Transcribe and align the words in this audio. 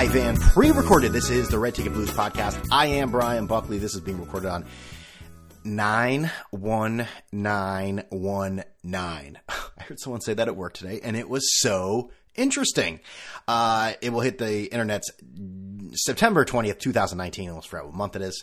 live 0.00 0.16
and 0.16 0.40
pre-recorded. 0.40 1.12
This 1.12 1.28
is 1.28 1.50
the 1.50 1.58
Red 1.58 1.74
Ticket 1.74 1.92
Blues 1.92 2.10
podcast. 2.10 2.66
I 2.72 2.86
am 2.86 3.10
Brian 3.10 3.46
Buckley. 3.46 3.76
This 3.76 3.94
is 3.94 4.00
being 4.00 4.18
recorded 4.18 4.48
on 4.48 4.64
nine 5.62 6.30
one 6.48 7.06
nine 7.32 8.04
one 8.08 8.64
nine. 8.82 9.38
I 9.50 9.82
heard 9.82 10.00
someone 10.00 10.22
say 10.22 10.32
that 10.32 10.48
at 10.48 10.56
work 10.56 10.72
today, 10.72 11.00
and 11.04 11.18
it 11.18 11.28
was 11.28 11.60
so 11.60 12.12
interesting. 12.34 13.00
Uh, 13.46 13.92
it 14.00 14.10
will 14.10 14.22
hit 14.22 14.38
the 14.38 14.72
internet's 14.72 15.10
September 15.92 16.46
twentieth, 16.46 16.78
two 16.78 16.92
thousand 16.92 17.18
nineteen. 17.18 17.50
Almost 17.50 17.68
forgot 17.68 17.84
what 17.84 17.94
month 17.94 18.16
it 18.16 18.22
is. 18.22 18.42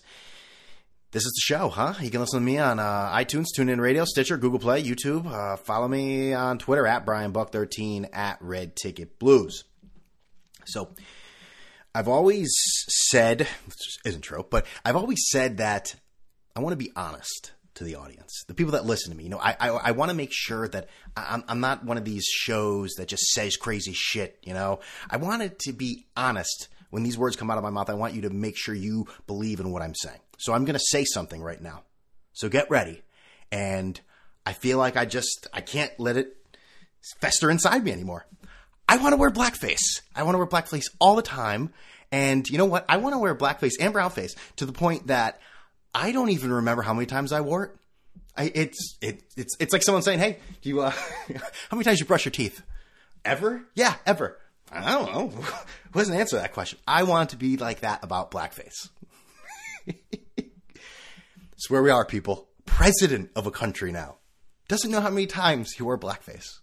This 1.10 1.26
is 1.26 1.32
the 1.32 1.56
show, 1.56 1.70
huh? 1.70 1.96
You 2.00 2.12
can 2.12 2.22
listen 2.22 2.40
to 2.40 2.46
me 2.46 2.60
on 2.60 2.78
uh, 2.78 3.12
iTunes, 3.16 3.46
TuneIn 3.58 3.80
Radio, 3.80 4.06
Stitcher, 4.06 4.38
Google 4.38 4.60
Play, 4.60 4.84
YouTube. 4.84 5.26
Uh, 5.26 5.58
follow 5.58 5.88
me 5.88 6.36
on 6.36 6.60
Twitter 6.60 6.86
at 6.86 7.04
Brian 7.04 7.32
Buck 7.32 7.52
13 7.52 8.10
at 8.14 8.38
Red 8.42 8.76
Ticket 8.76 9.18
Blues. 9.18 9.64
So, 10.66 10.90
I've 11.98 12.08
always 12.08 12.54
said, 13.10 13.40
this 13.40 13.98
isn't 14.06 14.22
true, 14.22 14.46
but 14.48 14.68
I've 14.86 14.96
always 14.96 15.26
said 15.30 15.58
that 15.58 15.96
I 16.56 16.60
want 16.60 16.74
to 16.74 16.78
be 16.78 16.92
honest 16.96 17.54
to 17.74 17.84
the 17.84 17.96
audience, 17.96 18.44
the 18.48 18.54
people 18.54 18.74
that 18.74 18.86
listen 18.86 19.12
to 19.12 19.18
me. 19.18 19.24
You 19.24 19.32
know, 19.32 19.40
I 19.40 19.56
I, 19.60 19.70
I 19.70 19.92
want 19.92 20.12
to 20.12 20.16
make 20.16 20.30
sure 20.32 20.68
that 20.68 20.90
I'm, 21.16 21.44
I'm 21.48 21.60
not 21.60 21.84
one 21.84 21.98
of 21.98 22.06
these 22.06 22.26
shows 22.26 22.94
that 22.98 23.08
just 23.08 23.24
says 23.32 23.58
crazy 23.58 23.94
shit. 23.94 24.38
You 24.44 24.54
know, 24.54 24.80
I 25.10 25.18
want 25.18 25.42
it 25.42 25.58
to 25.62 25.74
be 25.74 26.06
honest 26.16 26.68
when 26.92 27.02
these 27.02 27.18
words 27.18 27.36
come 27.36 27.50
out 27.50 27.58
of 27.58 27.64
my 27.64 27.72
mouth. 27.72 27.90
I 27.90 27.96
want 27.96 28.14
you 28.14 28.22
to 28.22 28.30
make 28.30 28.58
sure 28.58 28.76
you 28.76 29.08
believe 29.26 29.60
in 29.60 29.72
what 29.72 29.82
I'm 29.82 29.96
saying. 29.96 30.20
So 30.38 30.54
I'm 30.54 30.66
going 30.66 30.78
to 30.78 30.86
say 30.86 31.04
something 31.04 31.42
right 31.42 31.62
now. 31.62 31.82
So 32.34 32.48
get 32.48 32.70
ready. 32.70 33.02
And 33.52 34.00
I 34.46 34.54
feel 34.54 34.78
like 34.78 34.98
I 34.98 35.06
just 35.06 35.48
I 35.52 35.62
can't 35.62 36.00
let 36.00 36.16
it 36.16 36.38
fester 37.22 37.50
inside 37.50 37.84
me 37.84 37.92
anymore. 37.92 38.28
I 38.88 38.98
want 38.98 39.14
to 39.14 39.18
wear 39.18 39.32
blackface. 39.32 40.02
I 40.16 40.24
want 40.24 40.36
to 40.36 40.38
wear 40.40 40.48
blackface 40.48 40.86
all 41.00 41.16
the 41.16 41.22
time. 41.22 41.74
And 42.12 42.48
you 42.50 42.58
know 42.58 42.66
what? 42.66 42.86
I 42.88 42.98
want 42.98 43.14
to 43.14 43.20
wear 43.20 43.36
blackface 43.36 43.74
and 43.80 43.94
brownface 43.94 44.36
to 44.58 44.66
the 44.66 44.72
point 44.72 45.08
that 45.08 45.42
I 45.94 46.12
don't 46.12 46.30
even 46.30 46.54
remember 46.54 46.82
how 46.82 46.94
many 46.94 47.06
times 47.06 47.32
I 47.32 47.42
wore 47.42 47.66
it. 47.66 47.72
I, 48.38 48.52
it's 48.54 48.98
it, 49.02 49.24
it's 49.36 49.56
it's 49.60 49.74
like 49.74 49.82
someone 49.82 50.04
saying, 50.04 50.20
"Hey, 50.20 50.38
do 50.62 50.70
you 50.70 50.82
uh, 50.82 50.92
how 51.70 51.76
many 51.76 51.84
times 51.84 52.00
you 52.00 52.06
brush 52.06 52.24
your 52.24 52.32
teeth? 52.32 52.62
Ever? 53.26 53.64
Yeah, 53.74 53.96
ever. 54.06 54.38
I 54.72 54.92
don't 54.92 55.12
know. 55.12 55.28
Who 55.92 56.00
doesn't 56.00 56.16
answer 56.16 56.38
that 56.38 56.54
question? 56.54 56.80
I 56.88 57.04
want 57.04 57.32
to 57.32 57.38
be 57.38 57.58
like 57.58 57.82
that 57.82 58.04
about 58.04 58.32
blackface. 58.32 58.90
it's 59.88 61.70
where 61.70 61.82
we 61.82 61.90
are, 61.90 62.06
people. 62.06 62.48
President 62.66 63.32
of 63.36 63.48
a 63.48 63.52
country 63.52 63.92
now 63.92 64.18
doesn't 64.68 64.92
know 64.92 65.02
how 65.02 65.10
many 65.10 65.26
times 65.26 65.72
he 65.74 65.84
wore 65.84 65.98
blackface. 65.98 66.60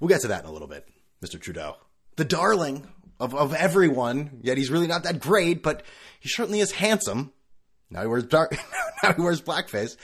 We'll 0.00 0.08
get 0.08 0.20
to 0.22 0.28
that 0.28 0.42
in 0.44 0.48
a 0.48 0.52
little 0.52 0.68
bit, 0.68 0.88
Mr. 1.24 1.40
Trudeau, 1.40 1.76
the 2.16 2.24
darling 2.24 2.86
of 3.20 3.34
of 3.34 3.54
everyone. 3.54 4.40
Yet 4.42 4.58
he's 4.58 4.70
really 4.70 4.86
not 4.86 5.04
that 5.04 5.20
great, 5.20 5.62
but 5.62 5.82
he 6.20 6.28
certainly 6.28 6.60
is 6.60 6.72
handsome. 6.72 7.32
Now 7.90 8.02
he 8.02 8.08
wears 8.08 8.24
dark. 8.24 8.56
now 9.02 9.12
he 9.12 9.22
wears 9.22 9.40
blackface. 9.40 9.96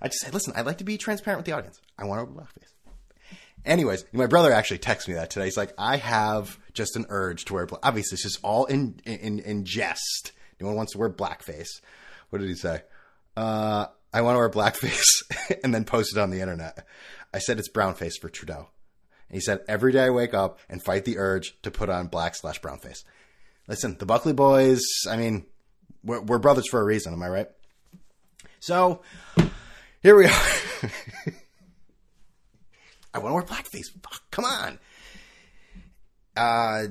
I 0.00 0.08
just 0.08 0.20
said, 0.20 0.34
listen, 0.34 0.52
I'd 0.56 0.66
like 0.66 0.78
to 0.78 0.84
be 0.84 0.98
transparent 0.98 1.38
with 1.38 1.46
the 1.46 1.52
audience. 1.52 1.80
I 1.98 2.04
want 2.04 2.20
to 2.20 2.32
wear 2.34 2.44
blackface. 2.44 2.72
Anyways, 3.64 4.04
my 4.12 4.26
brother 4.26 4.52
actually 4.52 4.78
texted 4.78 5.08
me 5.08 5.14
that 5.14 5.30
today. 5.30 5.44
He's 5.44 5.56
like, 5.56 5.72
I 5.78 5.96
have 5.96 6.58
just 6.72 6.96
an 6.96 7.06
urge 7.08 7.44
to 7.44 7.54
wear 7.54 7.66
black. 7.66 7.80
Obviously, 7.84 8.16
it's 8.16 8.24
just 8.24 8.40
all 8.42 8.64
in, 8.64 9.00
in, 9.04 9.38
in 9.38 9.64
jest. 9.64 10.32
No 10.60 10.66
one 10.66 10.76
wants 10.76 10.92
to 10.92 10.98
wear 10.98 11.08
blackface. 11.08 11.68
What 12.30 12.40
did 12.40 12.48
he 12.48 12.56
say? 12.56 12.82
Uh, 13.36 13.86
I 14.12 14.22
want 14.22 14.34
to 14.34 14.38
wear 14.38 14.50
blackface 14.50 15.60
and 15.64 15.72
then 15.72 15.84
post 15.84 16.16
it 16.16 16.20
on 16.20 16.30
the 16.30 16.40
internet. 16.40 16.86
I 17.32 17.38
said 17.38 17.58
it's 17.58 17.70
brownface 17.70 18.18
for 18.20 18.28
Trudeau. 18.28 18.68
He 19.32 19.40
said, 19.40 19.60
every 19.66 19.92
day 19.92 20.04
I 20.04 20.10
wake 20.10 20.34
up 20.34 20.58
and 20.68 20.82
fight 20.82 21.04
the 21.04 21.18
urge 21.18 21.60
to 21.62 21.70
put 21.70 21.88
on 21.88 22.06
black 22.08 22.34
slash 22.34 22.60
brown 22.60 22.78
face. 22.78 23.02
Listen, 23.66 23.96
the 23.98 24.06
Buckley 24.06 24.34
boys, 24.34 24.82
I 25.08 25.16
mean, 25.16 25.46
we're, 26.04 26.20
we're 26.20 26.38
brothers 26.38 26.68
for 26.68 26.80
a 26.80 26.84
reason. 26.84 27.12
Am 27.12 27.22
I 27.22 27.28
right? 27.28 27.48
So 28.60 29.02
here 30.02 30.16
we 30.16 30.26
are. 30.26 30.30
I 33.14 33.18
want 33.18 33.30
to 33.30 33.34
wear 33.34 33.42
blackface. 33.42 33.90
Fuck, 34.02 34.22
come 34.30 34.44
on. 34.44 34.78
Uh, 36.36 36.84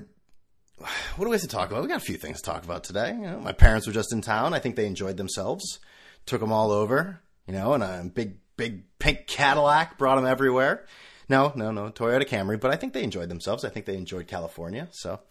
what 1.16 1.26
do 1.26 1.30
we 1.30 1.36
have 1.36 1.42
to 1.42 1.48
talk 1.48 1.70
about? 1.70 1.84
We 1.84 1.90
got 1.90 1.98
a 1.98 2.06
few 2.06 2.18
things 2.18 2.42
to 2.42 2.44
talk 2.44 2.64
about 2.64 2.84
today. 2.84 3.10
You 3.10 3.22
know, 3.22 3.40
my 3.40 3.52
parents 3.52 3.86
were 3.88 3.94
just 3.94 4.14
in 4.14 4.22
town. 4.22 4.54
I 4.54 4.60
think 4.60 4.76
they 4.76 4.86
enjoyed 4.86 5.18
themselves. 5.18 5.80
Took 6.26 6.42
them 6.42 6.52
all 6.52 6.72
over, 6.72 7.22
you 7.48 7.54
know, 7.54 7.74
and 7.74 7.84
a 7.84 8.04
big, 8.14 8.38
big 8.58 8.84
pink 9.00 9.28
Cadillac 9.28 9.98
brought 9.98 10.16
them 10.16 10.26
everywhere. 10.26 10.86
No, 11.32 11.54
no, 11.56 11.72
no, 11.72 11.90
Toyota 11.90 12.28
Camry, 12.28 12.60
but 12.60 12.72
I 12.72 12.76
think 12.76 12.92
they 12.92 13.06
enjoyed 13.06 13.30
themselves. 13.30 13.64
I 13.64 13.70
think 13.70 13.86
they 13.86 13.96
enjoyed 13.96 14.28
California. 14.28 14.90
So, 14.92 15.22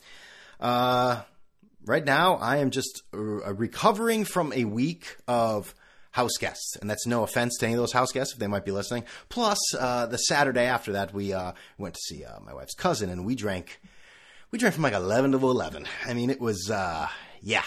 uh, 0.59 1.21
right 1.85 2.03
now 2.03 2.37
I 2.37 2.57
am 2.57 2.71
just 2.71 3.03
uh, 3.13 3.19
recovering 3.53 4.25
from 4.25 4.51
a 4.55 4.65
week 4.65 5.19
of 5.29 5.75
house 6.13 6.39
guests, 6.41 6.77
and 6.81 6.89
that's 6.89 7.07
no 7.07 7.23
offense 7.23 7.59
to 7.59 7.67
any 7.67 7.75
of 7.75 7.81
those 7.81 7.93
house 7.93 8.13
guests 8.13 8.33
if 8.33 8.39
they 8.39 8.47
might 8.47 8.65
be 8.65 8.73
listening. 8.73 9.05
Plus, 9.29 9.59
uh, 9.79 10.07
the 10.07 10.17
Saturday 10.17 10.65
after 10.65 10.93
that, 10.93 11.13
we 11.13 11.35
uh, 11.35 11.53
went 11.77 11.97
to 11.97 12.01
see 12.01 12.25
uh, 12.25 12.41
my 12.41 12.55
wife's 12.55 12.75
cousin, 12.75 13.11
and 13.11 13.27
we 13.27 13.35
drank. 13.35 13.79
We 14.53 14.59
drank 14.59 14.75
from 14.75 14.85
like 14.85 14.95
eleven 14.95 15.33
to 15.33 15.39
eleven. 15.39 15.87
I 16.07 16.15
mean, 16.15 16.31
it 16.31 16.41
was 16.41 16.71
uh, 16.71 17.09
yeah, 17.43 17.65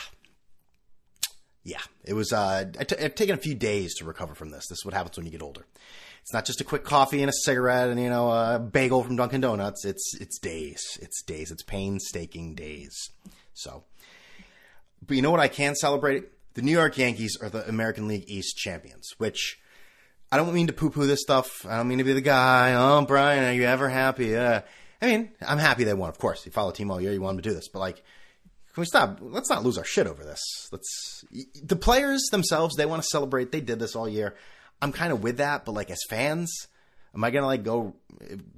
yeah. 1.64 1.82
It 2.04 2.16
was. 2.16 2.34
I 2.34 2.64
t- 2.64 2.98
I've 2.98 3.14
taken 3.14 3.36
a 3.36 3.38
few 3.38 3.54
days 3.54 3.94
to 4.00 4.06
recover 4.06 4.34
from 4.34 4.50
this. 4.50 4.66
This 4.70 4.80
is 4.80 4.86
what 4.86 4.96
happens 4.96 5.18
when 5.18 5.28
you 5.28 5.32
get 5.32 5.44
older. 5.44 5.68
It's 6.24 6.34
not 6.34 6.46
just 6.46 6.60
a 6.60 6.64
quick 6.64 6.84
coffee 6.84 7.22
and 7.22 7.30
a 7.30 7.34
cigarette 7.34 7.90
and 7.90 8.00
you 8.00 8.10
know 8.10 8.32
a 8.32 8.60
bagel 8.60 9.04
from 9.04 9.16
Dunkin' 9.16 9.42
Donuts. 9.42 9.86
It's 9.86 10.16
it's 10.20 10.40
days. 10.40 10.98
It's 11.02 11.22
days. 11.22 11.52
It's 11.52 11.64
painstaking 11.64 12.56
days. 12.56 12.96
So, 13.54 13.84
but 15.06 15.16
you 15.16 15.22
know 15.22 15.32
what 15.32 15.40
I 15.40 15.48
can 15.48 15.76
celebrate? 15.76 16.26
the 16.54 16.62
New 16.62 16.72
York 16.72 16.98
Yankees 16.98 17.38
are 17.42 17.50
the 17.50 17.68
American 17.68 18.08
League 18.08 18.26
East 18.28 18.58
champions, 18.58 19.14
which 19.18 19.60
I 20.32 20.38
don't 20.38 20.54
mean 20.54 20.68
to 20.68 20.74
poo 20.74 20.90
poo 20.90 21.08
this 21.08 21.22
stuff. 21.22 21.66
I 21.66 21.78
don't 21.78 21.88
mean 21.88 21.98
to 21.98 22.04
be 22.04 22.14
the 22.14 22.22
guy. 22.22 22.74
Oh, 22.74 23.04
Brian, 23.06 23.44
are 23.44 23.54
you 23.54 23.64
ever 23.64 23.90
happy? 23.90 24.36
Uh, 24.36 24.62
I 25.02 25.06
mean, 25.06 25.32
I'm 25.46 25.58
happy 25.58 25.84
they 25.84 25.94
won, 25.94 26.10
of 26.10 26.20
course. 26.20 26.46
You 26.46 26.52
follow 26.52 26.70
a 26.70 26.74
team 26.74 26.92
all 26.92 27.02
year, 27.02 27.12
you 27.12 27.22
want 27.22 27.38
them 27.38 27.44
to 27.44 27.50
do 27.50 27.56
this. 27.56 27.68
But, 27.68 27.80
like, 27.80 27.98
can 27.98 28.82
we 28.82 28.86
stop? 28.86 29.20
Let's 29.22 29.50
not 29.50 29.64
lose 29.64 29.78
our 29.78 29.84
shit 29.84 30.08
over 30.08 30.24
this. 30.24 30.42
Let's. 30.72 31.26
The 31.62 31.76
players 31.76 32.24
themselves, 32.32 32.76
they 32.76 32.86
want 32.86 33.02
to 33.02 33.08
celebrate. 33.08 33.52
They 33.52 33.62
did 33.62 33.80
this 33.80 33.96
all 33.96 34.08
year. 34.08 34.36
I'm 34.82 34.92
kind 34.92 35.14
of 35.14 35.24
with 35.24 35.38
that, 35.38 35.66
but, 35.66 35.74
like, 35.74 35.90
as 35.90 36.00
fans, 36.10 36.68
am 37.16 37.24
I 37.24 37.32
gonna 37.32 37.46
like 37.46 37.64
go 37.64 37.96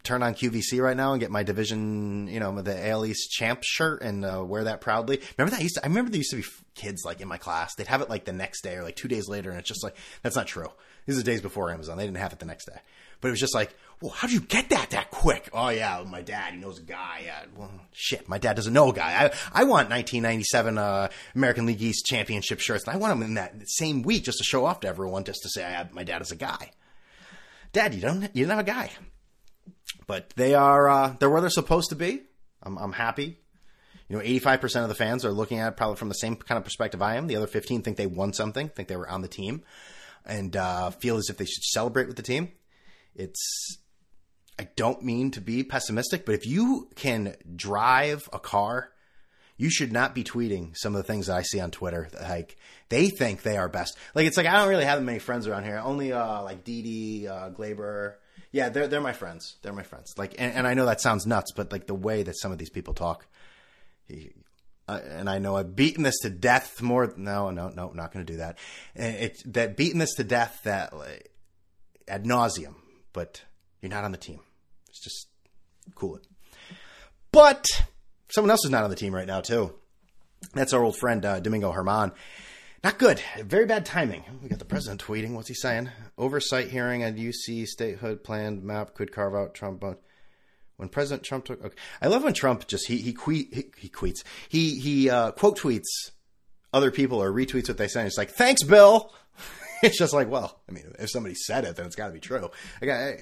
turn 0.03 0.23
on 0.23 0.33
QVC 0.33 0.81
right 0.81 0.95
now 0.95 1.11
and 1.11 1.19
get 1.19 1.31
my 1.31 1.43
division, 1.43 2.27
you 2.27 2.39
know, 2.39 2.61
the 2.61 2.87
AL 2.89 3.05
East 3.05 3.31
champ 3.31 3.61
shirt 3.63 4.01
and 4.01 4.25
uh, 4.25 4.43
wear 4.45 4.65
that 4.65 4.81
proudly? 4.81 5.21
Remember 5.37 5.55
that 5.55 5.63
used 5.63 5.75
to? 5.75 5.85
I 5.85 5.87
remember 5.87 6.09
there 6.11 6.17
used 6.17 6.31
to 6.31 6.37
be 6.37 6.45
kids 6.73 7.03
like 7.05 7.21
in 7.21 7.27
my 7.27 7.37
class. 7.37 7.75
They'd 7.75 7.87
have 7.87 8.01
it 8.01 8.09
like 8.09 8.25
the 8.25 8.33
next 8.33 8.61
day 8.61 8.75
or 8.75 8.83
like 8.83 8.95
two 8.95 9.07
days 9.07 9.27
later, 9.27 9.49
and 9.49 9.59
it's 9.59 9.67
just 9.67 9.83
like 9.83 9.95
that's 10.21 10.35
not 10.35 10.47
true. 10.47 10.69
These 11.05 11.19
are 11.19 11.23
days 11.23 11.41
before 11.41 11.71
Amazon. 11.71 11.97
They 11.97 12.05
didn't 12.05 12.17
have 12.17 12.33
it 12.33 12.39
the 12.39 12.45
next 12.45 12.65
day, 12.65 12.79
but 13.21 13.27
it 13.27 13.31
was 13.31 13.39
just 13.39 13.55
like, 13.55 13.75
well, 14.01 14.11
how 14.11 14.28
did 14.28 14.33
you 14.33 14.41
get 14.41 14.69
that 14.69 14.89
that 14.91 15.09
quick? 15.09 15.50
Oh 15.53 15.69
yeah, 15.69 16.03
my 16.07 16.22
dad. 16.22 16.53
He 16.53 16.59
knows 16.59 16.79
a 16.79 16.83
guy. 16.83 17.22
Yeah, 17.25 17.44
well, 17.56 17.72
shit, 17.94 18.28
my 18.28 18.38
dad 18.38 18.56
doesn't 18.56 18.73
know 18.73 18.89
a 18.89 18.94
guy. 18.94 19.25
I 19.25 19.61
I 19.61 19.63
want 19.63 19.89
1997 19.89 20.78
uh, 20.78 21.07
American 21.33 21.66
League 21.66 21.81
East 21.81 22.05
championship 22.05 22.59
shirts. 22.59 22.85
And 22.85 22.94
I 22.94 22.97
want 22.97 23.11
them 23.11 23.23
in 23.23 23.35
that 23.35 23.53
same 23.66 24.03
week 24.03 24.23
just 24.23 24.38
to 24.39 24.44
show 24.44 24.66
off 24.66 24.81
to 24.81 24.88
everyone, 24.88 25.23
just 25.23 25.41
to 25.44 25.50
say 25.50 25.63
I 25.63 25.72
have, 25.72 25.94
my 25.94 26.03
dad 26.03 26.22
is 26.22 26.31
a 26.31 26.35
guy. 26.35 26.72
Dad, 27.72 27.94
you 27.94 28.01
don't 28.01 28.29
you 28.35 28.45
don't 28.45 28.57
have 28.57 28.67
a 28.67 28.72
guy. 28.72 28.91
But 30.08 30.31
they 30.35 30.53
are 30.55 30.90
uh, 30.90 31.16
they're 31.19 31.29
where 31.29 31.41
they're 31.41 31.49
supposed 31.49 31.90
to 31.90 31.96
be. 31.96 32.23
I'm, 32.61 32.78
I'm 32.78 32.93
happy. 32.93 33.40
You 34.08 34.17
know, 34.17 34.23
85% 34.23 34.84
of 34.84 34.90
the 34.90 34.96
fans 34.96 35.25
are 35.25 35.31
looking 35.31 35.59
at 35.59 35.69
it 35.69 35.78
probably 35.78 35.96
from 35.96 36.09
the 36.09 36.16
same 36.16 36.35
kind 36.35 36.58
of 36.59 36.64
perspective 36.64 37.02
I 37.02 37.16
am. 37.16 37.25
The 37.25 37.37
other 37.37 37.47
15 37.47 37.81
think 37.81 37.97
they 37.97 38.05
won 38.05 38.34
something, 38.34 38.69
think 38.69 38.87
they 38.87 38.97
were 38.97 39.09
on 39.09 39.23
the 39.23 39.28
team, 39.28 39.64
and 40.23 40.55
uh, 40.55 40.91
feel 40.91 41.17
as 41.17 41.29
if 41.29 41.37
they 41.37 41.46
should 41.46 41.64
celebrate 41.64 42.08
with 42.08 42.16
the 42.16 42.22
team. 42.22 42.52
It's 43.16 43.79
I 44.57 44.69
don't 44.75 45.03
mean 45.03 45.31
to 45.31 45.41
be 45.41 45.63
pessimistic, 45.63 46.25
but 46.25 46.35
if 46.35 46.46
you 46.46 46.90
can 46.96 47.35
drive 47.55 48.29
a 48.31 48.40
car 48.40 48.91
you 49.57 49.69
should 49.69 49.91
not 49.91 50.13
be 50.13 50.23
tweeting 50.23 50.75
some 50.75 50.93
of 50.96 50.97
the 50.97 51.07
things 51.07 51.28
that 51.28 51.37
I 51.37 51.41
see 51.43 51.59
on 51.59 51.72
Twitter. 51.72 52.09
Like 52.22 52.57
they 52.90 53.09
think 53.09 53.41
they 53.41 53.57
are 53.57 53.69
best. 53.69 53.97
Like 54.13 54.28
it's 54.28 54.37
like 54.37 54.47
I 54.47 54.57
don't 54.57 54.69
really 54.69 54.85
have 54.85 55.02
many 55.02 55.19
friends 55.19 55.47
around 55.47 55.63
here. 55.63 55.78
Only 55.78 56.11
uh, 56.11 56.43
like 56.43 56.63
Dee 56.63 57.28
uh, 57.28 57.52
Glaber. 57.52 58.16
Yeah, 58.52 58.69
they're 58.69 58.87
they're 58.87 59.02
my 59.02 59.13
friends. 59.13 59.55
They're 59.61 59.73
my 59.73 59.84
friends. 59.84 60.13
Like, 60.17 60.35
and, 60.37 60.53
and, 60.53 60.67
I 60.67 60.73
know 60.73 60.85
that 60.85 61.02
sounds 61.02 61.25
nuts, 61.25 61.52
but 61.53 61.72
like 61.72 61.87
the 61.87 61.96
way 61.96 62.23
that 62.23 62.37
some 62.37 62.52
of 62.52 62.57
these 62.57 62.69
people 62.69 62.93
talk, 62.93 63.28
he, 64.07 64.31
uh, 64.87 64.99
and 65.09 65.29
I 65.29 65.40
know 65.40 65.57
I've 65.57 65.75
beaten 65.75 66.03
this 66.03 66.19
to 66.22 66.29
death 66.29 66.81
more. 66.81 67.13
No, 67.17 67.49
no, 67.52 67.69
no, 67.69 67.91
not 67.91 68.13
going 68.13 68.25
to 68.25 68.31
do 68.31 68.37
that. 68.37 68.57
It's 68.93 69.43
that 69.43 69.75
beaten 69.75 69.99
this 69.99 70.13
to 70.16 70.23
death 70.23 70.59
that 70.63 70.96
like, 70.96 71.31
ad 72.07 72.25
nauseum. 72.25 72.75
But 73.11 73.43
you're 73.81 73.90
not 73.90 74.03
on 74.03 74.11
the 74.11 74.17
team. 74.17 74.40
Just 75.05 75.29
cool 75.96 76.17
it. 76.17 76.28
But 77.31 77.66
Someone 78.35 78.52
else 78.52 78.66
is 78.66 78.72
not 78.72 78.84
on 78.84 78.90
the 78.90 78.96
team 78.96 79.13
right 79.13 79.28
now 79.28 79.40
too. 79.40 79.73
That's 80.53 80.73
our 80.73 80.84
old 80.84 80.97
friend 80.97 81.23
uh, 81.23 81.40
Domingo 81.40 81.72
Germán. 81.72 82.11
Not 82.84 82.99
good. 82.99 83.22
Very 83.40 83.66
bad 83.66 83.85
timing. 83.85 84.23
We 84.43 84.49
got 84.49 84.59
the 84.59 84.66
president 84.66 85.02
tweeting. 85.02 85.34
What's 85.34 85.47
he 85.47 85.53
saying? 85.53 85.90
Oversight 86.17 86.67
hearing 86.67 87.03
on 87.03 87.16
DC 87.16 87.66
statehood 87.66 88.25
planned 88.25 88.63
map 88.63 88.93
could 88.93 89.11
carve 89.11 89.35
out 89.35 89.53
Trump. 89.53 89.84
when 90.75 90.90
President 90.90 91.23
Trump 91.23 91.46
took. 91.46 91.63
Okay. 91.63 91.78
I 92.02 92.07
love 92.07 92.23
when 92.23 92.34
Trump 92.34 92.67
just 92.67 92.87
he 92.87 92.97
he, 92.97 93.13
tweet, 93.13 93.53
he, 93.53 93.66
he 93.78 93.90
tweets 93.90 94.23
he 94.49 94.79
he 94.79 95.09
uh, 95.09 95.31
quote 95.31 95.57
tweets 95.57 96.11
other 96.73 96.91
people 96.91 97.22
or 97.22 97.31
retweets 97.31 97.69
what 97.69 97.78
they 97.78 97.87
say. 97.87 98.05
It's 98.05 98.17
like 98.17 98.31
thanks, 98.31 98.63
Bill. 98.63 99.13
it's 99.81 99.97
just 99.97 100.13
like 100.13 100.29
well, 100.29 100.59
I 100.67 100.73
mean, 100.73 100.93
if 100.99 101.09
somebody 101.09 101.35
said 101.35 101.63
it, 101.63 101.75
then 101.75 101.85
it's 101.85 101.96
got 101.96 102.07
to 102.07 102.13
be 102.13 102.19
true. 102.19 102.52
I 102.81 102.85
got 102.85 103.13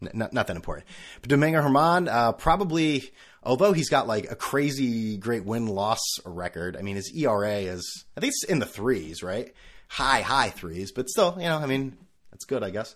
not, 0.00 0.32
not 0.32 0.46
that 0.46 0.56
important. 0.56 0.86
But 1.20 1.30
Domingo 1.30 1.60
Germán, 1.60 2.08
uh, 2.08 2.32
probably, 2.32 3.10
although 3.42 3.72
he's 3.72 3.88
got 3.88 4.06
like 4.06 4.30
a 4.30 4.36
crazy 4.36 5.16
great 5.16 5.44
win 5.44 5.66
loss 5.66 6.00
record. 6.24 6.76
I 6.76 6.82
mean, 6.82 6.96
his 6.96 7.12
ERA 7.14 7.58
is 7.58 8.04
I 8.16 8.20
think 8.20 8.32
it's 8.32 8.44
in 8.44 8.58
the 8.58 8.66
threes, 8.66 9.22
right? 9.22 9.52
High 9.88 10.22
high 10.22 10.50
threes, 10.50 10.92
but 10.92 11.08
still, 11.08 11.34
you 11.36 11.44
know, 11.44 11.58
I 11.58 11.66
mean, 11.66 11.96
that's 12.30 12.44
good, 12.44 12.62
I 12.62 12.70
guess. 12.70 12.94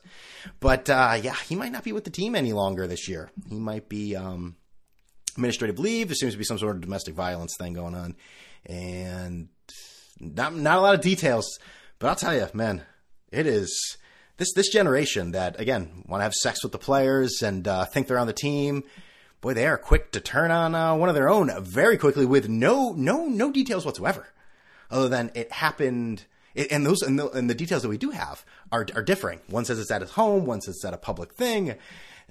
But 0.60 0.88
uh, 0.88 1.18
yeah, 1.22 1.34
he 1.34 1.56
might 1.56 1.72
not 1.72 1.84
be 1.84 1.92
with 1.92 2.04
the 2.04 2.10
team 2.10 2.34
any 2.34 2.52
longer 2.52 2.86
this 2.86 3.08
year. 3.08 3.30
He 3.48 3.58
might 3.58 3.88
be 3.88 4.16
um, 4.16 4.56
administrative 5.36 5.78
leave. 5.78 6.08
There 6.08 6.14
seems 6.14 6.32
to 6.32 6.38
be 6.38 6.44
some 6.44 6.58
sort 6.58 6.76
of 6.76 6.82
domestic 6.82 7.14
violence 7.14 7.56
thing 7.58 7.74
going 7.74 7.94
on, 7.94 8.16
and 8.66 9.48
not 10.20 10.54
not 10.54 10.78
a 10.78 10.80
lot 10.80 10.94
of 10.94 11.00
details. 11.00 11.58
But 11.98 12.08
I'll 12.08 12.16
tell 12.16 12.34
you, 12.34 12.46
man, 12.54 12.82
it 13.30 13.46
is 13.46 13.98
this 14.36 14.52
this 14.54 14.68
generation 14.68 15.32
that 15.32 15.60
again 15.60 16.04
want 16.06 16.20
to 16.20 16.24
have 16.24 16.34
sex 16.34 16.62
with 16.62 16.72
the 16.72 16.78
players 16.78 17.42
and 17.42 17.66
uh, 17.66 17.84
think 17.84 18.06
they're 18.06 18.18
on 18.18 18.26
the 18.26 18.32
team. 18.32 18.84
Boy, 19.40 19.54
they 19.54 19.66
are 19.66 19.76
quick 19.76 20.10
to 20.12 20.20
turn 20.20 20.50
on 20.50 20.74
uh, 20.74 20.94
one 20.94 21.10
of 21.10 21.14
their 21.14 21.28
own 21.28 21.50
very 21.62 21.98
quickly 21.98 22.24
with 22.24 22.48
no 22.48 22.92
no 22.92 23.26
no 23.26 23.52
details 23.52 23.84
whatsoever, 23.84 24.28
other 24.90 25.08
than 25.08 25.30
it 25.34 25.52
happened 25.52 26.24
and 26.56 26.86
those 26.86 27.02
and 27.02 27.18
the, 27.18 27.30
and 27.30 27.50
the, 27.50 27.54
details 27.54 27.82
that 27.82 27.88
we 27.88 27.98
do 27.98 28.10
have 28.10 28.44
are 28.70 28.86
are 28.94 29.02
differing. 29.02 29.40
One 29.48 29.64
says 29.64 29.78
it's 29.78 29.90
at 29.90 30.00
his 30.02 30.12
home, 30.12 30.46
one 30.46 30.60
says 30.60 30.76
it's 30.76 30.84
at 30.84 30.94
a 30.94 30.98
public 30.98 31.34
thing, 31.34 31.74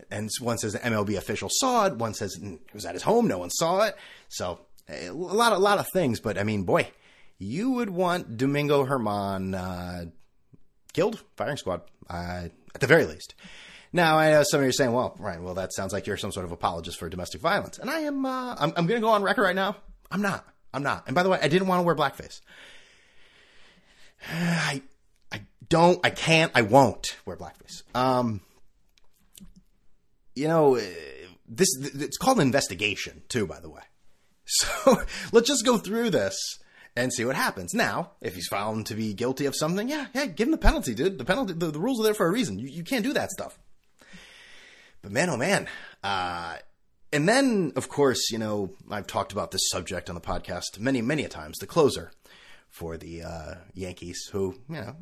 and 0.09 0.29
one 0.39 0.57
says 0.57 0.73
the 0.73 0.79
MLB 0.79 1.17
official 1.17 1.49
saw 1.51 1.85
it. 1.85 1.95
One 1.95 2.13
says 2.13 2.37
it 2.41 2.59
was 2.73 2.85
at 2.85 2.93
his 2.93 3.03
home, 3.03 3.27
no 3.27 3.37
one 3.37 3.49
saw 3.49 3.81
it. 3.83 3.95
So 4.29 4.61
a 4.89 5.11
lot 5.11 5.53
a 5.53 5.57
lot 5.57 5.79
of 5.79 5.87
things, 5.93 6.19
but 6.19 6.37
I 6.37 6.43
mean, 6.43 6.63
boy, 6.63 6.89
you 7.37 7.71
would 7.71 7.89
want 7.89 8.37
Domingo 8.37 8.85
Germán 8.85 9.55
uh, 9.55 10.09
killed, 10.93 11.23
firing 11.35 11.57
squad 11.57 11.81
uh, 12.09 12.47
at 12.73 12.81
the 12.81 12.87
very 12.87 13.05
least. 13.05 13.35
Now, 13.91 14.17
I 14.17 14.31
know 14.31 14.43
some 14.43 14.59
of 14.59 14.63
you 14.63 14.69
are 14.69 14.73
saying, 14.73 14.91
"Well, 14.91 15.15
right, 15.19 15.41
well, 15.41 15.53
that 15.53 15.73
sounds 15.73 15.93
like 15.93 16.07
you're 16.07 16.17
some 16.17 16.31
sort 16.31 16.45
of 16.45 16.51
apologist 16.51 16.97
for 16.97 17.09
domestic 17.09 17.41
violence," 17.41 17.77
and 17.77 17.89
I 17.89 18.01
am. 18.01 18.25
Uh, 18.25 18.55
I'm, 18.57 18.73
I'm 18.75 18.87
going 18.87 18.99
to 18.99 19.05
go 19.05 19.09
on 19.09 19.21
record 19.21 19.43
right 19.43 19.55
now. 19.55 19.75
I'm 20.09 20.21
not. 20.21 20.47
I'm 20.73 20.83
not. 20.83 21.03
And 21.05 21.13
by 21.15 21.23
the 21.23 21.29
way, 21.29 21.39
I 21.41 21.47
didn't 21.47 21.67
want 21.67 21.79
to 21.79 21.83
wear 21.83 21.95
blackface. 21.95 22.41
I 24.29 24.81
I 25.31 25.41
don't, 25.69 25.99
I 26.03 26.09
can't, 26.09 26.51
I 26.55 26.61
won't 26.61 27.17
wear 27.25 27.37
blackface. 27.37 27.83
Um, 27.95 28.41
you 30.35 30.47
know, 30.47 30.79
this 31.47 31.69
it's 31.79 32.17
called 32.17 32.37
an 32.37 32.47
investigation 32.47 33.23
too, 33.29 33.45
by 33.45 33.59
the 33.59 33.69
way. 33.69 33.81
So 34.45 35.01
let's 35.31 35.47
just 35.47 35.65
go 35.65 35.77
through 35.77 36.09
this 36.09 36.35
and 36.95 37.11
see 37.11 37.25
what 37.25 37.35
happens. 37.35 37.73
Now, 37.73 38.11
if 38.21 38.35
he's 38.35 38.47
found 38.47 38.85
to 38.87 38.95
be 38.95 39.13
guilty 39.13 39.45
of 39.45 39.55
something, 39.55 39.89
yeah, 39.89 40.07
yeah, 40.13 40.25
give 40.25 40.47
him 40.47 40.51
the 40.51 40.57
penalty, 40.57 40.93
dude. 40.93 41.17
The 41.17 41.25
penalty, 41.25 41.53
the, 41.53 41.71
the 41.71 41.79
rules 41.79 41.99
are 41.99 42.03
there 42.03 42.13
for 42.13 42.27
a 42.27 42.31
reason. 42.31 42.59
You, 42.59 42.67
you 42.67 42.83
can't 42.83 43.03
do 43.03 43.13
that 43.13 43.31
stuff. 43.31 43.57
But 45.01 45.11
man, 45.11 45.29
oh 45.29 45.37
man, 45.37 45.67
uh, 46.03 46.55
and 47.11 47.27
then 47.27 47.73
of 47.75 47.89
course, 47.89 48.31
you 48.31 48.37
know, 48.37 48.71
I've 48.89 49.07
talked 49.07 49.31
about 49.31 49.51
this 49.51 49.69
subject 49.69 50.09
on 50.09 50.15
the 50.15 50.21
podcast 50.21 50.79
many, 50.79 51.01
many 51.01 51.23
a 51.25 51.29
times. 51.29 51.57
The 51.57 51.67
closer 51.67 52.11
for 52.69 52.97
the 52.97 53.23
uh, 53.23 53.55
Yankees, 53.73 54.29
who 54.31 54.55
you 54.69 54.75
know, 54.75 54.95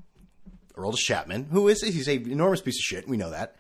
Aroldis 0.76 0.98
Chapman, 0.98 1.46
who 1.52 1.68
is 1.68 1.82
he's 1.82 2.08
a 2.08 2.16
enormous 2.16 2.62
piece 2.62 2.80
of 2.80 2.84
shit. 2.84 3.08
We 3.08 3.18
know 3.18 3.30
that. 3.30 3.56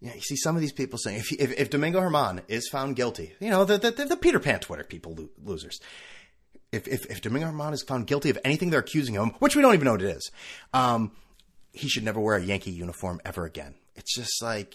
You, 0.00 0.12
you 0.14 0.20
see 0.20 0.36
some 0.36 0.54
of 0.54 0.60
these 0.60 0.72
people 0.72 0.98
saying 0.98 1.18
if, 1.18 1.32
if, 1.32 1.52
if 1.58 1.70
Domingo 1.70 2.00
Germán 2.00 2.42
is 2.48 2.68
found 2.68 2.96
guilty, 2.96 3.34
you 3.40 3.50
know 3.50 3.64
the 3.64 3.78
the, 3.78 3.90
the 3.90 4.16
Peter 4.16 4.38
Pan 4.38 4.60
Twitter 4.60 4.84
people 4.84 5.14
lo- 5.14 5.30
losers. 5.42 5.80
If, 6.72 6.88
if 6.88 7.06
if 7.06 7.20
Domingo 7.22 7.48
Germán 7.48 7.72
is 7.72 7.82
found 7.82 8.06
guilty 8.06 8.28
of 8.28 8.38
anything 8.44 8.70
they're 8.70 8.80
accusing 8.80 9.14
him, 9.14 9.30
which 9.38 9.54
we 9.54 9.62
don't 9.62 9.74
even 9.74 9.84
know 9.84 9.92
what 9.92 10.02
it 10.02 10.16
is, 10.16 10.30
um, 10.74 11.12
he 11.72 11.88
should 11.88 12.04
never 12.04 12.20
wear 12.20 12.36
a 12.36 12.42
Yankee 12.42 12.72
uniform 12.72 13.20
ever 13.24 13.44
again. 13.44 13.74
It's 13.94 14.14
just 14.14 14.42
like, 14.42 14.74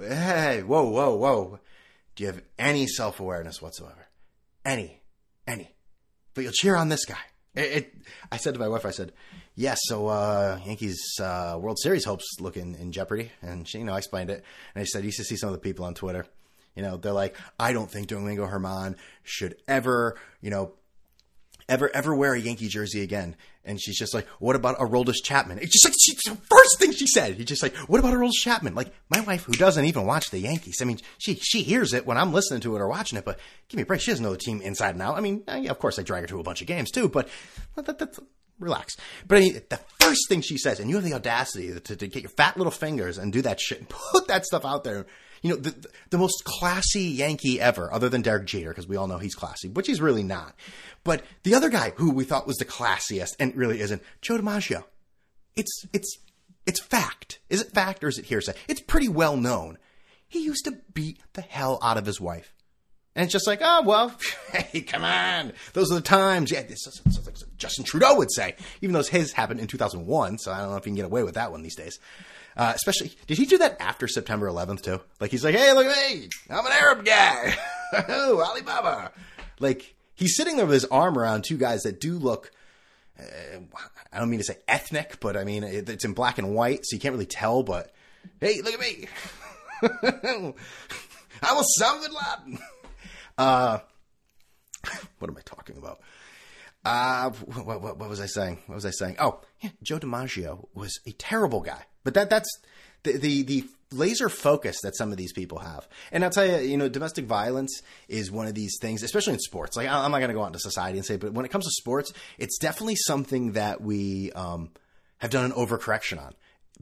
hey, 0.00 0.62
whoa, 0.62 0.88
whoa, 0.88 1.14
whoa. 1.14 1.60
Do 2.14 2.24
you 2.24 2.26
have 2.28 2.42
any 2.58 2.86
self 2.86 3.20
awareness 3.20 3.62
whatsoever? 3.62 4.08
Any, 4.64 5.00
any. 5.46 5.74
But 6.34 6.44
you'll 6.44 6.52
cheer 6.52 6.76
on 6.76 6.88
this 6.88 7.04
guy. 7.04 7.20
It, 7.54 7.72
it, 7.72 7.94
I 8.30 8.36
said 8.36 8.54
to 8.54 8.60
my 8.60 8.68
wife, 8.68 8.86
I 8.86 8.90
said, 8.90 9.12
yes, 9.54 9.78
so 9.84 10.08
uh, 10.08 10.60
Yankees 10.64 11.00
uh, 11.20 11.58
World 11.60 11.78
Series 11.80 12.04
hopes 12.04 12.26
look 12.40 12.56
in, 12.56 12.74
in 12.74 12.92
jeopardy. 12.92 13.32
And 13.42 13.66
she, 13.66 13.78
you 13.78 13.84
know, 13.84 13.94
I 13.94 13.98
explained 13.98 14.30
it. 14.30 14.44
And 14.74 14.82
I 14.82 14.84
said, 14.84 15.02
you 15.02 15.06
used 15.06 15.18
to 15.18 15.24
see 15.24 15.36
some 15.36 15.48
of 15.48 15.54
the 15.54 15.60
people 15.60 15.84
on 15.84 15.94
Twitter. 15.94 16.26
You 16.76 16.82
know, 16.82 16.96
they're 16.96 17.12
like, 17.12 17.36
I 17.58 17.72
don't 17.72 17.90
think 17.90 18.08
Domingo 18.08 18.46
Germán 18.46 18.96
should 19.22 19.56
ever, 19.66 20.16
you 20.40 20.50
know, 20.50 20.72
ever 21.70 21.90
ever 21.94 22.14
wear 22.14 22.34
a 22.34 22.40
Yankee 22.40 22.68
jersey 22.68 23.02
again. 23.02 23.36
And 23.64 23.80
she's 23.80 23.98
just 23.98 24.12
like, 24.14 24.26
what 24.38 24.56
about 24.56 24.78
Aroldis 24.78 25.22
Chapman? 25.22 25.58
It's 25.58 25.72
just 25.72 25.84
like 25.84 25.94
she, 26.00 26.14
the 26.14 26.36
first 26.36 26.78
thing 26.78 26.92
she 26.92 27.06
said. 27.06 27.34
He's 27.34 27.46
just 27.46 27.62
like, 27.62 27.76
what 27.76 28.00
about 28.00 28.12
Aroldis 28.12 28.40
Chapman? 28.42 28.74
Like 28.74 28.92
my 29.08 29.20
wife, 29.20 29.44
who 29.44 29.52
doesn't 29.52 29.84
even 29.84 30.06
watch 30.06 30.30
the 30.30 30.38
Yankees. 30.38 30.78
I 30.82 30.84
mean, 30.84 30.98
she 31.18 31.36
she 31.36 31.62
hears 31.62 31.94
it 31.94 32.04
when 32.04 32.18
I'm 32.18 32.32
listening 32.32 32.60
to 32.62 32.76
it 32.76 32.80
or 32.80 32.88
watching 32.88 33.18
it, 33.18 33.24
but 33.24 33.38
give 33.68 33.76
me 33.76 33.84
a 33.84 33.86
break. 33.86 34.00
She 34.00 34.10
doesn't 34.10 34.24
know 34.24 34.32
the 34.32 34.38
team 34.38 34.60
inside 34.60 34.94
and 34.94 35.02
out. 35.02 35.16
I 35.16 35.20
mean, 35.20 35.44
uh, 35.48 35.60
yeah, 35.62 35.70
of 35.70 35.78
course 35.78 35.98
I 35.98 36.02
drag 36.02 36.22
her 36.22 36.26
to 36.28 36.40
a 36.40 36.42
bunch 36.42 36.60
of 36.60 36.66
games 36.66 36.90
too, 36.90 37.08
but 37.08 37.28
that, 37.76 37.98
that, 37.98 38.18
relax. 38.58 38.96
But 39.26 39.38
I 39.38 39.40
mean, 39.40 39.60
the 39.68 39.80
first 40.00 40.28
thing 40.28 40.40
she 40.42 40.58
says, 40.58 40.80
and 40.80 40.90
you 40.90 40.96
have 40.96 41.04
the 41.04 41.14
audacity 41.14 41.78
to, 41.80 41.96
to 41.96 42.06
get 42.06 42.22
your 42.22 42.30
fat 42.30 42.56
little 42.56 42.70
fingers 42.70 43.18
and 43.18 43.32
do 43.32 43.42
that 43.42 43.60
shit 43.60 43.78
and 43.78 43.88
put 44.12 44.28
that 44.28 44.44
stuff 44.44 44.64
out 44.64 44.84
there 44.84 45.06
you 45.42 45.50
know, 45.50 45.56
the, 45.56 45.74
the 46.10 46.18
most 46.18 46.44
classy 46.44 47.02
Yankee 47.02 47.60
ever, 47.60 47.92
other 47.92 48.08
than 48.08 48.22
Derek 48.22 48.46
Jeter, 48.46 48.70
because 48.70 48.86
we 48.86 48.96
all 48.96 49.06
know 49.06 49.18
he's 49.18 49.34
classy, 49.34 49.68
which 49.68 49.86
he's 49.86 50.00
really 50.00 50.22
not. 50.22 50.54
But 51.04 51.24
the 51.44 51.54
other 51.54 51.70
guy 51.70 51.92
who 51.96 52.10
we 52.10 52.24
thought 52.24 52.46
was 52.46 52.56
the 52.56 52.64
classiest 52.64 53.36
and 53.38 53.56
really 53.56 53.80
isn't, 53.80 54.02
Joe 54.20 54.38
DiMaggio. 54.38 54.84
It's, 55.56 55.84
it's, 55.92 56.18
it's 56.66 56.80
fact. 56.80 57.38
Is 57.48 57.60
it 57.60 57.72
fact 57.72 58.04
or 58.04 58.08
is 58.08 58.18
it 58.18 58.26
hearsay? 58.26 58.54
It's 58.68 58.80
pretty 58.80 59.08
well 59.08 59.36
known. 59.36 59.78
He 60.28 60.44
used 60.44 60.64
to 60.66 60.78
beat 60.94 61.18
the 61.32 61.40
hell 61.40 61.78
out 61.82 61.96
of 61.96 62.06
his 62.06 62.20
wife. 62.20 62.52
And 63.16 63.24
it's 63.24 63.32
just 63.32 63.46
like, 63.46 63.60
oh, 63.62 63.82
well, 63.84 64.14
hey, 64.52 64.82
come 64.82 65.02
on. 65.02 65.52
Those 65.72 65.90
are 65.90 65.96
the 65.96 66.00
times. 66.00 66.52
Yeah, 66.52 66.62
this 66.62 66.86
is, 66.86 67.02
like 67.26 67.36
Justin 67.56 67.84
Trudeau 67.84 68.16
would 68.16 68.32
say, 68.32 68.54
even 68.80 68.92
though 68.92 69.02
his 69.02 69.32
happened 69.32 69.60
in 69.60 69.66
2001. 69.66 70.38
So 70.38 70.52
I 70.52 70.58
don't 70.58 70.70
know 70.70 70.76
if 70.76 70.86
you 70.86 70.90
can 70.90 70.96
get 70.96 71.06
away 71.06 71.24
with 71.24 71.34
that 71.34 71.50
one 71.50 71.62
these 71.62 71.76
days. 71.76 71.98
Uh, 72.60 72.74
especially, 72.74 73.10
did 73.26 73.38
he 73.38 73.46
do 73.46 73.56
that 73.56 73.80
after 73.80 74.06
September 74.06 74.46
11th 74.46 74.82
too? 74.82 75.00
Like 75.18 75.30
he's 75.30 75.42
like, 75.42 75.54
hey, 75.54 75.72
look 75.72 75.86
at 75.86 76.12
me, 76.12 76.28
I'm 76.50 76.66
an 76.66 76.72
Arab 76.72 77.06
guy. 77.06 77.56
oh, 78.10 78.42
Alibaba. 78.42 79.12
Like 79.60 79.94
he's 80.14 80.36
sitting 80.36 80.58
there 80.58 80.66
with 80.66 80.74
his 80.74 80.84
arm 80.84 81.16
around 81.16 81.44
two 81.44 81.56
guys 81.56 81.84
that 81.84 82.02
do 82.02 82.18
look. 82.18 82.50
Uh, 83.18 83.60
I 84.12 84.18
don't 84.18 84.28
mean 84.28 84.40
to 84.40 84.44
say 84.44 84.58
ethnic, 84.68 85.20
but 85.20 85.38
I 85.38 85.44
mean 85.44 85.64
it's 85.64 86.04
in 86.04 86.12
black 86.12 86.36
and 86.36 86.54
white, 86.54 86.80
so 86.84 86.96
you 86.96 87.00
can't 87.00 87.14
really 87.14 87.24
tell. 87.24 87.62
But 87.62 87.94
hey, 88.42 88.60
look 88.60 88.74
at 88.74 88.80
me. 88.80 89.08
I'm 91.42 91.56
Osama 91.56 92.02
bin 92.02 92.12
Laden. 92.12 92.58
Uh, 93.38 93.78
what 95.18 95.30
am 95.30 95.36
I 95.38 95.42
talking 95.46 95.78
about? 95.78 96.02
Uh, 96.84 97.30
what, 97.30 97.82
what, 97.82 97.98
what, 97.98 98.08
was 98.08 98.20
I 98.20 98.26
saying? 98.26 98.58
What 98.66 98.76
was 98.76 98.86
I 98.86 98.90
saying? 98.90 99.16
Oh, 99.18 99.40
yeah, 99.60 99.70
Joe 99.82 99.98
DiMaggio 99.98 100.68
was 100.74 100.98
a 101.06 101.12
terrible 101.12 101.60
guy. 101.60 101.84
But 102.04 102.14
that 102.14 102.30
that's 102.30 102.48
the, 103.02 103.18
the 103.18 103.42
the 103.42 103.64
laser 103.92 104.28
focus 104.28 104.80
that 104.82 104.96
some 104.96 105.10
of 105.10 105.18
these 105.18 105.32
people 105.32 105.58
have. 105.58 105.88
And 106.12 106.24
I'll 106.24 106.30
tell 106.30 106.46
you, 106.46 106.58
you 106.58 106.76
know, 106.76 106.88
domestic 106.88 107.24
violence 107.24 107.82
is 108.08 108.30
one 108.30 108.46
of 108.46 108.54
these 108.54 108.78
things, 108.80 109.02
especially 109.02 109.34
in 109.34 109.40
sports. 109.40 109.76
Like 109.76 109.88
I'm 109.88 110.10
not 110.10 110.18
going 110.18 110.28
to 110.28 110.34
go 110.34 110.42
out 110.42 110.48
into 110.48 110.60
society 110.60 110.98
and 110.98 111.04
say, 111.04 111.16
but 111.16 111.32
when 111.32 111.44
it 111.44 111.50
comes 111.50 111.64
to 111.64 111.70
sports, 111.72 112.12
it's 112.38 112.58
definitely 112.58 112.96
something 112.96 113.52
that 113.52 113.80
we 113.80 114.32
um, 114.32 114.70
have 115.18 115.30
done 115.30 115.44
an 115.44 115.52
overcorrection 115.52 116.24
on. 116.24 116.34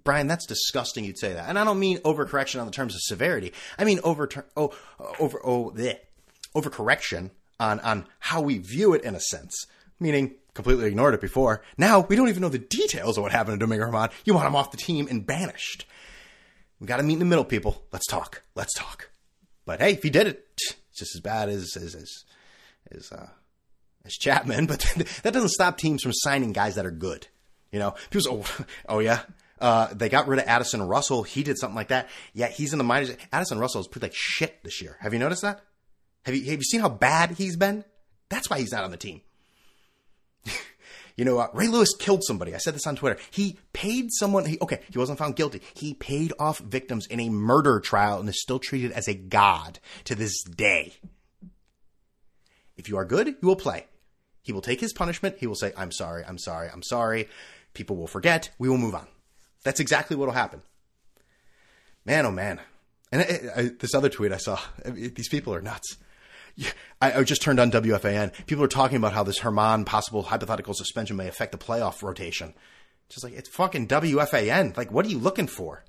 Brian, 0.05 0.26
that's 0.26 0.47
disgusting. 0.47 1.05
You'd 1.05 1.19
say 1.19 1.33
that, 1.33 1.49
and 1.49 1.59
I 1.59 1.64
don't 1.64 1.81
mean 1.81 1.99
overcorrection 1.99 2.61
on 2.61 2.67
the 2.67 2.73
terms 2.73 2.95
of 2.95 3.00
severity. 3.02 3.52
I 3.76 3.85
mean 3.85 4.00
over 4.05 4.28
oh 4.57 4.73
over 5.19 5.40
oh 5.45 5.73
bleh, 5.75 5.99
overcorrection 6.55 7.31
on 7.59 7.81
on 7.81 8.07
how 8.21 8.40
we 8.40 8.59
view 8.59 8.95
it 8.95 9.02
in 9.02 9.14
a 9.17 9.21
sense. 9.21 9.67
Meaning, 10.00 10.35
completely 10.55 10.87
ignored 10.87 11.14
it 11.14 11.21
before. 11.21 11.62
Now 11.76 12.00
we 12.00 12.17
don't 12.17 12.28
even 12.28 12.43
know 12.43 12.49
the 12.49 12.59
details 12.59 13.17
of 13.17 13.23
what 13.23 13.33
happened 13.33 13.59
to 13.59 13.64
Domingo 13.64 13.87
Germán. 13.87 14.11
You 14.25 14.35
want 14.35 14.47
him 14.47 14.57
off 14.57 14.71
the 14.71 14.76
team 14.76 15.07
and 15.09 15.26
banished. 15.26 15.87
We 16.81 16.87
got 16.87 16.99
to 16.99 17.02
meet 17.02 17.14
in 17.14 17.19
the 17.21 17.25
middle, 17.25 17.45
people. 17.45 17.85
Let's 17.93 18.07
talk. 18.07 18.43
Let's 18.55 18.75
talk. 18.75 19.11
But 19.64 19.81
hey, 19.81 19.93
if 19.93 20.02
he 20.02 20.11
did 20.11 20.26
it, 20.26 20.47
it's 20.55 20.75
just 20.97 21.14
as 21.14 21.21
bad 21.21 21.49
as 21.49 21.76
as 21.76 21.95
as 21.95 22.25
as, 22.90 23.12
uh, 23.12 23.28
as 24.05 24.14
Chapman. 24.14 24.67
But 24.69 24.81
that 25.23 25.33
doesn't 25.33 25.50
stop 25.50 25.78
teams 25.78 26.02
from 26.02 26.12
signing 26.12 26.52
guys 26.52 26.76
that 26.76 26.87
are 26.87 26.90
good. 26.90 27.26
You 27.73 27.78
know, 27.78 27.95
people 28.11 28.21
say, 28.21 28.31
oh, 28.31 28.67
oh 28.88 28.99
yeah. 29.00 29.21
Uh, 29.61 29.93
they 29.93 30.09
got 30.09 30.28
rid 30.28 30.38
of 30.38 30.47
Addison 30.47 30.83
Russell. 30.83 31.25
He 31.25 31.43
did 31.43 31.59
something 31.59 31.75
like 31.75 31.88
that. 31.88 32.09
Yeah, 32.33 32.47
he's 32.47 32.73
in 32.73 32.78
the 32.78 32.85
minors. 32.85 33.17
Addison 33.33 33.59
Russell 33.59 33.81
has 33.81 33.88
played 33.88 34.02
like 34.02 34.14
shit 34.14 34.62
this 34.62 34.81
year. 34.81 34.97
Have 35.00 35.12
you 35.12 35.19
noticed 35.19 35.43
that? 35.43 35.62
Have 36.25 36.35
you 36.35 36.50
have 36.50 36.59
you 36.59 36.64
seen 36.64 36.81
how 36.81 36.88
bad 36.88 37.33
he's 37.33 37.57
been? 37.57 37.85
That's 38.28 38.49
why 38.50 38.59
he's 38.59 38.73
not 38.73 38.85
on 38.85 38.90
the 38.90 38.97
team. 38.97 39.21
You 41.19 41.25
know, 41.25 41.38
uh, 41.38 41.49
Ray 41.52 41.67
Lewis 41.67 41.97
killed 41.99 42.23
somebody. 42.23 42.55
I 42.55 42.59
said 42.59 42.76
this 42.76 42.87
on 42.87 42.95
Twitter. 42.95 43.21
He 43.33 43.59
paid 43.73 44.12
someone. 44.12 44.45
He, 44.45 44.57
okay, 44.62 44.83
he 44.88 44.99
wasn't 44.99 45.19
found 45.19 45.35
guilty. 45.35 45.61
He 45.75 45.93
paid 45.93 46.33
off 46.38 46.61
victims 46.61 47.09
in 47.09 47.19
a 47.19 47.28
murder 47.28 47.81
trial 47.81 48.21
and 48.21 48.28
is 48.28 48.40
still 48.40 48.61
treated 48.61 48.93
as 48.93 49.09
a 49.09 49.14
god 49.14 49.81
to 50.05 50.14
this 50.14 50.45
day. 50.45 50.93
If 52.76 52.88
you 52.88 52.97
are 52.99 53.05
good, 53.05 53.26
you 53.26 53.49
will 53.49 53.57
play. 53.57 53.87
He 54.43 54.52
will 54.52 54.61
take 54.61 54.81
his 54.81 54.93
punishment. 54.93 55.38
He 55.40 55.49
will 55.49 55.57
say, 55.57 55.73
I'm 55.76 55.90
sorry, 55.90 56.23
I'm 56.25 56.38
sorry, 56.38 56.69
I'm 56.73 56.85
sorry. 56.85 57.28
People 57.75 57.97
will 57.97 58.07
forget. 58.07 58.50
We 58.61 58.69
will 58.69 58.78
move 58.78 58.95
on. 58.95 59.09
That's 59.64 59.81
exactly 59.81 60.17
what 60.17 60.26
will 60.26 60.35
happen. 60.35 60.62
Man, 62.05 62.26
oh 62.26 62.31
man. 62.31 62.61
And 63.11 63.23
I, 63.23 63.61
I, 63.61 63.71
this 63.78 63.93
other 63.93 64.09
tweet 64.09 64.31
I 64.31 64.37
saw, 64.37 64.61
I 64.87 64.90
mean, 64.93 65.14
these 65.14 65.28
people 65.28 65.52
are 65.52 65.61
nuts. 65.61 65.97
I, 67.00 67.12
I 67.12 67.23
just 67.25 67.43
turned 67.43 67.61
on 67.61 67.71
WFAN. 67.71 68.33
People 68.47 68.65
are 68.65 68.69
talking 68.69 68.97
about 68.97 69.12
how 69.12 69.23
this 69.23 69.41
Germán 69.41 69.87
possible 69.87 70.23
hypothetical 70.23 70.75
suspension 70.75 71.17
may 71.17 71.29
affect 71.29 71.53
the 71.53 71.59
playoff 71.59 72.03
rotation. 72.03 72.55
Just 73.09 73.25
like, 73.25 73.35
it's 73.35 73.49
fucking 73.49 73.88
WFAN. 73.88 74.77
Like, 74.77 74.91
what 74.91 75.07
are 75.07 75.09
you 75.09 75.19
looking 75.19 75.47
for? 75.47 75.85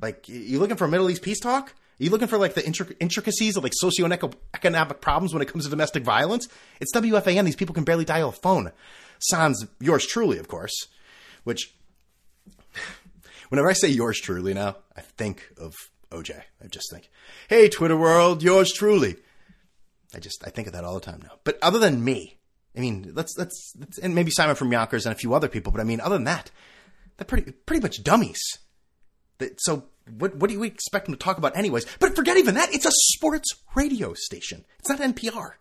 Like, 0.00 0.28
you 0.28 0.58
looking 0.58 0.76
for 0.76 0.88
Middle 0.88 1.10
East 1.10 1.22
peace 1.22 1.40
talk? 1.40 1.74
Are 2.00 2.04
you 2.04 2.10
looking 2.10 2.28
for 2.28 2.38
like 2.38 2.54
the 2.54 2.64
intricacies 3.00 3.56
of 3.56 3.64
like 3.64 3.72
socioeconomic 3.82 5.00
problems 5.00 5.32
when 5.32 5.42
it 5.42 5.48
comes 5.48 5.64
to 5.64 5.70
domestic 5.70 6.04
violence? 6.04 6.46
It's 6.80 6.94
WFAN. 6.94 7.44
These 7.44 7.56
people 7.56 7.74
can 7.74 7.84
barely 7.84 8.04
dial 8.04 8.28
a 8.28 8.32
phone. 8.32 8.70
Sans 9.18 9.66
yours 9.80 10.06
truly, 10.06 10.38
of 10.38 10.46
course. 10.46 10.86
Which, 11.42 11.74
whenever 13.48 13.68
I 13.68 13.72
say 13.72 13.88
yours 13.88 14.20
truly 14.20 14.54
now, 14.54 14.76
I 14.96 15.00
think 15.00 15.48
of 15.60 15.74
OJ. 16.12 16.40
I 16.62 16.66
just 16.68 16.88
think, 16.92 17.10
hey, 17.48 17.68
Twitter 17.68 17.96
world, 17.96 18.44
yours 18.44 18.72
truly. 18.72 19.16
I 20.14 20.18
just 20.20 20.46
I 20.46 20.50
think 20.50 20.66
of 20.66 20.72
that 20.72 20.84
all 20.84 20.94
the 20.94 21.00
time 21.00 21.20
now. 21.22 21.38
But 21.44 21.58
other 21.62 21.78
than 21.78 22.04
me, 22.04 22.38
I 22.76 22.80
mean, 22.80 23.12
let's 23.14 23.36
let's, 23.36 23.72
let's 23.78 23.98
and 23.98 24.14
maybe 24.14 24.30
Simon 24.30 24.56
from 24.56 24.72
Yonkers 24.72 25.06
and 25.06 25.14
a 25.14 25.18
few 25.18 25.34
other 25.34 25.48
people. 25.48 25.72
But 25.72 25.80
I 25.80 25.84
mean, 25.84 26.00
other 26.00 26.16
than 26.16 26.24
that, 26.24 26.50
they're 27.16 27.24
pretty 27.24 27.52
pretty 27.52 27.82
much 27.82 28.02
dummies. 28.02 28.40
So 29.58 29.84
what 30.16 30.36
what 30.36 30.48
do 30.48 30.54
you 30.54 30.62
expect 30.62 31.06
them 31.06 31.14
to 31.14 31.18
talk 31.18 31.38
about 31.38 31.56
anyways? 31.56 31.86
But 31.98 32.16
forget 32.16 32.36
even 32.36 32.54
that. 32.54 32.72
It's 32.74 32.86
a 32.86 32.90
sports 32.92 33.48
radio 33.74 34.14
station. 34.14 34.64
It's 34.78 34.88
not 34.88 35.00
NPR. 35.00 35.52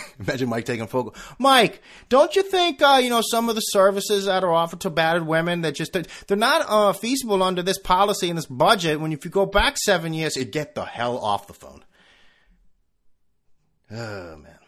Imagine 0.18 0.48
Mike 0.48 0.64
taking 0.64 0.86
phone. 0.86 1.10
Mike, 1.38 1.82
don't 2.08 2.34
you 2.34 2.42
think 2.42 2.80
uh, 2.80 3.00
you 3.02 3.10
know 3.10 3.22
some 3.22 3.48
of 3.48 3.54
the 3.54 3.60
services 3.60 4.24
that 4.26 4.44
are 4.44 4.52
offered 4.52 4.80
to 4.80 4.90
battered 4.90 5.26
women 5.26 5.62
that 5.62 5.74
just 5.74 5.92
they're 5.92 6.36
not 6.36 6.64
uh, 6.68 6.92
feasible 6.92 7.42
under 7.42 7.62
this 7.62 7.78
policy 7.78 8.28
and 8.28 8.38
this 8.38 8.46
budget? 8.46 9.00
When 9.00 9.12
if 9.12 9.24
you 9.24 9.30
go 9.30 9.46
back 9.46 9.76
seven 9.78 10.14
years, 10.14 10.36
it 10.36 10.52
get 10.52 10.74
the 10.74 10.84
hell 10.84 11.18
off 11.18 11.46
the 11.46 11.54
phone. 11.54 11.84
Oh 13.92 14.36
man. 14.36 14.58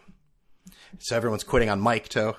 So 0.99 1.15
everyone's 1.15 1.43
quitting 1.43 1.69
on 1.69 1.79
Mike 1.79 2.09
too. 2.09 2.35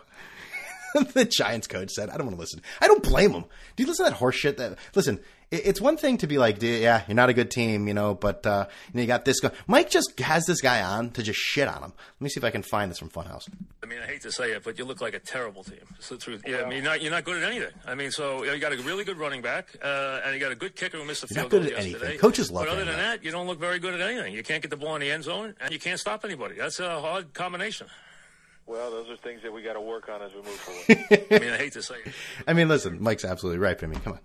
the 1.14 1.24
Giants 1.24 1.66
coach 1.66 1.90
said, 1.90 2.10
"I 2.10 2.16
don't 2.16 2.26
want 2.26 2.36
to 2.36 2.40
listen. 2.40 2.62
I 2.80 2.86
don't 2.86 3.02
blame 3.02 3.32
him. 3.32 3.44
Do 3.74 3.82
you 3.82 3.88
listen 3.88 4.04
to 4.06 4.10
that 4.10 4.16
horse 4.16 4.36
shit? 4.36 4.56
That 4.56 4.78
listen, 4.94 5.20
it's 5.50 5.80
one 5.80 5.96
thing 5.96 6.18
to 6.18 6.26
be 6.26 6.38
like, 6.38 6.60
yeah, 6.60 7.02
you're 7.06 7.14
not 7.14 7.28
a 7.28 7.32
good 7.32 7.50
team, 7.50 7.86
you 7.86 7.94
know, 7.94 8.14
but 8.14 8.44
uh, 8.46 8.66
you, 8.88 8.94
know, 8.94 9.00
you 9.02 9.06
got 9.06 9.24
this 9.24 9.38
guy. 9.40 9.52
Mike 9.66 9.90
just 9.90 10.18
has 10.18 10.44
this 10.46 10.60
guy 10.60 10.82
on 10.82 11.10
to 11.10 11.22
just 11.22 11.38
shit 11.38 11.68
on 11.68 11.82
him. 11.82 11.92
Let 11.92 12.20
me 12.20 12.28
see 12.28 12.40
if 12.40 12.44
I 12.44 12.50
can 12.50 12.62
find 12.62 12.90
this 12.90 12.98
from 12.98 13.10
Funhouse. 13.10 13.48
I 13.82 13.86
mean, 13.86 14.00
I 14.02 14.06
hate 14.06 14.22
to 14.22 14.32
say 14.32 14.52
it, 14.52 14.64
but 14.64 14.78
you 14.78 14.84
look 14.84 15.00
like 15.00 15.14
a 15.14 15.20
terrible 15.20 15.62
team. 15.62 15.78
It's 15.98 16.08
the 16.08 16.16
truth. 16.16 16.42
Yeah, 16.46 16.62
I 16.62 16.64
mean, 16.64 16.82
you're 16.82 16.84
not, 16.84 17.00
you're 17.00 17.12
not 17.12 17.24
good 17.24 17.42
at 17.42 17.48
anything. 17.48 17.72
I 17.86 17.94
mean, 17.94 18.10
so 18.10 18.42
you 18.42 18.58
got 18.58 18.72
a 18.72 18.76
really 18.78 19.04
good 19.04 19.18
running 19.18 19.40
back, 19.40 19.68
uh, 19.82 20.20
and 20.24 20.34
you 20.34 20.40
got 20.40 20.52
a 20.52 20.56
good 20.56 20.74
kicker 20.74 20.98
who 20.98 21.04
missed 21.04 21.20
the 21.20 21.28
field 21.28 21.50
goal 21.50 21.60
yesterday. 21.60 21.90
Anything. 21.90 22.18
Coaches 22.18 22.50
love 22.50 22.64
But 22.64 22.72
other 22.72 22.84
than 22.84 22.96
that, 22.96 23.24
you 23.24 23.30
don't 23.30 23.46
look 23.46 23.60
very 23.60 23.78
good 23.78 23.94
at 23.94 24.00
anything. 24.00 24.34
You 24.34 24.42
can't 24.42 24.62
get 24.62 24.70
the 24.70 24.76
ball 24.76 24.96
in 24.96 25.00
the 25.00 25.10
end 25.10 25.24
zone, 25.24 25.54
and 25.60 25.72
you 25.72 25.78
can't 25.78 26.00
stop 26.00 26.24
anybody. 26.24 26.56
That's 26.56 26.80
a 26.80 27.00
hard 27.00 27.32
combination. 27.34 27.86
Well, 28.66 28.90
those 28.90 29.08
are 29.08 29.16
things 29.16 29.42
that 29.42 29.52
we 29.52 29.62
got 29.62 29.74
to 29.74 29.80
work 29.80 30.08
on 30.08 30.22
as 30.22 30.32
we 30.32 30.42
move 30.42 30.58
forward. 30.58 31.04
I 31.30 31.38
mean, 31.38 31.52
I 31.52 31.56
hate 31.56 31.74
to 31.74 31.82
say 31.82 31.94
it. 32.04 32.12
I 32.48 32.52
mean, 32.52 32.68
listen, 32.68 33.00
Mike's 33.00 33.24
absolutely 33.24 33.60
right. 33.60 33.78
But 33.78 33.84
I 33.84 33.88
mean, 33.88 34.00
come 34.00 34.14
on. 34.14 34.18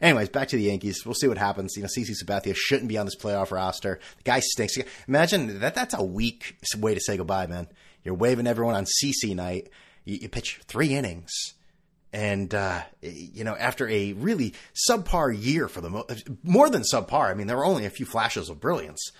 Anyways, 0.00 0.28
back 0.28 0.48
to 0.48 0.56
the 0.56 0.62
Yankees. 0.62 1.04
We'll 1.04 1.14
see 1.14 1.28
what 1.28 1.38
happens. 1.38 1.76
You 1.76 1.82
know, 1.82 1.88
CC 1.88 2.12
Sabathia 2.22 2.54
shouldn't 2.54 2.88
be 2.88 2.98
on 2.98 3.06
this 3.06 3.16
playoff 3.16 3.50
roster. 3.50 4.00
The 4.18 4.22
guy 4.22 4.40
stinks. 4.40 4.76
Imagine 5.06 5.60
that. 5.60 5.74
That's 5.74 5.94
a 5.94 6.02
weak 6.02 6.56
way 6.76 6.94
to 6.94 7.00
say 7.00 7.16
goodbye, 7.16 7.46
man. 7.46 7.68
You're 8.04 8.14
waving 8.14 8.46
everyone 8.46 8.74
on 8.74 8.84
CC 8.84 9.34
night. 9.34 9.70
You, 10.04 10.18
you 10.22 10.28
pitch 10.28 10.60
three 10.66 10.94
innings. 10.94 11.32
And, 12.12 12.54
uh, 12.54 12.82
you 13.02 13.44
know, 13.44 13.54
after 13.54 13.86
a 13.88 14.14
really 14.14 14.54
subpar 14.88 15.36
year 15.38 15.68
for 15.68 15.82
the 15.82 15.90
more 16.42 16.70
than 16.70 16.82
subpar, 16.82 17.30
I 17.30 17.34
mean, 17.34 17.46
there 17.46 17.56
were 17.56 17.66
only 17.66 17.84
a 17.84 17.90
few 17.90 18.06
flashes 18.06 18.48
of 18.48 18.60
brilliance 18.60 19.12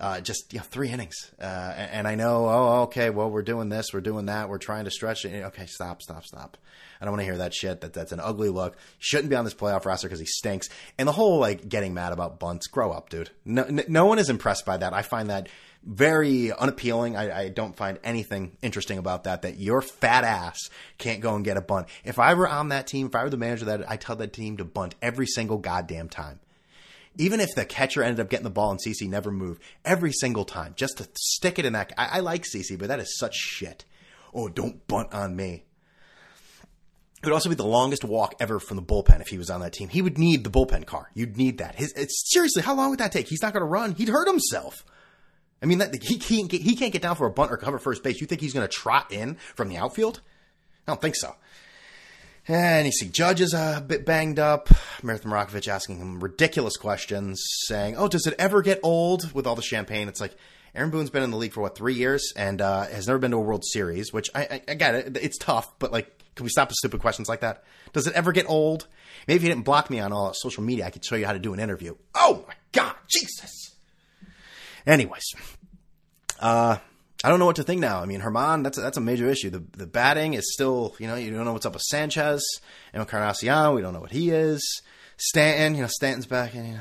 uh, 0.00 0.20
just 0.20 0.52
you 0.52 0.58
know, 0.58 0.64
three 0.64 0.88
innings. 0.88 1.30
Uh, 1.40 1.44
and, 1.76 1.90
and, 1.90 2.08
I 2.08 2.14
know, 2.14 2.46
oh, 2.48 2.82
okay, 2.84 3.10
well, 3.10 3.30
we're 3.30 3.42
doing 3.42 3.68
this, 3.68 3.92
we're 3.92 4.00
doing 4.00 4.26
that, 4.26 4.48
we're 4.48 4.58
trying 4.58 4.86
to 4.86 4.90
stretch 4.90 5.24
it. 5.24 5.44
Okay, 5.44 5.66
stop, 5.66 6.00
stop, 6.00 6.24
stop. 6.24 6.56
I 7.00 7.04
don't 7.04 7.12
want 7.12 7.20
to 7.20 7.26
hear 7.26 7.38
that 7.38 7.54
shit. 7.54 7.80
That 7.80 7.92
that's 7.94 8.12
an 8.12 8.20
ugly 8.20 8.50
look. 8.50 8.76
Shouldn't 8.98 9.30
be 9.30 9.36
on 9.36 9.44
this 9.44 9.54
playoff 9.54 9.86
roster 9.86 10.06
because 10.06 10.20
he 10.20 10.26
stinks. 10.26 10.68
And 10.98 11.08
the 11.08 11.12
whole 11.12 11.38
like 11.38 11.68
getting 11.68 11.94
mad 11.94 12.12
about 12.12 12.38
bunts. 12.38 12.66
Grow 12.66 12.92
up, 12.92 13.08
dude. 13.08 13.30
No, 13.44 13.66
no 13.88 14.04
one 14.04 14.18
is 14.18 14.28
impressed 14.28 14.66
by 14.66 14.76
that. 14.76 14.92
I 14.92 15.00
find 15.00 15.30
that 15.30 15.48
very 15.82 16.52
unappealing. 16.52 17.16
I, 17.16 17.44
I, 17.44 17.48
don't 17.48 17.74
find 17.74 17.98
anything 18.04 18.58
interesting 18.60 18.98
about 18.98 19.24
that. 19.24 19.42
That 19.42 19.58
your 19.58 19.80
fat 19.80 20.24
ass 20.24 20.58
can't 20.98 21.22
go 21.22 21.34
and 21.34 21.42
get 21.42 21.56
a 21.56 21.62
bunt. 21.62 21.88
If 22.04 22.18
I 22.18 22.34
were 22.34 22.46
on 22.46 22.68
that 22.68 22.86
team, 22.86 23.06
if 23.06 23.14
I 23.14 23.24
were 23.24 23.30
the 23.30 23.38
manager 23.38 23.64
that, 23.64 23.90
I 23.90 23.96
tell 23.96 24.16
that 24.16 24.34
team 24.34 24.58
to 24.58 24.64
bunt 24.66 24.94
every 25.00 25.26
single 25.26 25.56
goddamn 25.56 26.10
time 26.10 26.40
even 27.16 27.40
if 27.40 27.54
the 27.54 27.64
catcher 27.64 28.02
ended 28.02 28.20
up 28.20 28.30
getting 28.30 28.44
the 28.44 28.50
ball 28.50 28.70
and 28.70 28.80
CC 28.80 29.08
never 29.08 29.30
moved 29.30 29.62
every 29.84 30.12
single 30.12 30.44
time, 30.44 30.74
just 30.76 30.98
to 30.98 31.08
stick 31.16 31.58
it 31.58 31.64
in 31.64 31.72
that. 31.72 31.92
I, 31.98 32.18
I 32.18 32.20
like 32.20 32.44
CC, 32.44 32.78
but 32.78 32.88
that 32.88 33.00
is 33.00 33.18
such 33.18 33.34
shit. 33.34 33.84
Oh, 34.32 34.48
don't 34.48 34.86
bunt 34.86 35.12
on 35.12 35.34
me. 35.34 35.64
It 37.22 37.26
would 37.26 37.34
also 37.34 37.50
be 37.50 37.54
the 37.54 37.66
longest 37.66 38.02
walk 38.02 38.34
ever 38.40 38.58
from 38.58 38.76
the 38.76 38.82
bullpen 38.82 39.20
if 39.20 39.28
he 39.28 39.36
was 39.36 39.50
on 39.50 39.60
that 39.60 39.74
team. 39.74 39.90
He 39.90 40.00
would 40.00 40.16
need 40.16 40.42
the 40.42 40.50
bullpen 40.50 40.86
car. 40.86 41.10
You'd 41.12 41.36
need 41.36 41.58
that. 41.58 41.74
His, 41.74 41.92
seriously, 42.30 42.62
how 42.62 42.74
long 42.74 42.90
would 42.90 43.00
that 43.00 43.12
take? 43.12 43.28
He's 43.28 43.42
not 43.42 43.52
going 43.52 43.60
to 43.60 43.66
run. 43.66 43.94
He'd 43.94 44.08
hurt 44.08 44.26
himself. 44.26 44.86
I 45.62 45.66
mean, 45.66 45.78
that, 45.78 46.02
he 46.02 46.18
can't 46.18 46.48
get, 46.48 46.62
he 46.62 46.76
can't 46.76 46.92
get 46.92 47.02
down 47.02 47.16
for 47.16 47.26
a 47.26 47.30
bunt 47.30 47.52
or 47.52 47.58
cover 47.58 47.78
first 47.78 48.02
base. 48.02 48.20
You 48.22 48.26
think 48.26 48.40
he's 48.40 48.54
going 48.54 48.66
to 48.66 48.72
trot 48.72 49.12
in 49.12 49.34
from 49.54 49.68
the 49.68 49.76
outfield? 49.76 50.22
I 50.86 50.92
don't 50.92 51.02
think 51.02 51.14
so. 51.14 51.36
And 52.50 52.84
you 52.84 52.90
see 52.90 53.08
Judge 53.08 53.40
is 53.40 53.54
a 53.54 53.80
bit 53.86 54.04
banged 54.04 54.40
up. 54.40 54.70
Meredith 55.04 55.24
Marakovits 55.24 55.68
asking 55.68 55.98
him 55.98 56.18
ridiculous 56.18 56.76
questions, 56.76 57.40
saying, 57.66 57.96
"Oh, 57.96 58.08
does 58.08 58.26
it 58.26 58.34
ever 58.40 58.60
get 58.60 58.80
old 58.82 59.32
with 59.32 59.46
all 59.46 59.54
the 59.54 59.62
champagne?" 59.62 60.08
It's 60.08 60.20
like 60.20 60.34
Aaron 60.74 60.90
Boone's 60.90 61.10
been 61.10 61.22
in 61.22 61.30
the 61.30 61.36
league 61.36 61.52
for 61.52 61.60
what 61.60 61.76
three 61.76 61.94
years 61.94 62.32
and 62.34 62.60
uh, 62.60 62.86
has 62.86 63.06
never 63.06 63.20
been 63.20 63.30
to 63.30 63.36
a 63.36 63.40
World 63.40 63.64
Series. 63.64 64.12
Which 64.12 64.30
I, 64.34 64.40
I, 64.40 64.62
I 64.66 64.74
get 64.74 64.96
it; 64.96 65.16
it's 65.22 65.38
tough, 65.38 65.78
but 65.78 65.92
like, 65.92 66.24
can 66.34 66.42
we 66.42 66.50
stop 66.50 66.70
with 66.70 66.74
stupid 66.74 67.00
questions 67.00 67.28
like 67.28 67.42
that? 67.42 67.62
Does 67.92 68.08
it 68.08 68.14
ever 68.14 68.32
get 68.32 68.50
old? 68.50 68.88
Maybe 69.28 69.36
if 69.36 69.42
you 69.44 69.48
didn't 69.48 69.64
block 69.64 69.88
me 69.88 70.00
on 70.00 70.12
all 70.12 70.34
social 70.34 70.64
media, 70.64 70.86
I 70.86 70.90
could 70.90 71.04
show 71.04 71.14
you 71.14 71.26
how 71.26 71.34
to 71.34 71.38
do 71.38 71.54
an 71.54 71.60
interview. 71.60 71.94
Oh 72.16 72.44
my 72.48 72.54
God, 72.72 72.96
Jesus! 73.08 73.76
Anyways, 74.88 75.22
uh, 76.40 76.78
I 77.22 77.28
don't 77.28 77.38
know 77.38 77.46
what 77.46 77.56
to 77.56 77.62
think 77.62 77.80
now. 77.80 78.00
I 78.00 78.06
mean, 78.06 78.20
Germán, 78.20 78.62
that's 78.62 78.78
a, 78.78 78.80
that's 78.80 78.96
a 78.96 79.02
major 79.02 79.28
issue. 79.28 79.50
The 79.50 79.62
the 79.76 79.86
batting 79.86 80.34
is 80.34 80.52
still, 80.52 80.94
you 80.98 81.06
know, 81.06 81.16
you 81.16 81.30
don't 81.30 81.44
know 81.44 81.52
what's 81.52 81.66
up 81.66 81.74
with 81.74 81.82
Sanchez 81.82 82.42
and 82.92 83.02
Encarnacion. 83.02 83.74
We 83.74 83.82
don't 83.82 83.92
know 83.92 84.00
what 84.00 84.12
he 84.12 84.30
is. 84.30 84.82
Stanton, 85.18 85.74
you 85.74 85.82
know, 85.82 85.88
Stanton's 85.88 86.26
back, 86.26 86.54
and 86.54 86.66
you 86.66 86.74
know, 86.74 86.80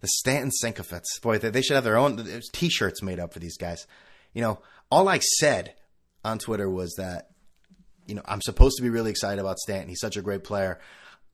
the 0.00 0.08
Stanton 0.08 0.52
sycophants. 0.52 1.18
Boy, 1.18 1.38
they, 1.38 1.50
they 1.50 1.62
should 1.62 1.74
have 1.74 1.84
their 1.84 1.96
own 1.96 2.40
T-shirts 2.52 3.02
made 3.02 3.18
up 3.18 3.32
for 3.32 3.40
these 3.40 3.56
guys. 3.56 3.86
You 4.32 4.42
know, 4.42 4.60
all 4.92 5.08
I 5.08 5.18
said 5.18 5.74
on 6.24 6.38
Twitter 6.38 6.70
was 6.70 6.94
that, 6.96 7.30
you 8.06 8.14
know, 8.14 8.22
I'm 8.26 8.42
supposed 8.42 8.76
to 8.76 8.82
be 8.84 8.90
really 8.90 9.10
excited 9.10 9.40
about 9.40 9.58
Stanton. 9.58 9.88
He's 9.88 10.00
such 10.00 10.16
a 10.16 10.22
great 10.22 10.44
player. 10.44 10.78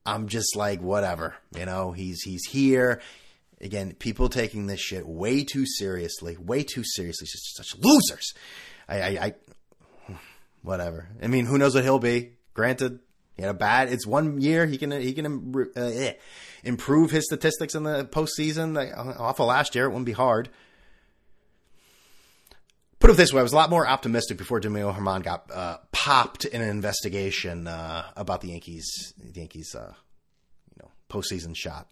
I'm 0.06 0.28
just 0.28 0.56
like, 0.56 0.80
whatever. 0.80 1.34
You 1.54 1.66
know, 1.66 1.92
he's 1.92 2.22
he's 2.22 2.44
here 2.48 3.02
again, 3.60 3.94
people 3.94 4.28
taking 4.28 4.66
this 4.66 4.80
shit 4.80 5.06
way 5.06 5.44
too 5.44 5.66
seriously, 5.66 6.36
way 6.36 6.62
too 6.62 6.84
seriously. 6.84 7.26
Just 7.26 7.56
such 7.56 7.76
losers. 7.78 8.34
I, 8.88 9.00
I, 9.00 9.08
I, 9.08 9.34
whatever. 10.62 11.08
I 11.22 11.26
mean, 11.26 11.46
who 11.46 11.58
knows 11.58 11.75
what 11.75 11.84
he'll 11.84 11.98
be? 11.98 12.32
Granted, 12.54 13.00
he 13.34 13.42
had 13.42 13.50
a 13.50 13.54
bad. 13.54 13.92
It's 13.92 14.06
one 14.06 14.40
year. 14.40 14.66
He 14.66 14.78
can 14.78 14.90
he 14.90 15.12
can 15.12 15.54
uh, 15.76 15.80
eh, 15.80 16.12
improve 16.64 17.10
his 17.10 17.25
statistics 17.26 17.75
in 17.75 17.82
the 17.82 18.04
postseason. 18.04 18.75
Like, 18.75 18.96
off 18.96 19.40
of 19.40 19.46
last 19.46 19.75
year, 19.75 19.84
it 19.84 19.88
wouldn't 19.88 20.06
be 20.06 20.12
hard. 20.12 20.48
Put 22.98 23.10
it 23.10 23.18
this 23.18 23.32
way, 23.32 23.40
I 23.40 23.42
was 23.42 23.52
a 23.52 23.56
lot 23.56 23.68
more 23.68 23.86
optimistic 23.86 24.38
before 24.38 24.58
Domingo 24.58 24.90
Germán 24.90 25.22
got 25.22 25.50
uh, 25.52 25.76
popped 25.92 26.46
in 26.46 26.62
an 26.62 26.70
investigation 26.70 27.66
uh, 27.66 28.06
about 28.16 28.40
the 28.40 28.48
Yankees. 28.48 29.12
The 29.22 29.38
Yankees, 29.38 29.75
uh, 29.75 29.92
you 30.70 30.82
know, 30.82 30.90
postseason 31.10 31.54
shot. 31.54 31.90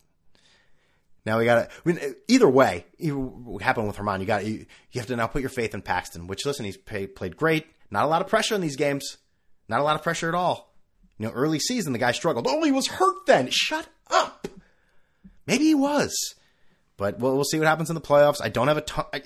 Now 1.26 1.38
we 1.38 1.44
got 1.44 1.70
to. 1.84 2.14
Either 2.28 2.48
way, 2.48 2.84
what 3.00 3.62
happened 3.62 3.86
with 3.86 3.96
Germán, 3.96 4.20
You 4.20 4.26
got 4.26 4.44
you, 4.44 4.66
you 4.92 5.00
have 5.00 5.06
to 5.06 5.16
now 5.16 5.26
put 5.26 5.40
your 5.40 5.50
faith 5.50 5.74
in 5.74 5.82
Paxton. 5.82 6.26
Which 6.26 6.44
listen, 6.44 6.64
he's 6.64 6.76
pay, 6.76 7.06
played 7.06 7.36
great. 7.36 7.66
Not 7.90 8.04
a 8.04 8.08
lot 8.08 8.22
of 8.22 8.28
pressure 8.28 8.54
in 8.54 8.60
these 8.60 8.76
games. 8.76 9.16
Not 9.68 9.80
a 9.80 9.84
lot 9.84 9.96
of 9.96 10.02
pressure 10.02 10.28
at 10.28 10.34
all. 10.34 10.74
You 11.18 11.26
know, 11.26 11.32
early 11.32 11.58
season 11.58 11.92
the 11.92 11.98
guy 11.98 12.12
struggled. 12.12 12.46
Oh, 12.48 12.62
he 12.64 12.72
was 12.72 12.88
hurt 12.88 13.26
then. 13.26 13.48
Shut 13.50 13.88
up. 14.10 14.48
Maybe 15.46 15.64
he 15.64 15.74
was, 15.74 16.34
but 16.96 17.18
we'll, 17.18 17.34
we'll 17.34 17.44
see 17.44 17.58
what 17.58 17.68
happens 17.68 17.90
in 17.90 17.94
the 17.94 18.00
playoffs. 18.00 18.40
I 18.42 18.48
don't 18.48 18.68
have 18.68 18.78
a 18.78 18.82
ton. 18.82 19.04
I, 19.12 19.22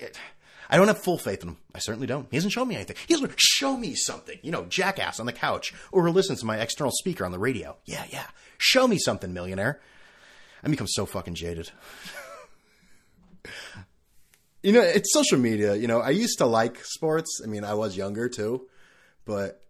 I 0.69 0.77
don't 0.77 0.87
have 0.87 0.99
full 1.01 1.17
faith 1.17 1.41
in 1.41 1.49
him. 1.49 1.57
I 1.73 1.79
certainly 1.79 2.07
don't. 2.07 2.27
He 2.29 2.37
hasn't 2.37 2.53
shown 2.53 2.67
me 2.67 2.75
anything. 2.75 2.95
He 3.07 3.13
hasn't 3.13 3.33
show 3.37 3.75
me 3.75 3.95
something. 3.95 4.37
You 4.43 4.51
know, 4.51 4.65
jackass 4.65 5.19
on 5.19 5.25
the 5.25 5.33
couch 5.33 5.73
or 5.91 6.09
listen 6.11 6.35
to 6.35 6.45
my 6.45 6.57
external 6.57 6.91
speaker 6.91 7.25
on 7.25 7.31
the 7.31 7.39
radio. 7.39 7.77
Yeah, 7.85 8.05
yeah. 8.09 8.27
Show 8.59 8.87
me 8.87 8.99
something, 8.99 9.33
millionaire. 9.33 9.79
I 10.63 10.67
become 10.67 10.87
so 10.87 11.05
fucking 11.05 11.35
jaded. 11.35 11.71
you 14.63 14.71
know, 14.71 14.81
it's 14.81 15.13
social 15.13 15.37
media. 15.37 15.75
You 15.75 15.87
know, 15.87 16.01
I 16.01 16.09
used 16.09 16.39
to 16.39 16.45
like 16.45 16.83
sports. 16.83 17.41
I 17.43 17.47
mean, 17.47 17.63
I 17.63 17.73
was 17.73 17.95
younger 17.95 18.29
too, 18.29 18.67
but 19.25 19.63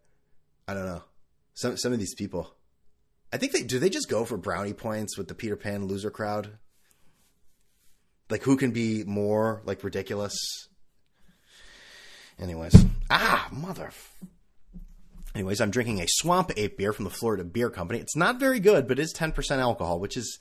I 0.68 0.74
don't 0.74 0.86
know. 0.86 1.04
Some 1.54 1.78
some 1.78 1.94
of 1.94 2.00
these 2.00 2.16
people, 2.16 2.54
I 3.34 3.38
think 3.38 3.52
they 3.52 3.64
do. 3.64 3.80
They 3.80 3.90
just 3.90 4.10
go 4.10 4.26
for 4.26 4.38
brownie 4.38 4.74
points 4.74 5.18
with 5.18 5.28
the 5.28 5.36
Peter 5.36 5.56
Pan 5.56 5.86
loser 5.86 6.10
crowd. 6.10 6.58
Like, 8.30 8.44
who 8.44 8.58
can 8.58 8.72
be 8.72 9.04
more 9.04 9.62
like 9.66 9.84
ridiculous? 9.84 10.38
Anyways, 12.40 12.76
ah, 13.10 13.50
mother. 13.52 13.92
Anyways, 15.36 15.62
I'm 15.62 15.72
drinking 15.72 16.02
a 16.02 16.08
Swamp 16.08 16.52
Ape 16.58 16.78
beer 16.78 16.94
from 16.94 17.06
the 17.06 17.12
Florida 17.12 17.44
Beer 17.44 17.70
Company. 17.70 18.00
It's 18.00 18.16
not 18.16 18.40
very 18.40 18.60
good, 18.60 18.88
but 18.88 18.98
it 19.00 19.04
is 19.04 19.14
10% 19.14 19.60
alcohol, 19.60 20.00
which 20.00 20.18
is 20.18 20.40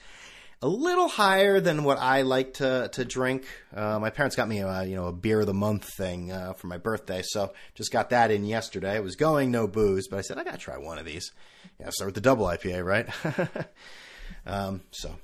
a 0.61 0.69
little 0.69 1.09
higher 1.09 1.61
than 1.61 1.85
what 1.85 1.99
I 1.99 2.23
like 2.23 2.55
to 2.55 2.89
to 2.93 3.05
drink. 3.05 3.47
Uh, 3.75 3.99
my 3.99 4.11
parents 4.11 4.35
got 4.35 4.49
me 4.49 4.59
a 4.59 4.85
you 4.85 4.97
know 4.97 5.07
a 5.07 5.13
beer 5.13 5.41
of 5.41 5.47
the 5.47 5.55
month 5.55 5.89
thing 5.97 6.33
uh, 6.33 6.55
for 6.55 6.67
my 6.67 6.79
birthday, 6.79 7.23
so 7.25 7.53
just 7.75 7.93
got 7.93 8.11
that 8.11 8.31
in 8.31 8.45
yesterday. 8.45 8.97
I 8.97 9.01
was 9.01 9.17
going 9.17 9.51
no 9.51 9.67
booze, 9.69 10.09
but 10.09 10.19
I 10.19 10.23
said 10.23 10.39
I 10.39 10.45
gotta 10.45 10.59
try 10.59 10.77
one 10.77 10.99
of 10.99 11.05
these. 11.05 11.31
Yeah, 11.79 11.91
start 11.91 12.09
with 12.09 12.15
the 12.17 12.21
double 12.21 12.47
IPA, 12.47 12.85
right? 12.85 13.67
um, 14.47 14.83
so 14.91 15.15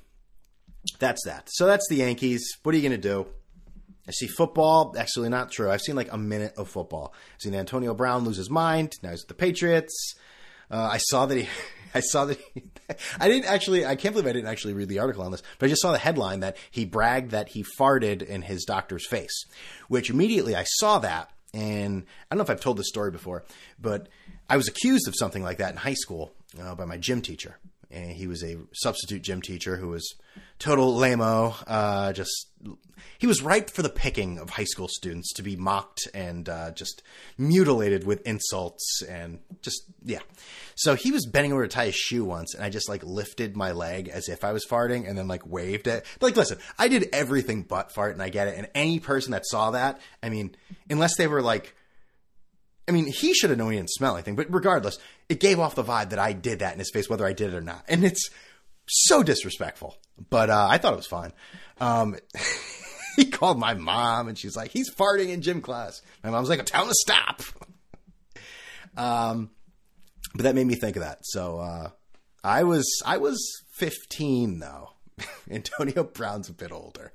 that's 0.99 1.25
that. 1.25 1.49
So 1.51 1.65
that's 1.65 1.85
the 1.89 1.97
Yankees. 1.97 2.57
What 2.63 2.73
are 2.73 2.77
you 2.77 2.83
gonna 2.83 2.97
do? 2.97 3.27
I 4.07 4.11
see 4.11 4.27
football. 4.27 4.95
Actually, 4.97 5.29
not 5.29 5.51
true. 5.51 5.69
I've 5.69 5.81
seen 5.81 5.95
like 5.95 6.13
a 6.13 6.17
minute 6.17 6.53
of 6.57 6.69
football. 6.69 7.13
I've 7.33 7.41
seen 7.41 7.55
Antonio 7.55 7.93
Brown 7.93 8.23
lose 8.23 8.37
his 8.37 8.49
mind. 8.49 8.93
Now 9.03 9.09
he's 9.09 9.21
with 9.21 9.29
the 9.29 9.33
Patriots. 9.33 10.15
Uh, 10.71 10.89
I 10.91 10.97
saw 10.97 11.25
that 11.25 11.37
he. 11.37 11.47
I 11.95 12.01
saw 12.01 12.25
that 12.25 12.37
he, 12.53 12.63
I 13.19 13.27
didn't 13.29 13.45
actually. 13.45 13.85
I 13.85 13.95
can't 13.95 14.13
believe 14.13 14.27
I 14.27 14.33
didn't 14.33 14.49
actually 14.49 14.73
read 14.73 14.89
the 14.89 14.99
article 14.99 15.23
on 15.23 15.31
this, 15.31 15.41
but 15.57 15.67
I 15.67 15.69
just 15.69 15.81
saw 15.81 15.91
the 15.93 15.97
headline 15.97 16.41
that 16.41 16.57
he 16.69 16.85
bragged 16.85 17.31
that 17.31 17.49
he 17.49 17.65
farted 17.79 18.21
in 18.21 18.41
his 18.43 18.65
doctor's 18.65 19.07
face, 19.07 19.45
which 19.87 20.09
immediately 20.09 20.55
I 20.55 20.65
saw 20.65 20.99
that, 20.99 21.31
and 21.53 22.05
I 22.29 22.35
don't 22.35 22.39
know 22.39 22.43
if 22.43 22.49
I've 22.49 22.61
told 22.61 22.77
this 22.77 22.89
story 22.89 23.11
before, 23.11 23.45
but 23.79 24.09
I 24.49 24.57
was 24.57 24.67
accused 24.67 25.07
of 25.07 25.15
something 25.17 25.41
like 25.41 25.57
that 25.57 25.71
in 25.71 25.77
high 25.77 25.93
school 25.93 26.33
uh, 26.61 26.75
by 26.75 26.85
my 26.85 26.97
gym 26.97 27.21
teacher, 27.21 27.57
and 27.95 28.11
he 28.11 28.27
was 28.27 28.43
a 28.43 28.57
substitute 28.73 29.21
gym 29.21 29.41
teacher 29.41 29.77
who 29.77 29.89
was 29.89 30.15
total 30.59 30.93
lameo. 30.93 31.55
Uh, 31.65 32.13
just 32.13 32.47
he 33.17 33.27
was 33.27 33.41
ripe 33.41 33.69
for 33.69 33.81
the 33.81 33.89
picking 33.89 34.39
of 34.39 34.51
high 34.51 34.65
school 34.65 34.87
students 34.87 35.33
to 35.33 35.43
be 35.43 35.55
mocked 35.55 36.07
and 36.13 36.47
uh, 36.49 36.71
just 36.71 37.01
mutilated 37.37 38.05
with 38.05 38.25
insults 38.27 39.01
and 39.07 39.39
just 39.61 39.83
yeah. 40.03 40.19
So 40.75 40.95
he 40.95 41.11
was 41.11 41.25
bending 41.25 41.53
over 41.53 41.63
to 41.63 41.73
tie 41.73 41.85
his 41.85 41.95
shoe 41.95 42.25
once, 42.25 42.53
and 42.53 42.63
I 42.63 42.69
just 42.69 42.89
like 42.89 43.03
lifted 43.03 43.55
my 43.55 43.71
leg 43.71 44.09
as 44.09 44.27
if 44.27 44.43
I 44.43 44.51
was 44.51 44.65
farting, 44.65 45.07
and 45.07 45.17
then 45.17 45.27
like 45.27 45.47
waved 45.47 45.87
it. 45.87 46.05
Like, 46.19 46.35
listen, 46.35 46.59
I 46.77 46.87
did 46.87 47.09
everything 47.13 47.63
but 47.63 47.91
fart, 47.91 48.13
and 48.13 48.21
I 48.21 48.29
get 48.29 48.47
it. 48.47 48.57
And 48.57 48.67
any 48.75 48.99
person 48.99 49.31
that 49.31 49.45
saw 49.45 49.71
that, 49.71 49.99
I 50.21 50.29
mean, 50.29 50.55
unless 50.89 51.15
they 51.15 51.27
were 51.27 51.41
like. 51.41 51.75
I 52.87 52.91
mean, 52.91 53.07
he 53.07 53.33
should 53.33 53.49
have 53.49 53.57
known 53.57 53.71
he 53.71 53.77
didn't 53.77 53.91
smell 53.91 54.15
anything, 54.15 54.35
but 54.35 54.53
regardless, 54.53 54.97
it 55.27 55.39
gave 55.39 55.59
off 55.59 55.75
the 55.75 55.83
vibe 55.83 56.11
that 56.11 56.19
I 56.19 56.33
did 56.33 56.59
that 56.59 56.73
in 56.73 56.79
his 56.79 56.91
face, 56.91 57.09
whether 57.09 57.25
I 57.25 57.33
did 57.33 57.53
it 57.53 57.57
or 57.57 57.61
not. 57.61 57.83
And 57.87 58.03
it's 58.03 58.29
so 58.87 59.23
disrespectful, 59.23 59.97
but 60.29 60.49
uh, 60.49 60.67
I 60.69 60.77
thought 60.77 60.93
it 60.93 60.97
was 60.97 61.07
fine. 61.07 61.33
Um, 61.79 62.15
he 63.15 63.25
called 63.25 63.59
my 63.59 63.73
mom, 63.73 64.27
and 64.27 64.37
she's 64.37 64.55
like, 64.55 64.71
"He's 64.71 64.93
farting 64.93 65.29
in 65.29 65.41
gym 65.41 65.61
class." 65.61 66.01
My 66.23 66.29
mom's 66.29 66.49
like, 66.49 66.63
"Tell 66.65 66.83
him 66.83 66.89
to 66.89 66.95
stop." 66.95 67.41
um, 68.97 69.49
but 70.33 70.43
that 70.43 70.55
made 70.55 70.67
me 70.67 70.75
think 70.75 70.95
of 70.95 71.01
that. 71.03 71.19
So 71.23 71.59
uh, 71.59 71.89
I 72.43 72.63
was 72.63 73.01
I 73.05 73.17
was 73.17 73.39
15 73.77 74.59
though. 74.59 74.91
Antonio 75.49 76.03
Brown's 76.03 76.49
a 76.49 76.53
bit 76.53 76.71
older. 76.71 77.13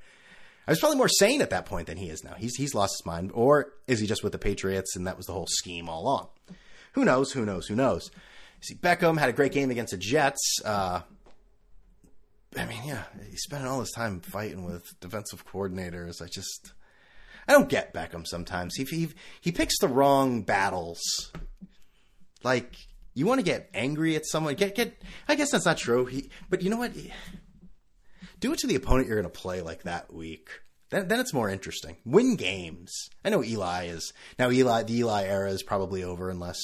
I 0.70 0.72
was 0.72 0.78
probably 0.78 0.98
more 0.98 1.08
sane 1.08 1.42
at 1.42 1.50
that 1.50 1.66
point 1.66 1.88
than 1.88 1.96
he 1.96 2.10
is 2.10 2.22
now. 2.22 2.34
He's 2.34 2.54
he's 2.54 2.76
lost 2.76 2.94
his 3.00 3.04
mind, 3.04 3.32
or 3.34 3.72
is 3.88 3.98
he 3.98 4.06
just 4.06 4.22
with 4.22 4.30
the 4.30 4.38
Patriots 4.38 4.94
and 4.94 5.04
that 5.08 5.16
was 5.16 5.26
the 5.26 5.32
whole 5.32 5.48
scheme 5.48 5.88
all 5.88 6.02
along? 6.02 6.28
Who 6.92 7.04
knows? 7.04 7.32
Who 7.32 7.44
knows? 7.44 7.66
Who 7.66 7.74
knows? 7.74 8.12
See, 8.60 8.76
Beckham 8.76 9.18
had 9.18 9.28
a 9.28 9.32
great 9.32 9.50
game 9.50 9.72
against 9.72 9.90
the 9.90 9.96
Jets. 9.96 10.60
Uh, 10.64 11.00
I 12.56 12.66
mean, 12.66 12.82
yeah, 12.84 13.02
he's 13.28 13.42
spending 13.42 13.66
all 13.66 13.80
his 13.80 13.90
time 13.90 14.20
fighting 14.20 14.64
with 14.64 14.84
defensive 15.00 15.44
coordinators. 15.44 16.22
I 16.22 16.28
just, 16.28 16.72
I 17.48 17.52
don't 17.52 17.68
get 17.68 17.92
Beckham 17.92 18.24
sometimes. 18.24 18.76
He 18.76 18.84
he 18.84 19.08
he 19.40 19.50
picks 19.50 19.76
the 19.80 19.88
wrong 19.88 20.42
battles. 20.42 21.00
Like 22.44 22.76
you 23.14 23.26
want 23.26 23.40
to 23.40 23.44
get 23.44 23.70
angry 23.74 24.14
at 24.14 24.24
someone, 24.24 24.54
get 24.54 24.76
get. 24.76 25.02
I 25.26 25.34
guess 25.34 25.50
that's 25.50 25.66
not 25.66 25.78
true. 25.78 26.06
He, 26.06 26.30
but 26.48 26.62
you 26.62 26.70
know 26.70 26.76
what? 26.76 26.92
Do 28.40 28.52
it 28.52 28.58
to 28.60 28.66
the 28.66 28.74
opponent 28.74 29.08
you're 29.08 29.20
going 29.20 29.32
to 29.32 29.40
play 29.40 29.60
like 29.60 29.84
that 29.84 30.12
week. 30.12 30.48
Then, 30.90 31.08
then 31.08 31.20
it's 31.20 31.32
more 31.32 31.48
interesting. 31.48 31.96
Win 32.04 32.36
games. 32.36 33.08
I 33.24 33.30
know 33.30 33.44
Eli 33.44 33.86
is 33.86 34.12
now 34.38 34.50
Eli. 34.50 34.82
The 34.82 34.98
Eli 34.98 35.24
era 35.24 35.50
is 35.50 35.62
probably 35.62 36.02
over 36.02 36.30
unless 36.30 36.58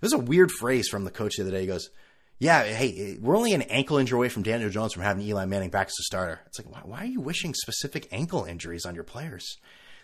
there's 0.00 0.12
a 0.12 0.18
weird 0.18 0.50
phrase 0.50 0.88
from 0.88 1.04
the 1.04 1.10
coach 1.10 1.36
the 1.36 1.42
other 1.42 1.50
day. 1.50 1.62
He 1.62 1.66
goes, 1.66 1.90
yeah, 2.38 2.64
hey, 2.64 3.18
we're 3.20 3.36
only 3.36 3.52
an 3.52 3.62
ankle 3.62 3.98
injury 3.98 4.16
away 4.16 4.28
from 4.28 4.42
Daniel 4.42 4.68
Jones 4.68 4.92
from 4.92 5.02
having 5.02 5.24
Eli 5.24 5.44
Manning 5.44 5.70
back 5.70 5.86
as 5.86 5.94
a 6.00 6.02
starter. 6.02 6.40
It's 6.46 6.58
like, 6.58 6.72
why, 6.72 6.80
why 6.84 6.98
are 7.02 7.06
you 7.06 7.20
wishing 7.20 7.54
specific 7.54 8.08
ankle 8.10 8.44
injuries 8.44 8.84
on 8.84 8.94
your 8.94 9.04
players? 9.04 9.58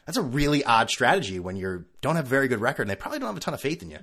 That's 0.06 0.18
a 0.18 0.22
really 0.22 0.64
odd 0.64 0.88
strategy 0.88 1.40
when 1.40 1.56
you 1.56 1.84
don't 2.00 2.16
have 2.16 2.26
a 2.26 2.28
very 2.28 2.48
good 2.48 2.60
record 2.60 2.82
and 2.82 2.90
they 2.90 2.96
probably 2.96 3.18
don't 3.18 3.28
have 3.28 3.36
a 3.36 3.40
ton 3.40 3.54
of 3.54 3.60
faith 3.60 3.82
in 3.82 3.90
you. 3.90 3.98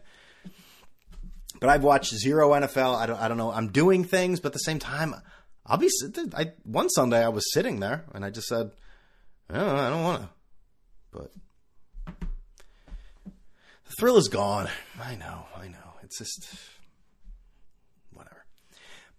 But 1.60 1.70
I've 1.70 1.84
watched 1.84 2.14
zero 2.14 2.52
NFL. 2.52 2.96
I 2.96 3.06
don't, 3.06 3.20
I 3.20 3.28
don't 3.28 3.38
know. 3.38 3.52
I'm 3.52 3.70
doing 3.70 4.04
things, 4.04 4.40
but 4.40 4.50
at 4.50 4.54
the 4.54 4.60
same 4.60 4.80
time, 4.80 5.16
I'll 5.66 5.78
be. 5.78 5.90
I, 6.36 6.52
one 6.64 6.90
Sunday 6.90 7.24
I 7.24 7.30
was 7.30 7.52
sitting 7.54 7.80
there 7.80 8.06
and 8.14 8.24
I 8.24 8.30
just 8.30 8.48
said, 8.48 8.72
I 9.50 9.58
don't, 9.58 10.04
want 10.04 10.22
to. 10.22 10.30
But 11.12 11.32
the 13.26 13.94
thrill 14.00 14.18
is 14.18 14.28
gone. 14.28 14.68
I 15.02 15.16
know. 15.16 15.46
I 15.56 15.68
know. 15.68 15.78
It's 16.04 16.20
just 16.20 16.48
whatever. 18.14 18.46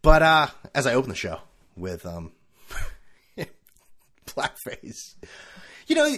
but 0.03 0.23
uh, 0.23 0.47
as 0.75 0.87
I 0.87 0.95
open 0.95 1.11
the 1.11 1.17
show 1.17 1.41
with 1.77 2.07
um, 2.07 2.33
blackface, 4.27 5.17
you 5.89 5.97
know, 5.97 6.17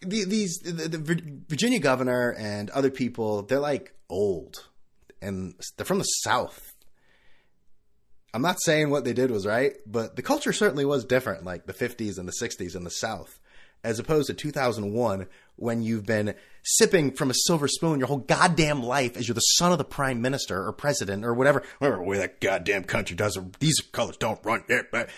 the, 0.00 0.24
these 0.24 0.58
the, 0.58 0.88
the 0.88 0.98
Virginia 1.48 1.78
governor 1.78 2.34
and 2.36 2.70
other 2.70 2.90
people, 2.90 3.42
they're 3.42 3.60
like 3.60 3.94
old, 4.08 4.64
and 5.20 5.54
they're 5.76 5.86
from 5.86 5.98
the 5.98 6.04
South. 6.04 6.72
I'm 8.34 8.42
not 8.42 8.60
saying 8.62 8.90
what 8.90 9.04
they 9.04 9.12
did 9.12 9.30
was 9.30 9.46
right, 9.46 9.74
but 9.86 10.16
the 10.16 10.22
culture 10.22 10.52
certainly 10.52 10.84
was 10.84 11.04
different, 11.04 11.44
like 11.44 11.66
the 11.66 11.72
50s 11.72 12.18
and 12.18 12.28
the 12.28 12.32
60s 12.32 12.76
in 12.76 12.84
the 12.84 12.90
South, 12.90 13.38
as 13.82 13.98
opposed 13.98 14.26
to 14.26 14.34
2001 14.34 15.26
when 15.56 15.82
you've 15.82 16.04
been 16.06 16.34
sipping 16.62 17.10
from 17.10 17.30
a 17.30 17.34
silver 17.34 17.66
spoon 17.66 17.98
your 17.98 18.08
whole 18.08 18.18
goddamn 18.18 18.82
life 18.82 19.16
as 19.16 19.26
you're 19.26 19.34
the 19.34 19.40
son 19.40 19.72
of 19.72 19.78
the 19.78 19.84
prime 19.84 20.20
minister 20.20 20.66
or 20.66 20.72
president 20.72 21.24
or 21.24 21.32
whatever, 21.32 21.62
whatever 21.78 22.02
way 22.02 22.18
that 22.18 22.40
goddamn 22.40 22.84
country 22.84 23.16
does 23.16 23.36
it. 23.36 23.58
These 23.60 23.80
colors 23.92 24.16
don't 24.18 24.44
run 24.44 24.62
it. 24.68 24.90
But 24.92 25.08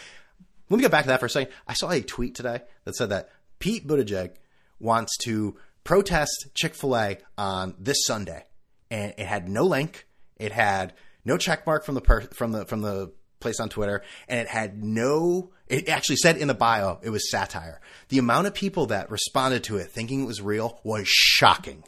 let 0.69 0.77
me 0.77 0.83
get 0.83 0.93
back 0.93 1.05
to 1.05 1.09
that 1.09 1.21
for 1.21 1.27
a 1.27 1.31
second. 1.31 1.53
I 1.67 1.75
saw 1.75 1.91
a 1.91 2.01
tweet 2.01 2.37
today 2.37 2.61
that 2.85 2.95
said 2.95 3.11
that 3.11 3.31
Pete 3.59 3.87
Buttigieg 3.87 4.37
wants 4.79 5.17
to 5.25 5.57
protest 5.83 6.47
Chick 6.55 6.75
fil 6.75 6.97
A 6.97 7.19
on 7.37 7.75
this 7.79 8.07
Sunday. 8.07 8.45
And 8.91 9.15
it 9.19 9.27
had 9.27 9.49
no 9.49 9.65
link. 9.65 10.07
It 10.37 10.53
had 10.53 10.95
no 11.25 11.37
check 11.37 11.67
mark 11.67 11.85
from 11.85 11.95
the 11.95 12.01
per- 12.01 12.29
from 12.33 12.53
the 12.53 12.65
from 12.67 12.83
the 12.83 13.13
place 13.41 13.61
on 13.61 13.69
Twitter, 13.69 14.03
and 14.29 14.39
it 14.39 14.49
had 14.49 14.83
no. 14.83 15.51
It 15.67 15.89
actually 15.89 16.17
said 16.17 16.37
in 16.37 16.49
the 16.49 16.55
bio 16.55 16.99
it 17.03 17.11
was 17.11 17.31
satire. 17.31 17.81
The 18.09 18.19
amount 18.19 18.47
of 18.47 18.55
people 18.55 18.87
that 18.87 19.11
responded 19.11 19.65
to 19.65 19.77
it 19.77 19.91
thinking 19.91 20.23
it 20.23 20.27
was 20.27 20.43
real 20.43 20.81
was 20.85 21.09
shocking. 21.09 21.85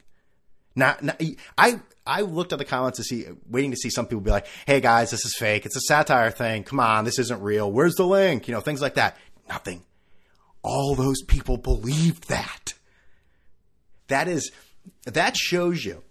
Not, 0.75 1.03
not 1.03 1.21
I. 1.57 1.81
I 2.05 2.23
looked 2.23 2.53
at 2.53 2.59
the 2.59 2.65
comments 2.65 2.99
to 2.99 3.05
see, 3.05 3.27
waiting 3.49 3.71
to 3.71 3.77
see 3.77 3.89
some 3.89 4.07
people 4.07 4.23
be 4.23 4.33
like, 4.33 4.47
"Hey 4.67 4.81
guys, 4.81 5.11
this 5.11 5.25
is 5.25 5.37
fake. 5.39 5.67
It's 5.67 5.77
a 5.77 5.81
satire 5.83 6.31
thing. 6.31 6.65
Come 6.65 6.81
on, 6.81 7.05
this 7.05 7.19
isn't 7.19 7.41
real. 7.43 7.71
Where's 7.71 7.95
the 7.95 8.07
link? 8.07 8.49
You 8.49 8.55
know, 8.55 8.61
things 8.61 8.83
like 8.83 8.95
that." 8.95 9.17
Nothing. 9.49 9.85
All 10.63 10.95
those 10.95 11.23
people 11.23 11.57
believed 11.57 12.29
that. 12.29 12.75
That 14.09 14.29
is, 14.29 14.51
that 15.05 15.37
shows 15.37 15.85
you. 15.85 16.03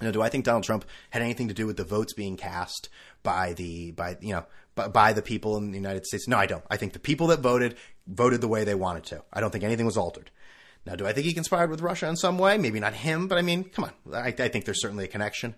You 0.00 0.06
know, 0.06 0.12
do 0.12 0.22
I 0.22 0.28
think 0.28 0.44
Donald 0.44 0.64
Trump 0.64 0.84
had 1.10 1.22
anything 1.22 1.48
to 1.48 1.54
do 1.54 1.66
with 1.66 1.76
the 1.76 1.84
votes 1.84 2.14
being 2.14 2.36
cast? 2.36 2.88
by 3.22 3.52
the 3.54 3.90
by 3.92 4.16
you 4.20 4.32
know 4.32 4.44
by, 4.74 4.88
by 4.88 5.12
the 5.12 5.22
people 5.22 5.56
in 5.56 5.70
the 5.70 5.78
United 5.78 6.06
States. 6.06 6.28
No, 6.28 6.36
I 6.38 6.46
don't. 6.46 6.64
I 6.70 6.76
think 6.76 6.92
the 6.92 6.98
people 6.98 7.28
that 7.28 7.40
voted 7.40 7.76
voted 8.06 8.40
the 8.40 8.48
way 8.48 8.64
they 8.64 8.74
wanted 8.74 9.04
to. 9.04 9.22
I 9.32 9.40
don't 9.40 9.50
think 9.50 9.64
anything 9.64 9.86
was 9.86 9.96
altered. 9.96 10.30
Now, 10.86 10.96
do 10.96 11.06
I 11.06 11.12
think 11.12 11.26
he 11.26 11.34
conspired 11.34 11.70
with 11.70 11.82
Russia 11.82 12.08
in 12.08 12.16
some 12.16 12.38
way? 12.38 12.56
Maybe 12.56 12.80
not 12.80 12.94
him, 12.94 13.28
but 13.28 13.36
I 13.36 13.42
mean, 13.42 13.64
come 13.64 13.84
on. 13.84 14.14
I, 14.14 14.28
I 14.28 14.48
think 14.48 14.64
there's 14.64 14.80
certainly 14.80 15.04
a 15.04 15.08
connection. 15.08 15.54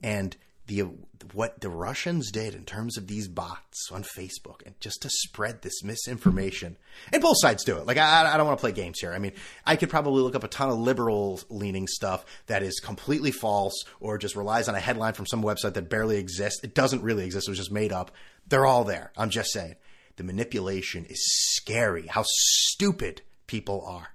And 0.00 0.36
the 0.70 0.88
what 1.32 1.60
the 1.60 1.68
Russians 1.68 2.30
did 2.30 2.54
in 2.54 2.64
terms 2.64 2.96
of 2.96 3.08
these 3.08 3.26
bots 3.26 3.90
on 3.90 4.04
Facebook 4.04 4.64
and 4.64 4.80
just 4.80 5.02
to 5.02 5.10
spread 5.10 5.60
this 5.60 5.82
misinformation. 5.82 6.76
And 7.12 7.20
both 7.20 7.36
sides 7.40 7.64
do 7.64 7.76
it. 7.76 7.86
Like 7.86 7.98
I, 7.98 8.32
I 8.32 8.36
don't 8.36 8.46
want 8.46 8.58
to 8.58 8.60
play 8.60 8.72
games 8.72 9.00
here. 9.00 9.12
I 9.12 9.18
mean, 9.18 9.32
I 9.66 9.76
could 9.76 9.90
probably 9.90 10.22
look 10.22 10.36
up 10.36 10.44
a 10.44 10.48
ton 10.48 10.70
of 10.70 10.78
liberal 10.78 11.40
leaning 11.50 11.88
stuff 11.88 12.24
that 12.46 12.62
is 12.62 12.78
completely 12.78 13.32
false 13.32 13.84
or 13.98 14.16
just 14.16 14.36
relies 14.36 14.68
on 14.68 14.76
a 14.76 14.80
headline 14.80 15.14
from 15.14 15.26
some 15.26 15.42
website 15.42 15.74
that 15.74 15.90
barely 15.90 16.18
exists. 16.18 16.62
It 16.62 16.74
doesn't 16.74 17.02
really 17.02 17.24
exist. 17.24 17.48
It 17.48 17.50
was 17.50 17.58
just 17.58 17.72
made 17.72 17.92
up. 17.92 18.12
They're 18.46 18.66
all 18.66 18.84
there. 18.84 19.12
I'm 19.16 19.30
just 19.30 19.50
saying. 19.50 19.74
The 20.16 20.24
manipulation 20.24 21.04
is 21.04 21.20
scary. 21.56 22.06
How 22.06 22.22
stupid 22.26 23.22
people 23.48 23.84
are. 23.84 24.14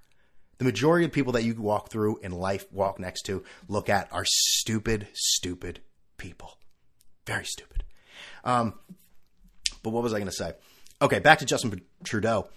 The 0.58 0.66
majority 0.66 1.06
of 1.06 1.12
people 1.12 1.34
that 1.34 1.44
you 1.44 1.54
walk 1.56 1.92
through 1.92 2.20
in 2.20 2.32
life, 2.32 2.66
walk 2.72 2.98
next 2.98 3.24
to, 3.24 3.44
look 3.68 3.90
at 3.90 4.08
are 4.14 4.26
stupid, 4.26 5.10
stupid 5.14 5.82
people. 6.18 6.58
Very 7.26 7.46
stupid. 7.46 7.84
Um, 8.44 8.74
but 9.84 9.92
what 9.92 10.04
was 10.04 10.14
I 10.14 10.18
going 10.18 10.30
to 10.30 10.36
say? 10.36 10.54
Okay, 11.02 11.20
back 11.20 11.40
to 11.40 11.46
Justin 11.46 11.82
Trudeau. 12.04 12.50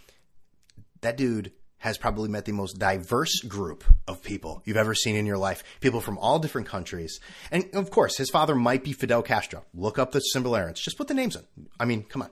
That 1.00 1.16
dude 1.16 1.52
has 1.78 1.96
probably 1.96 2.28
met 2.28 2.44
the 2.44 2.52
most 2.52 2.78
diverse 2.78 3.40
group 3.40 3.84
of 4.06 4.22
people 4.22 4.62
you've 4.64 4.76
ever 4.76 4.94
seen 4.94 5.14
in 5.14 5.26
your 5.26 5.38
life. 5.38 5.62
People 5.80 6.00
from 6.00 6.18
all 6.18 6.38
different 6.38 6.66
countries. 6.66 7.20
And 7.50 7.68
of 7.72 7.90
course, 7.90 8.16
his 8.16 8.30
father 8.30 8.54
might 8.54 8.82
be 8.82 8.92
Fidel 8.92 9.22
Castro. 9.22 9.64
Look 9.74 9.98
up 9.98 10.12
the 10.12 10.20
similarities. 10.20 10.82
Just 10.82 10.98
put 10.98 11.08
the 11.08 11.14
names 11.14 11.36
in. 11.36 11.44
I 11.78 11.84
mean, 11.84 12.02
come 12.02 12.22
on. 12.22 12.30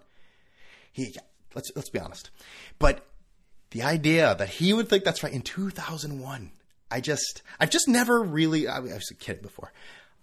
He, 0.92 1.14
let's 1.54 1.70
let's 1.76 1.90
be 1.90 2.00
honest. 2.00 2.30
But 2.78 3.06
the 3.70 3.82
idea 3.82 4.34
that 4.36 4.48
he 4.48 4.72
would 4.72 4.88
think 4.88 5.04
that's 5.04 5.22
right 5.22 5.32
in 5.32 5.42
2001, 5.42 6.50
I 6.90 7.00
just 7.00 7.42
I've 7.60 7.70
just 7.70 7.88
never 7.88 8.22
really 8.22 8.66
I 8.66 8.80
was 8.80 9.10
a 9.10 9.14
kid 9.14 9.42
before. 9.42 9.72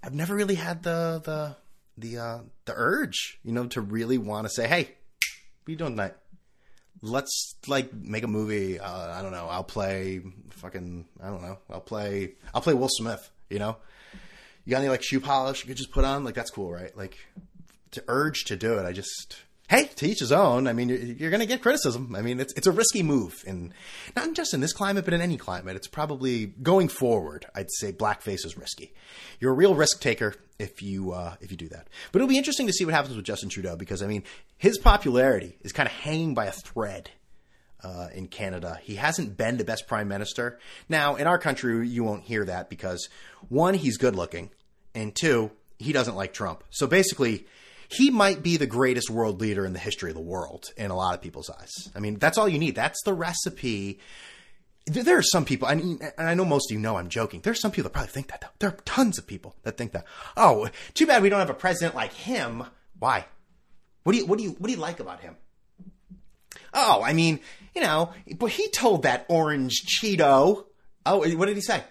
I've 0.04 0.14
never 0.14 0.36
really 0.36 0.56
had 0.56 0.84
the 0.84 1.22
the 1.24 1.56
the 1.98 2.18
uh, 2.18 2.40
the 2.66 2.74
urge, 2.76 3.40
you 3.44 3.54
know, 3.54 3.68
to 3.68 3.82
really 3.82 4.18
want 4.18 4.46
to 4.46 4.50
say, 4.50 4.68
"Hey, 4.68 4.84
what 4.84 5.68
are 5.68 5.72
you 5.72 5.78
doing 5.78 5.92
tonight? 5.94 6.16
Let's 7.02 7.56
like 7.68 7.94
make 7.94 8.24
a 8.24 8.28
movie. 8.28 8.80
Uh, 8.80 9.18
I 9.18 9.22
don't 9.22 9.32
know. 9.32 9.48
I'll 9.50 9.64
play 9.64 10.22
fucking. 10.52 11.06
I 11.22 11.28
don't 11.28 11.42
know. 11.42 11.58
I'll 11.70 11.82
play. 11.82 12.34
I'll 12.54 12.62
play 12.62 12.74
Will 12.74 12.90
Smith. 12.90 13.30
You 13.50 13.60
know, 13.60 13.78
you 14.66 14.72
got 14.72 14.80
any 14.80 14.90
like 14.90 15.04
shoe 15.04 15.20
polish 15.22 15.64
you 15.64 15.68
could 15.68 15.78
just 15.78 15.92
put 15.92 16.04
on? 16.04 16.24
Like 16.24 16.36
that's 16.36 16.52
cool, 16.52 16.72
right? 16.72 16.96
Like 16.98 17.18
to 17.92 18.04
urge 18.08 18.46
to 18.46 18.56
do 18.56 18.78
it. 18.80 18.86
I 18.86 18.92
just 18.92 19.38
hey, 19.74 19.90
to 19.96 20.08
each 20.08 20.20
his 20.20 20.32
own. 20.32 20.68
I 20.68 20.74
mean, 20.74 20.90
you're, 20.90 21.00
you're 21.00 21.30
going 21.32 21.40
to 21.40 21.48
get 21.48 21.62
criticism. 21.62 22.16
I 22.16 22.22
mean, 22.22 22.40
it's 22.40 22.54
it's 22.54 22.68
a 22.68 22.72
risky 22.72 23.02
move, 23.02 23.44
and 23.48 23.74
not 24.16 24.34
just 24.34 24.54
in 24.54 24.62
this 24.62 24.74
climate, 24.74 25.06
but 25.06 25.14
in 25.14 25.22
any 25.22 25.38
climate. 25.38 25.76
It's 25.76 25.88
probably 25.88 26.46
going 26.46 26.90
forward. 26.90 27.46
I'd 27.56 27.72
say 27.72 27.92
blackface 27.92 28.46
is 28.46 28.58
risky. 28.58 28.94
You're 29.40 29.52
a 29.52 29.56
real 29.56 29.76
risk 29.76 30.00
taker 30.00 30.36
if 30.60 30.82
you 30.82 31.12
uh, 31.12 31.36
if 31.42 31.52
you 31.52 31.58
do 31.58 31.70
that. 31.70 31.88
But 32.12 32.20
it'll 32.20 32.30
be 32.30 32.38
interesting 32.38 32.68
to 32.68 32.74
see 32.74 32.86
what 32.86 32.94
happens 32.94 33.16
with 33.16 33.26
Justin 33.26 33.50
Trudeau 33.50 33.76
because 33.76 34.04
I 34.04 34.08
mean, 34.08 34.24
his 34.58 34.78
popularity 34.78 35.58
is 35.62 35.72
kind 35.72 35.88
of 35.88 35.94
hanging 35.94 36.34
by 36.34 36.46
a 36.46 36.52
thread. 36.52 37.10
Uh, 37.86 38.08
in 38.14 38.28
Canada, 38.28 38.80
he 38.82 38.96
hasn't 38.96 39.36
been 39.36 39.58
the 39.58 39.66
best 39.66 39.88
prime 39.88 40.08
minister. 40.08 40.58
Now, 40.88 41.18
in 41.18 41.28
our 41.28 41.38
country, 41.38 41.86
you 41.86 42.02
won't 42.02 42.24
hear 42.24 42.46
that 42.46 42.70
because 42.70 43.10
one, 43.50 43.74
he's 43.74 43.98
good 43.98 44.16
looking, 44.16 44.52
and 44.96 45.14
two, 45.14 45.52
he 45.80 45.92
doesn't 45.92 46.16
like 46.16 46.32
Trump. 46.32 46.64
So 46.70 46.88
basically, 46.88 47.46
he 47.94 48.10
might 48.10 48.44
be 48.44 48.58
the 48.58 48.66
greatest 48.66 49.10
world 49.10 49.40
leader 49.42 49.66
in 49.66 49.74
the 49.74 49.80
history 49.80 50.10
of 50.10 50.16
the 50.16 50.22
world 50.22 50.72
in 50.78 50.92
a 50.92 50.96
lot 50.96 51.14
of 51.14 51.22
people's 51.22 51.50
eyes. 51.50 51.72
I 51.96 52.00
mean, 52.00 52.18
that's 52.18 52.38
all 52.38 52.50
you 52.50 52.60
need. 52.60 52.76
That's 52.76 53.02
the 53.04 53.14
recipe. 53.14 54.00
There 54.86 55.18
are 55.18 55.24
some 55.24 55.46
people, 55.46 55.68
I 55.68 55.76
mean, 55.76 56.00
and 56.18 56.28
I 56.28 56.34
know 56.34 56.44
most 56.44 56.70
of 56.70 56.76
you 56.76 56.80
know 56.80 56.98
I'm 56.98 57.10
joking. 57.10 57.42
There 57.42 57.52
are 57.52 57.56
some 57.56 57.72
people 57.72 57.84
that 57.90 57.94
probably 57.94 58.12
think 58.12 58.28
that. 58.28 58.42
Though. 58.42 58.48
There 58.60 58.70
are 58.70 58.78
tons 58.84 59.18
of 59.18 59.28
people 59.28 59.56
that 59.64 59.78
think 59.78 59.94
that. 59.94 60.06
Oh, 60.36 60.68
too 60.94 61.08
bad 61.08 61.22
we 61.22 61.30
don't 61.30 61.40
have 61.40 61.50
a 61.50 61.54
president 61.54 61.96
like 61.96 62.14
him. 62.14 62.66
Why? 63.00 63.26
What 64.04 64.14
do 64.14 64.20
you 64.20 64.26
what 64.26 64.38
do 64.38 64.44
you 64.44 64.52
what 64.52 64.68
do 64.68 64.74
you 64.74 64.80
like 64.80 65.00
about 65.00 65.22
him? 65.22 65.38
Oh, 66.74 67.02
I 67.04 67.14
mean, 67.14 67.40
you 67.76 67.82
know, 67.82 68.12
but 68.38 68.48
he 68.48 68.68
told 68.70 69.04
that 69.04 69.26
orange 69.30 69.84
Cheeto. 69.86 70.66
Oh, 71.06 71.18
what 71.38 71.46
did 71.46 71.56
he 71.56 71.62
say? 71.62 71.84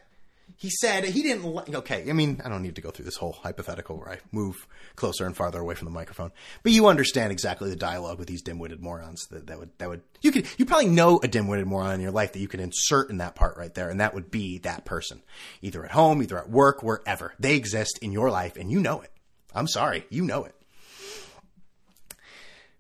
He 0.63 0.71
said 0.71 1.05
he 1.05 1.25
didn't 1.25 1.43
like. 1.43 1.75
Okay, 1.75 2.09
I 2.09 2.13
mean, 2.13 2.41
I 2.45 2.49
don't 2.49 2.63
need 2.63 2.77
to 2.77 2.81
go 2.81 2.93
through 2.93 3.07
this 3.07 3.17
whole 3.17 3.33
hypothetical 3.33 3.99
where 3.99 4.11
I 4.11 4.19
move 4.31 4.69
closer 4.95 5.27
and 5.27 5.37
farther 5.37 5.59
away 5.59 5.75
from 5.75 5.87
the 5.87 5.91
microphone, 5.91 6.31
but 6.63 6.71
you 6.71 6.87
understand 6.87 7.33
exactly 7.33 7.69
the 7.69 7.75
dialogue 7.75 8.21
with 8.21 8.29
these 8.29 8.43
dim-witted 8.43 8.81
morons. 8.81 9.27
That, 9.33 9.49
that 9.49 9.59
would 9.59 9.71
that 9.79 9.89
would 9.89 10.03
you 10.21 10.31
could 10.31 10.47
you 10.59 10.65
probably 10.65 10.87
know 10.87 11.19
a 11.21 11.27
dim-witted 11.27 11.67
moron 11.67 11.97
in 11.97 12.01
your 12.01 12.13
life 12.13 12.35
that 12.35 12.39
you 12.39 12.47
can 12.47 12.61
insert 12.61 13.11
in 13.11 13.19
that 13.19 13.35
part 13.35 13.57
right 13.57 13.75
there, 13.75 13.91
and 13.91 13.99
that 13.99 14.15
would 14.15 14.31
be 14.31 14.59
that 14.59 14.85
person, 14.85 15.21
either 15.63 15.85
at 15.85 15.91
home, 15.91 16.23
either 16.23 16.39
at 16.39 16.49
work, 16.49 16.85
wherever 16.85 17.35
they 17.41 17.57
exist 17.57 17.99
in 18.01 18.13
your 18.13 18.31
life, 18.31 18.57
and 18.57 18.71
you 18.71 18.79
know 18.79 19.01
it. 19.01 19.11
I'm 19.53 19.67
sorry, 19.67 20.07
you 20.11 20.23
know 20.23 20.45
it. 20.45 20.55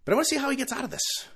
But 0.05 0.13
I 0.13 0.15
want 0.15 0.29
to 0.29 0.35
see 0.37 0.41
how 0.41 0.51
he 0.51 0.57
gets 0.57 0.73
out 0.73 0.85
of 0.85 0.91
this. 0.91 1.27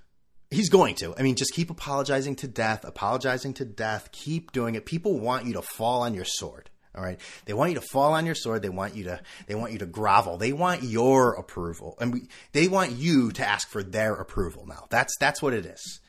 He's 0.50 0.68
going 0.68 0.94
to. 0.96 1.14
I 1.18 1.22
mean, 1.22 1.34
just 1.34 1.52
keep 1.52 1.70
apologizing 1.70 2.36
to 2.36 2.48
death, 2.48 2.84
apologizing 2.84 3.54
to 3.54 3.64
death, 3.64 4.10
keep 4.12 4.52
doing 4.52 4.76
it. 4.76 4.86
People 4.86 5.18
want 5.18 5.46
you 5.46 5.54
to 5.54 5.62
fall 5.62 6.02
on 6.02 6.14
your 6.14 6.24
sword. 6.24 6.70
All 6.94 7.02
right. 7.02 7.20
They 7.44 7.52
want 7.52 7.72
you 7.72 7.80
to 7.80 7.86
fall 7.92 8.14
on 8.14 8.24
your 8.24 8.34
sword. 8.34 8.62
They 8.62 8.70
want 8.70 8.94
you 8.94 9.04
to, 9.04 9.20
they 9.46 9.54
want 9.54 9.72
you 9.72 9.78
to 9.80 9.86
grovel. 9.86 10.38
They 10.38 10.52
want 10.52 10.82
your 10.82 11.34
approval. 11.34 11.96
And 12.00 12.12
we, 12.12 12.28
they 12.52 12.68
want 12.68 12.92
you 12.92 13.32
to 13.32 13.46
ask 13.46 13.68
for 13.68 13.82
their 13.82 14.14
approval 14.14 14.66
now. 14.66 14.86
That's, 14.88 15.12
that's 15.20 15.42
what 15.42 15.52
it 15.52 15.66
is. 15.66 16.00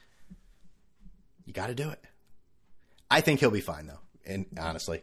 You 1.45 1.53
got 1.53 1.67
to 1.67 1.75
do 1.75 1.89
it. 1.89 2.03
I 3.09 3.21
think 3.21 3.39
he'll 3.39 3.51
be 3.51 3.61
fine 3.61 3.87
though. 3.87 3.99
And 4.25 4.45
honestly, 4.59 5.01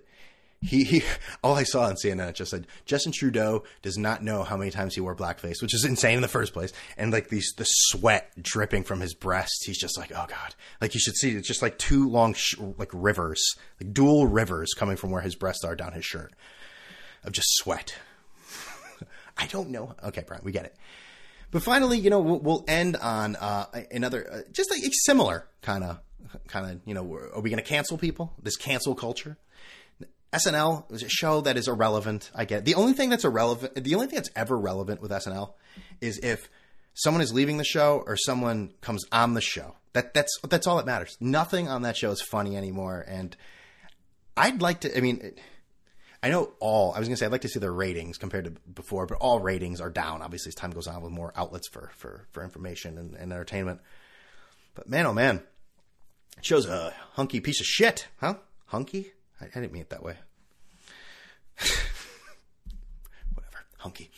he, 0.65 0.85
he 0.85 1.03
all 1.43 1.55
I 1.55 1.65
saw 1.65 1.85
on 1.85 1.97
CNN 1.97 2.35
just 2.35 2.51
said 2.51 2.67
Justin 2.87 3.13
Trudeau 3.13 3.65
does 3.83 3.99
not 3.99 4.23
know 4.23 4.43
how 4.43 4.57
many 4.57 4.71
times 4.71 4.95
he 4.95 5.01
wore 5.01 5.15
blackface, 5.15 5.61
which 5.61 5.75
is 5.75 5.85
insane 5.85 6.17
in 6.17 6.23
the 6.23 6.29
first 6.29 6.53
place. 6.53 6.73
And 6.97 7.13
like 7.13 7.29
these 7.29 7.53
the 7.57 7.65
sweat 7.65 8.31
dripping 8.41 8.85
from 8.85 9.01
his 9.01 9.15
breast, 9.15 9.65
he's 9.67 9.79
just 9.79 9.99
like, 9.99 10.11
oh 10.13 10.27
god, 10.29 10.55
like 10.81 10.95
you 10.95 11.01
should 11.01 11.17
see 11.17 11.33
it's 11.33 11.49
just 11.49 11.63
like 11.63 11.79
two 11.79 12.09
long 12.09 12.35
sh- 12.35 12.57
like 12.79 12.91
rivers, 12.93 13.43
like 13.81 13.93
dual 13.93 14.27
rivers 14.27 14.73
coming 14.75 14.97
from 14.97 15.11
where 15.11 15.23
his 15.23 15.35
breasts 15.35 15.65
are 15.65 15.77
down 15.77 15.93
his 15.93 16.05
shirt 16.05 16.33
of 17.23 17.33
just 17.33 17.49
sweat. 17.57 17.95
I 19.37 19.47
don't 19.47 19.71
know. 19.71 19.95
Okay, 20.05 20.25
Brian, 20.27 20.43
we 20.45 20.53
get 20.53 20.65
it. 20.65 20.77
But 21.51 21.63
finally, 21.63 21.99
you 21.99 22.11
know, 22.11 22.19
we'll, 22.21 22.41
we'll 22.41 22.65
end 22.67 22.97
on 22.97 23.37
uh, 23.37 23.67
another 23.93 24.29
uh, 24.31 24.39
just 24.51 24.71
like 24.71 24.83
a 24.83 24.91
similar 25.05 25.47
kind 25.63 25.85
of 25.85 26.01
kind 26.49 26.71
of 26.71 26.81
you 26.85 26.95
know, 26.95 27.03
are 27.35 27.41
we 27.41 27.51
going 27.51 27.63
to 27.63 27.69
cancel 27.69 27.99
people? 27.99 28.33
This 28.43 28.57
cancel 28.57 28.95
culture. 28.95 29.37
SNL 30.35 30.91
is 30.93 31.03
a 31.03 31.09
show 31.09 31.41
that 31.43 31.57
is 31.57 31.69
irrelevant. 31.69 32.31
I 32.35 32.45
get 32.45 32.65
the 32.65 32.75
only 32.75 32.93
thing 32.93 33.11
that's 33.11 33.25
irrelevant. 33.25 33.83
The 33.83 33.95
only 33.95 34.09
thing 34.09 34.17
that's 34.17 34.31
ever 34.35 34.59
relevant 34.59 35.01
with 35.01 35.11
SNL 35.11 35.53
is 36.01 36.19
if 36.19 36.49
someone 36.95 37.23
is 37.23 37.33
leaving 37.33 37.57
the 37.57 37.65
show 37.65 38.03
or 38.07 38.17
someone 38.17 38.73
comes 38.81 39.05
on 39.13 39.35
the 39.35 39.41
show. 39.41 39.77
That 39.93 40.13
that's 40.13 40.37
that's 40.49 40.67
all 40.67 40.77
that 40.79 40.87
matters. 40.87 41.17
Nothing 41.21 41.69
on 41.69 41.83
that 41.83 41.97
show 41.97 42.11
is 42.11 42.21
funny 42.21 42.57
anymore. 42.57 43.05
And 43.07 43.37
I'd 44.37 44.61
like 44.61 44.81
to. 44.81 44.97
I 44.97 45.01
mean, 45.01 45.35
I 46.21 46.31
know 46.31 46.53
all. 46.59 46.93
I 46.93 46.99
was 46.99 47.07
gonna 47.07 47.17
say 47.17 47.27
I'd 47.27 47.33
like 47.33 47.43
to 47.43 47.49
see 47.49 47.61
their 47.61 47.73
ratings 47.73 48.19
compared 48.19 48.47
to 48.47 48.51
before, 48.63 49.07
but 49.07 49.19
all 49.19 49.39
ratings 49.39 49.81
are 49.81 49.91
down. 49.91 50.21
Obviously, 50.21 50.51
as 50.51 50.57
time 50.57 50.73
goes 50.73 50.89
on, 50.89 51.01
with 51.01 51.13
more 51.13 51.33
outlets 51.37 51.69
for 51.69 51.93
for 51.95 52.27
for 52.33 52.43
information 52.43 52.99
and, 52.99 53.15
and 53.15 53.33
entertainment. 53.33 53.81
But 54.75 54.89
man, 54.89 55.07
oh 55.07 55.13
man, 55.13 55.43
it 56.37 56.45
shows 56.45 56.67
a 56.67 56.93
hunky 57.13 57.39
piece 57.39 57.61
of 57.61 57.67
shit, 57.67 58.09
huh? 58.21 58.35
Hunky. 58.67 59.13
I, 59.45 59.59
I 59.59 59.61
didn't 59.61 59.73
mean 59.73 59.83
it 59.83 59.91
that 59.91 60.03
way. 60.03 60.17
Whatever, 63.35 63.59
hunky. 63.79 64.11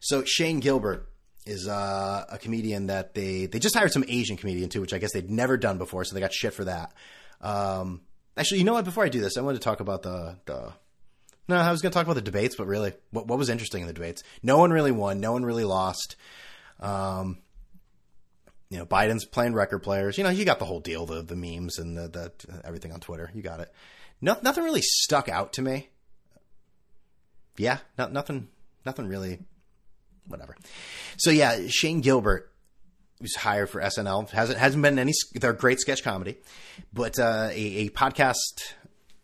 So 0.00 0.24
Shane 0.24 0.60
Gillis 0.60 1.00
is 1.46 1.68
uh, 1.68 2.24
a 2.30 2.38
comedian 2.38 2.86
that 2.86 3.14
they 3.14 3.46
they 3.46 3.58
just 3.58 3.74
hired 3.74 3.92
some 3.92 4.04
Asian 4.08 4.36
comedian 4.36 4.68
too, 4.68 4.80
which 4.80 4.92
I 4.94 4.98
guess 4.98 5.12
they'd 5.12 5.30
never 5.30 5.56
done 5.56 5.78
before, 5.78 6.04
so 6.04 6.14
they 6.14 6.20
got 6.20 6.32
shit 6.32 6.54
for 6.54 6.64
that. 6.64 6.92
Um, 7.40 8.00
actually, 8.36 8.58
you 8.58 8.64
know 8.64 8.72
what? 8.72 8.84
Before 8.84 9.04
I 9.04 9.08
do 9.08 9.20
this, 9.20 9.36
I 9.36 9.42
wanted 9.42 9.58
to 9.58 9.64
talk 9.64 9.80
about 9.80 10.02
the 10.02 10.36
the. 10.46 10.72
No, 11.46 11.56
I 11.56 11.70
was 11.70 11.82
going 11.82 11.92
to 11.92 11.94
talk 11.94 12.06
about 12.06 12.14
the 12.14 12.22
debates, 12.22 12.56
but 12.56 12.66
really, 12.66 12.94
what 13.10 13.26
what 13.26 13.38
was 13.38 13.50
interesting 13.50 13.82
in 13.82 13.86
the 13.86 13.92
debates? 13.92 14.22
No 14.42 14.58
one 14.58 14.70
really 14.70 14.92
won. 14.92 15.20
No 15.20 15.32
one 15.32 15.44
really 15.44 15.64
lost. 15.64 16.16
Um, 16.80 17.38
you 18.70 18.78
know, 18.78 18.86
Biden's 18.86 19.26
playing 19.26 19.52
record 19.52 19.80
players. 19.80 20.16
You 20.16 20.24
know, 20.24 20.30
you 20.30 20.44
got 20.46 20.58
the 20.58 20.64
whole 20.64 20.80
deal, 20.80 21.04
the 21.04 21.22
the 21.22 21.36
memes 21.36 21.78
and 21.78 21.96
the, 21.96 22.08
the 22.08 22.32
everything 22.64 22.92
on 22.92 23.00
Twitter. 23.00 23.30
You 23.34 23.42
got 23.42 23.60
it. 23.60 23.72
No, 24.24 24.38
nothing 24.40 24.64
really 24.64 24.80
stuck 24.80 25.28
out 25.28 25.52
to 25.52 25.62
me. 25.62 25.90
Yeah, 27.58 27.80
no, 27.98 28.08
nothing, 28.08 28.48
nothing 28.86 29.06
really. 29.06 29.40
Whatever. 30.26 30.56
So 31.18 31.30
yeah, 31.30 31.66
Shane 31.68 32.00
Gillis 32.00 32.40
was 33.20 33.34
hired 33.36 33.68
for 33.68 33.82
SNL. 33.82 34.30
hasn't 34.30 34.58
hasn't 34.58 34.82
been 34.82 34.98
any. 34.98 35.12
They're 35.34 35.52
great 35.52 35.78
sketch 35.78 36.02
comedy, 36.02 36.38
but 36.90 37.18
uh, 37.18 37.50
a, 37.52 37.86
a, 37.86 37.90
podcast 37.90 38.72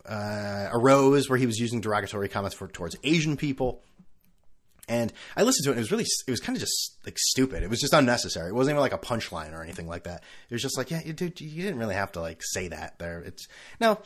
uh, 0.05 0.69
arose 0.71 1.27
where 1.27 1.39
he 1.39 1.47
was 1.47 1.57
using 1.57 1.81
derogatory 1.81 2.29
comments 2.29 2.55
for 2.55 2.67
towards 2.67 2.95
Asian 3.03 3.37
people. 3.37 3.81
And 4.87 5.11
I 5.35 5.41
listened 5.41 5.63
to 5.63 5.71
it. 5.71 5.73
and 5.73 5.79
It 5.79 5.81
was 5.81 5.91
really, 5.91 6.05
it 6.27 6.31
was 6.31 6.41
kind 6.41 6.55
of 6.55 6.59
just 6.59 6.99
like 7.05 7.17
stupid. 7.17 7.63
It 7.63 7.71
was 7.71 7.79
just 7.79 7.93
unnecessary. 7.93 8.49
It 8.49 8.53
wasn't 8.53 8.75
even 8.75 8.81
like 8.81 8.93
a 8.93 8.99
punchline 8.99 9.57
or 9.57 9.63
anything 9.63 9.87
like 9.87 10.03
that. 10.03 10.21
It 10.47 10.53
was 10.53 10.61
just 10.61 10.77
like, 10.77 10.91
yeah, 10.91 11.01
dude, 11.01 11.41
you 11.41 11.63
didn't 11.63 11.79
really 11.79 11.95
have 11.95 12.11
to 12.11 12.21
like 12.21 12.43
say 12.43 12.67
that 12.67 12.99
there. 12.99 13.21
It's 13.21 13.47
now 13.79 13.99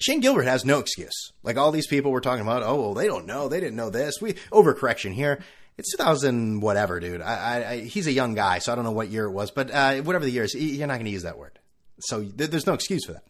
Shane 0.00 0.20
Gillis 0.20 0.44
has 0.46 0.64
no 0.64 0.78
excuse. 0.78 1.32
Like 1.42 1.56
all 1.56 1.72
these 1.72 1.86
people 1.86 2.10
were 2.10 2.20
talking 2.20 2.42
about, 2.42 2.62
oh, 2.62 2.80
well, 2.80 2.94
they 2.94 3.06
don't 3.06 3.26
know. 3.26 3.48
They 3.48 3.60
didn't 3.60 3.76
know 3.76 3.90
this. 3.90 4.20
We 4.20 4.34
overcorrection 4.52 5.12
here. 5.12 5.40
It's 5.78 5.92
2000 5.92 6.60
whatever, 6.60 7.00
dude. 7.00 7.20
I, 7.20 7.34
I, 7.34 7.70
I, 7.70 7.80
he's 7.80 8.06
a 8.06 8.12
young 8.12 8.34
guy, 8.34 8.58
so 8.58 8.72
I 8.72 8.74
don't 8.74 8.84
know 8.84 8.92
what 8.92 9.08
year 9.08 9.24
it 9.24 9.32
was, 9.32 9.50
but 9.50 9.70
uh, 9.70 9.96
whatever 9.96 10.24
the 10.24 10.30
year 10.30 10.44
is, 10.44 10.54
you're 10.54 10.86
not 10.86 10.94
going 10.94 11.06
to 11.06 11.10
use 11.10 11.22
that 11.22 11.38
word. 11.38 11.58
So 12.00 12.22
th- 12.22 12.50
there's 12.50 12.66
no 12.66 12.74
excuse 12.74 13.04
for 13.04 13.12
that. 13.12 13.24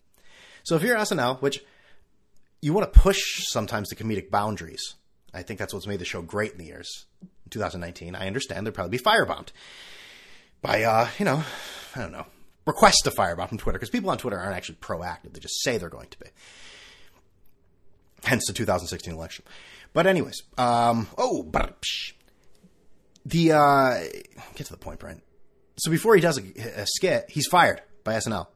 So 0.64 0.76
if 0.76 0.82
you're 0.82 0.96
SNL, 0.96 1.40
which 1.40 1.64
you 2.60 2.72
want 2.72 2.92
to 2.92 3.00
push 3.00 3.46
sometimes 3.46 3.88
the 3.88 3.96
comedic 3.96 4.30
boundaries, 4.30 4.94
I 5.32 5.42
think 5.42 5.58
that's 5.58 5.74
what's 5.74 5.86
made 5.86 6.00
the 6.00 6.04
show 6.04 6.22
great 6.22 6.52
in 6.52 6.58
the 6.58 6.64
years. 6.64 7.06
In 7.22 7.50
2019, 7.50 8.14
I 8.14 8.26
understand 8.26 8.66
they'll 8.66 8.72
probably 8.72 8.98
be 8.98 9.04
firebombed 9.04 9.48
by, 10.62 10.82
uh, 10.82 11.08
you 11.18 11.24
know, 11.24 11.42
I 11.94 12.00
don't 12.00 12.12
know, 12.12 12.26
request 12.66 12.98
to 13.04 13.10
firebomb 13.10 13.48
from 13.48 13.58
Twitter 13.58 13.78
because 13.78 13.90
people 13.90 14.10
on 14.10 14.18
Twitter 14.18 14.38
aren't 14.38 14.56
actually 14.56 14.76
proactive. 14.76 15.32
They 15.32 15.40
just 15.40 15.62
say 15.62 15.78
they're 15.78 15.88
going 15.88 16.08
to 16.08 16.18
be. 16.18 16.26
Hence 18.24 18.44
the 18.46 18.52
2016 18.52 19.14
election. 19.14 19.44
But 19.92 20.06
anyways, 20.06 20.42
um, 20.58 21.08
oh, 21.16 21.50
the 23.24 23.52
uh, 23.52 23.98
get 24.54 24.66
to 24.66 24.72
the 24.72 24.78
point, 24.78 25.00
Brent. 25.00 25.22
So 25.78 25.90
before 25.90 26.14
he 26.14 26.20
does 26.20 26.38
a, 26.38 26.82
a 26.82 26.86
skit, 26.86 27.26
he's 27.28 27.46
fired 27.46 27.82
by 28.04 28.14
SNL. 28.14 28.46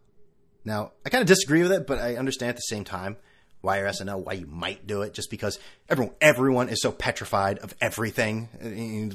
Now, 0.65 0.93
I 1.05 1.09
kind 1.09 1.23
of 1.23 1.29
disagree 1.29 1.63
with 1.63 1.73
it, 1.73 1.87
but 1.87 1.99
I 1.99 2.17
understand 2.17 2.51
at 2.51 2.57
the 2.57 2.61
same 2.63 2.85
time 2.85 3.17
why 3.61 3.79
you're 3.79 3.89
SNL, 3.89 4.25
why 4.25 4.35
you 4.35 4.47
might 4.47 4.87
do 4.87 5.03
it, 5.03 5.13
just 5.13 5.31
because 5.31 5.59
everyone 5.89 6.15
everyone 6.21 6.69
is 6.69 6.81
so 6.81 6.93
petrified 6.93 7.59
of 7.59 7.75
everything. 7.81 8.49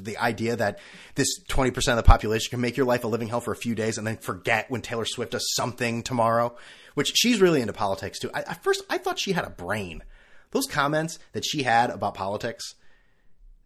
The 0.02 0.18
idea 0.18 0.56
that 0.56 0.78
this 1.14 1.40
20% 1.48 1.76
of 1.88 1.96
the 1.96 2.02
population 2.02 2.50
can 2.50 2.60
make 2.60 2.76
your 2.76 2.86
life 2.86 3.04
a 3.04 3.08
living 3.08 3.28
hell 3.28 3.40
for 3.40 3.52
a 3.52 3.56
few 3.56 3.74
days 3.74 3.98
and 3.98 4.06
then 4.06 4.16
forget 4.18 4.70
when 4.70 4.82
Taylor 4.82 5.04
Swift 5.04 5.32
does 5.32 5.46
something 5.54 6.02
tomorrow, 6.02 6.56
which 6.94 7.12
she's 7.16 7.40
really 7.40 7.60
into 7.60 7.72
politics 7.72 8.18
too. 8.18 8.30
I, 8.32 8.40
at 8.40 8.62
first, 8.62 8.82
I 8.88 8.98
thought 8.98 9.18
she 9.18 9.32
had 9.32 9.44
a 9.44 9.50
brain. 9.50 10.02
Those 10.52 10.66
comments 10.66 11.18
that 11.32 11.44
she 11.44 11.64
had 11.64 11.90
about 11.90 12.14
politics, 12.14 12.74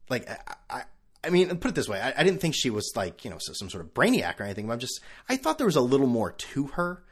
like, 0.08 0.28
I, 0.28 0.54
I 0.70 0.82
I 1.22 1.28
mean, 1.28 1.54
put 1.58 1.70
it 1.70 1.74
this 1.74 1.88
way: 1.88 2.00
I, 2.00 2.14
I, 2.16 2.24
didn't 2.24 2.40
think 2.40 2.54
she 2.56 2.70
was 2.70 2.92
like 2.96 3.24
you 3.24 3.30
know 3.30 3.36
some 3.38 3.68
sort 3.68 3.84
of 3.84 3.92
brainiac 3.92 4.40
or 4.40 4.44
anything. 4.44 4.66
But 4.66 4.74
I'm 4.74 4.78
just 4.78 5.00
I 5.28 5.36
thought 5.36 5.58
there 5.58 5.66
was 5.66 5.76
a 5.76 5.82
little 5.82 6.06
more 6.06 6.32
to 6.32 6.68
her 6.68 7.04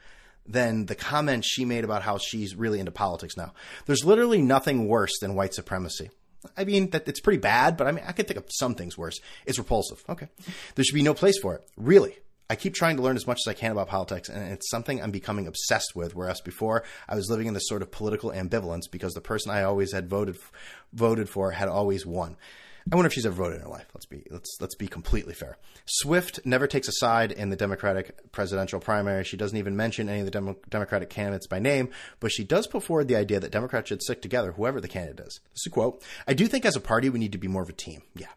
than 0.49 0.87
the 0.87 0.95
comments 0.95 1.47
she 1.47 1.63
made 1.63 1.83
about 1.83 2.01
how 2.01 2.17
she's 2.17 2.55
really 2.55 2.79
into 2.79 2.91
politics 2.91 3.37
now. 3.37 3.53
There's 3.85 4.03
literally 4.03 4.41
nothing 4.41 4.87
worse 4.87 5.19
than 5.19 5.35
white 5.35 5.53
supremacy. 5.53 6.09
I 6.57 6.63
mean, 6.63 6.89
that 6.91 7.07
it's 7.07 7.19
pretty 7.19 7.39
bad, 7.39 7.77
but 7.77 7.87
I 7.87 7.91
mean, 7.91 8.03
I 8.07 8.13
could 8.13 8.27
think 8.27 8.39
of 8.39 8.45
some 8.49 8.73
things 8.73 8.97
worse. 8.97 9.19
It's 9.45 9.59
repulsive. 9.59 10.03
Okay. 10.09 10.27
There 10.75 10.85
should 10.85 10.95
be 10.95 11.03
no 11.03 11.13
place 11.13 11.37
for 11.39 11.55
it. 11.55 11.61
Really. 11.77 12.17
I 12.49 12.55
keep 12.55 12.73
trying 12.73 12.95
to 12.95 13.03
learn 13.03 13.15
as 13.15 13.27
much 13.27 13.39
as 13.45 13.47
I 13.47 13.53
can 13.53 13.73
about 13.73 13.89
politics, 13.89 14.27
and 14.27 14.51
it's 14.51 14.71
something 14.71 14.99
I'm 14.99 15.11
becoming 15.11 15.45
obsessed 15.45 15.95
with. 15.95 16.15
Whereas 16.15 16.41
before, 16.41 16.83
I 17.07 17.13
was 17.13 17.29
living 17.29 17.45
in 17.45 17.53
this 17.53 17.67
sort 17.67 17.83
of 17.83 17.91
political 17.91 18.31
ambivalence 18.31 18.89
because 18.89 19.13
the 19.13 19.21
person 19.21 19.51
I 19.51 19.61
always 19.61 19.93
had 19.93 20.09
voted 20.09 20.37
voted 20.91 21.29
for 21.29 21.51
had 21.51 21.67
always 21.67 22.07
won. 22.07 22.37
I 22.91 22.95
wonder 22.95 23.07
if 23.07 23.13
she's 23.13 23.25
ever 23.25 23.35
voted 23.35 23.57
in 23.57 23.61
her 23.63 23.69
life. 23.69 23.85
Let's 23.93 24.05
be 24.05 24.23
let's 24.31 24.57
let's 24.59 24.75
be 24.75 24.87
completely 24.87 25.33
fair. 25.33 25.57
Swift 25.85 26.39
never 26.43 26.65
takes 26.65 26.87
a 26.87 26.93
side 26.93 27.31
in 27.31 27.49
the 27.49 27.55
Democratic 27.55 28.31
presidential 28.31 28.79
primary. 28.79 29.23
She 29.23 29.37
doesn't 29.37 29.57
even 29.57 29.75
mention 29.75 30.09
any 30.09 30.19
of 30.19 30.25
the 30.25 30.31
Demo- 30.31 30.57
Democratic 30.69 31.09
candidates 31.09 31.45
by 31.45 31.59
name, 31.59 31.89
but 32.19 32.31
she 32.31 32.43
does 32.43 32.65
put 32.65 32.83
forward 32.83 33.07
the 33.07 33.15
idea 33.15 33.39
that 33.39 33.51
Democrats 33.51 33.89
should 33.89 34.01
stick 34.01 34.21
together, 34.21 34.53
whoever 34.53 34.81
the 34.81 34.87
candidate 34.87 35.27
is. 35.27 35.39
This 35.51 35.61
is 35.61 35.67
a 35.67 35.69
quote. 35.69 36.03
I 36.27 36.33
do 36.33 36.47
think 36.47 36.65
as 36.65 36.75
a 36.75 36.81
party 36.81 37.09
we 37.09 37.19
need 37.19 37.31
to 37.33 37.37
be 37.37 37.47
more 37.47 37.61
of 37.61 37.69
a 37.69 37.73
team. 37.73 38.01
Yeah. 38.15 38.27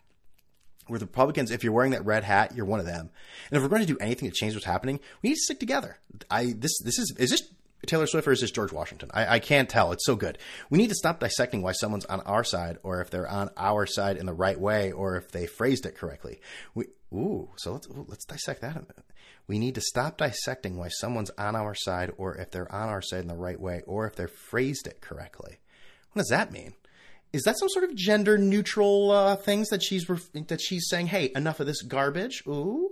With 0.88 1.00
Republicans, 1.00 1.50
if 1.50 1.64
you're 1.64 1.72
wearing 1.72 1.92
that 1.92 2.04
red 2.04 2.24
hat, 2.24 2.54
you're 2.54 2.66
one 2.66 2.80
of 2.80 2.86
them. 2.86 3.10
And 3.50 3.56
if 3.56 3.62
we're 3.62 3.68
going 3.68 3.86
to 3.86 3.86
do 3.86 3.98
anything 4.00 4.28
to 4.28 4.34
change 4.34 4.54
what's 4.54 4.66
happening, 4.66 5.00
we 5.22 5.30
need 5.30 5.36
to 5.36 5.40
stick 5.42 5.60
together. 5.60 5.98
I 6.30 6.54
this 6.58 6.78
this 6.84 6.98
is 6.98 7.14
is 7.18 7.30
this 7.30 7.42
Taylor 7.86 8.06
Swift 8.06 8.28
or 8.28 8.32
is 8.32 8.40
this 8.40 8.50
George 8.50 8.72
Washington? 8.72 9.10
I, 9.12 9.34
I, 9.34 9.38
can't 9.38 9.68
tell. 9.68 9.92
It's 9.92 10.06
so 10.06 10.14
good. 10.14 10.38
We 10.70 10.78
need 10.78 10.90
to 10.90 10.94
stop 10.94 11.18
dissecting 11.20 11.62
why 11.62 11.72
someone's 11.72 12.04
on 12.04 12.20
our 12.20 12.44
side, 12.44 12.78
or 12.82 13.00
if 13.00 13.10
they're 13.10 13.28
on 13.28 13.50
our 13.56 13.86
side 13.86 14.16
in 14.16 14.26
the 14.26 14.32
right 14.32 14.58
way, 14.58 14.92
or 14.92 15.16
if 15.16 15.32
they 15.32 15.46
phrased 15.46 15.84
it 15.86 15.96
correctly. 15.96 16.40
We 16.74 16.86
ooh, 17.12 17.50
so 17.56 17.72
let's 17.72 17.88
ooh, 17.88 18.06
let's 18.08 18.24
dissect 18.24 18.60
that 18.60 18.76
a 18.76 18.80
minute. 18.80 19.04
We 19.48 19.58
need 19.58 19.74
to 19.74 19.80
stop 19.80 20.18
dissecting 20.18 20.76
why 20.76 20.88
someone's 20.88 21.30
on 21.36 21.56
our 21.56 21.74
side, 21.74 22.12
or 22.16 22.36
if 22.36 22.50
they're 22.50 22.72
on 22.72 22.88
our 22.88 23.02
side 23.02 23.22
in 23.22 23.28
the 23.28 23.34
right 23.34 23.60
way, 23.60 23.82
or 23.86 24.06
if 24.06 24.14
they 24.14 24.26
phrased 24.26 24.86
it 24.86 25.00
correctly. 25.00 25.58
What 26.12 26.20
does 26.20 26.28
that 26.28 26.52
mean? 26.52 26.74
Is 27.32 27.42
that 27.44 27.58
some 27.58 27.68
sort 27.70 27.84
of 27.84 27.94
gender 27.94 28.36
neutral 28.36 29.10
uh, 29.10 29.36
things 29.36 29.70
that 29.70 29.82
she's 29.82 30.08
ref- 30.08 30.30
that 30.32 30.60
she's 30.60 30.86
saying? 30.88 31.08
Hey, 31.08 31.32
enough 31.34 31.60
of 31.60 31.66
this 31.66 31.82
garbage. 31.82 32.44
Ooh, 32.46 32.90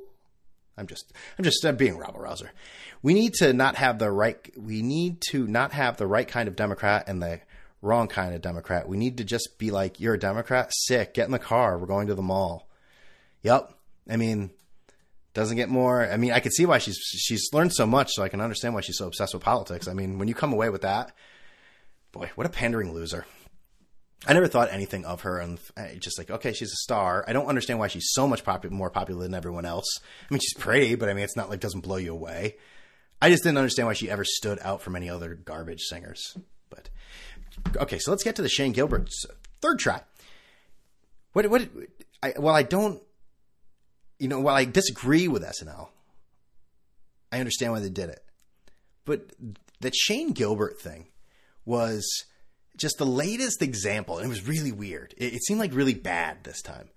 I'm 0.80 0.86
just 0.86 1.12
I'm 1.38 1.44
just 1.44 1.64
I'm 1.64 1.76
being 1.76 1.98
rabble 1.98 2.20
rouser. 2.20 2.50
We 3.02 3.14
need 3.14 3.34
to 3.34 3.52
not 3.52 3.76
have 3.76 3.98
the 3.98 4.10
right 4.10 4.36
we 4.56 4.82
need 4.82 5.20
to 5.30 5.46
not 5.46 5.72
have 5.72 5.98
the 5.98 6.06
right 6.06 6.26
kind 6.26 6.48
of 6.48 6.56
Democrat 6.56 7.04
and 7.06 7.22
the 7.22 7.40
wrong 7.82 8.08
kind 8.08 8.34
of 8.34 8.40
Democrat. 8.40 8.88
We 8.88 8.96
need 8.96 9.18
to 9.18 9.24
just 9.24 9.58
be 9.58 9.70
like, 9.70 10.00
you're 10.00 10.14
a 10.14 10.18
Democrat, 10.18 10.70
sick, 10.72 11.14
get 11.14 11.26
in 11.26 11.32
the 11.32 11.38
car, 11.38 11.78
we're 11.78 11.86
going 11.86 12.08
to 12.08 12.14
the 12.14 12.22
mall. 12.22 12.68
Yep. 13.42 13.72
I 14.08 14.16
mean, 14.16 14.50
doesn't 15.34 15.56
get 15.56 15.68
more. 15.68 16.10
I 16.10 16.16
mean, 16.16 16.32
I 16.32 16.40
can 16.40 16.50
see 16.50 16.66
why 16.66 16.78
she's 16.78 16.98
she's 16.98 17.48
learned 17.52 17.72
so 17.72 17.86
much, 17.86 18.10
so 18.12 18.22
I 18.22 18.28
can 18.28 18.40
understand 18.40 18.74
why 18.74 18.80
she's 18.80 18.98
so 18.98 19.06
obsessed 19.06 19.34
with 19.34 19.42
politics. 19.42 19.86
I 19.86 19.92
mean, 19.92 20.18
when 20.18 20.28
you 20.28 20.34
come 20.34 20.52
away 20.52 20.70
with 20.70 20.82
that, 20.82 21.12
boy, 22.10 22.30
what 22.34 22.46
a 22.46 22.50
pandering 22.50 22.92
loser. 22.92 23.26
I 24.26 24.34
never 24.34 24.48
thought 24.48 24.68
anything 24.70 25.06
of 25.06 25.22
her, 25.22 25.38
and 25.38 25.58
uh, 25.76 25.94
just 25.98 26.18
like, 26.18 26.30
okay, 26.30 26.52
she's 26.52 26.72
a 26.72 26.76
star. 26.76 27.24
I 27.26 27.32
don't 27.32 27.46
understand 27.46 27.78
why 27.78 27.88
she's 27.88 28.10
so 28.10 28.28
much 28.28 28.44
popu- 28.44 28.70
more 28.70 28.90
popular 28.90 29.22
than 29.22 29.34
everyone 29.34 29.64
else. 29.64 29.86
I 29.98 30.34
mean, 30.34 30.40
she's 30.40 30.54
pretty, 30.54 30.94
but 30.94 31.08
I 31.08 31.14
mean, 31.14 31.24
it's 31.24 31.36
not 31.36 31.48
like 31.48 31.60
doesn't 31.60 31.80
blow 31.80 31.96
you 31.96 32.12
away. 32.12 32.56
I 33.22 33.30
just 33.30 33.42
didn't 33.42 33.58
understand 33.58 33.86
why 33.86 33.94
she 33.94 34.10
ever 34.10 34.24
stood 34.24 34.58
out 34.62 34.82
from 34.82 34.94
any 34.94 35.08
other 35.08 35.34
garbage 35.34 35.82
singers. 35.82 36.36
But 36.68 36.90
okay, 37.76 37.98
so 37.98 38.10
let's 38.10 38.22
get 38.22 38.36
to 38.36 38.42
the 38.42 38.48
Shane 38.48 38.72
Gillis's 38.72 39.26
uh, 39.28 39.34
third 39.62 39.78
try. 39.78 40.02
What? 41.32 41.48
What? 41.48 41.68
I, 42.22 42.34
well, 42.38 42.54
I 42.54 42.62
don't. 42.62 43.02
You 44.18 44.28
know, 44.28 44.40
while 44.40 44.54
I 44.54 44.66
disagree 44.66 45.28
with 45.28 45.42
SNL, 45.42 45.88
I 47.32 47.38
understand 47.38 47.72
why 47.72 47.80
they 47.80 47.88
did 47.88 48.10
it. 48.10 48.22
But 49.06 49.32
that 49.80 49.94
Shane 49.94 50.32
Gillis 50.32 50.74
thing 50.78 51.06
was 51.64 52.06
just 52.80 52.98
the 52.98 53.06
latest 53.06 53.62
example, 53.62 54.16
and 54.18 54.26
it 54.26 54.28
was 54.28 54.46
really 54.46 54.72
weird. 54.72 55.14
It, 55.16 55.34
it 55.34 55.44
seemed 55.44 55.60
like 55.60 55.74
really 55.74 55.94
bad 55.94 56.44
this 56.44 56.62
time 56.62 56.88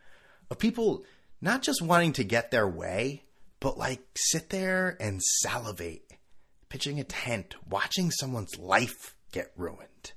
of 0.50 0.58
people 0.58 1.04
not 1.41 1.62
just 1.62 1.82
wanting 1.82 2.13
to 2.13 2.24
get 2.24 2.52
their 2.52 2.67
way, 2.67 3.24
but 3.60 3.78
like 3.78 4.02
sit 4.15 4.50
there 4.50 4.98
and 5.00 5.22
salivate, 5.22 6.10
pitching 6.69 7.00
a 7.00 7.04
tent, 7.04 7.56
watching 7.69 8.12
someone's 8.12 8.58
life 8.58 9.15
get 9.32 9.52
ruined. 9.58 10.13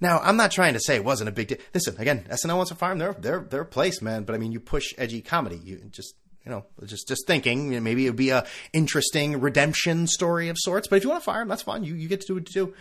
Now, 0.00 0.20
I'm 0.20 0.36
not 0.36 0.52
trying 0.52 0.74
to 0.74 0.80
say 0.80 0.94
it 0.94 1.04
wasn't 1.04 1.28
a 1.28 1.32
big 1.32 1.48
deal. 1.48 1.58
Listen, 1.74 1.96
again, 1.98 2.24
SNL 2.30 2.56
wants 2.56 2.70
a 2.70 2.76
farm. 2.76 2.98
They're 2.98 3.12
they're 3.12 3.60
a 3.62 3.66
place, 3.66 4.00
man. 4.00 4.22
But 4.22 4.34
I 4.34 4.38
mean, 4.38 4.52
you 4.52 4.60
push 4.60 4.94
edgy 4.96 5.20
comedy. 5.20 5.60
You 5.62 5.80
just 5.90 6.14
you 6.44 6.52
know, 6.52 6.64
just 6.84 7.08
just 7.08 7.26
thinking 7.26 7.82
maybe 7.82 8.06
it'd 8.06 8.16
be 8.16 8.30
a 8.30 8.46
interesting 8.72 9.40
redemption 9.40 10.06
story 10.06 10.48
of 10.48 10.56
sorts. 10.58 10.86
But 10.86 10.96
if 10.96 11.02
you 11.02 11.10
want 11.10 11.22
to 11.22 11.24
fire 11.24 11.42
him, 11.42 11.48
that's 11.48 11.62
fine. 11.62 11.82
You 11.82 11.94
you 11.94 12.08
get 12.08 12.20
to 12.22 12.26
do 12.28 12.36
it 12.36 12.46
too 12.46 12.74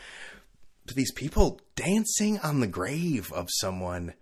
these 0.93 1.11
people 1.11 1.59
dancing 1.75 2.39
on 2.39 2.59
the 2.59 2.67
grave 2.67 3.31
of 3.31 3.47
someone. 3.49 4.13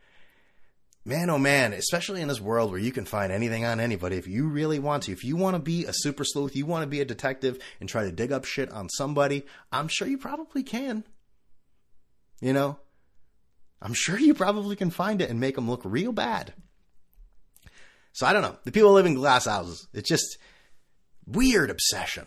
Man, 1.04 1.30
oh 1.30 1.38
man, 1.38 1.74
especially 1.74 2.22
in 2.22 2.28
this 2.28 2.42
world 2.42 2.72
where 2.72 2.80
you 2.80 2.92
can 2.92 3.06
find 3.06 3.32
anything 3.32 3.64
on 3.64 3.80
anybody 3.80 4.18
if 4.18 4.28
you 4.28 4.48
really 4.48 4.80
want 4.80 5.04
to. 5.04 5.12
If 5.12 5.24
you 5.24 5.36
want 5.36 5.56
to 5.56 5.62
be 5.62 5.86
a 5.86 5.94
super 5.94 6.24
sleuth, 6.24 6.56
you 6.56 6.66
want 6.66 6.84
to 6.84 6.88
be 6.88 7.00
a 7.00 7.06
detective 7.06 7.60
and 7.80 7.88
try 7.88 8.06
to 8.06 8.12
dig 8.12 8.32
up 8.32 8.46
shit 8.46 8.72
on 8.72 8.90
somebody, 8.90 9.46
I'm 9.72 9.88
sure 9.88 10.08
you 10.08 10.18
probably 10.18 10.64
can. 10.64 11.04
You 12.42 12.54
know? 12.54 12.80
I'm 13.82 13.94
sure 13.94 14.20
you 14.20 14.34
probably 14.34 14.76
can 14.76 14.90
find 14.90 15.22
it 15.22 15.30
and 15.30 15.40
make 15.40 15.56
them 15.56 15.70
look 15.70 15.82
real 15.84 16.12
bad. 16.12 16.54
So 18.14 18.26
I 18.26 18.34
don't 18.34 18.42
know. 18.42 18.58
The 18.64 18.72
people 18.72 18.94
live 18.94 19.06
in 19.06 19.14
glass 19.14 19.46
houses. 19.46 19.88
It's 19.94 20.10
just 20.10 20.40
weird 21.28 21.70
obsession. 21.70 22.26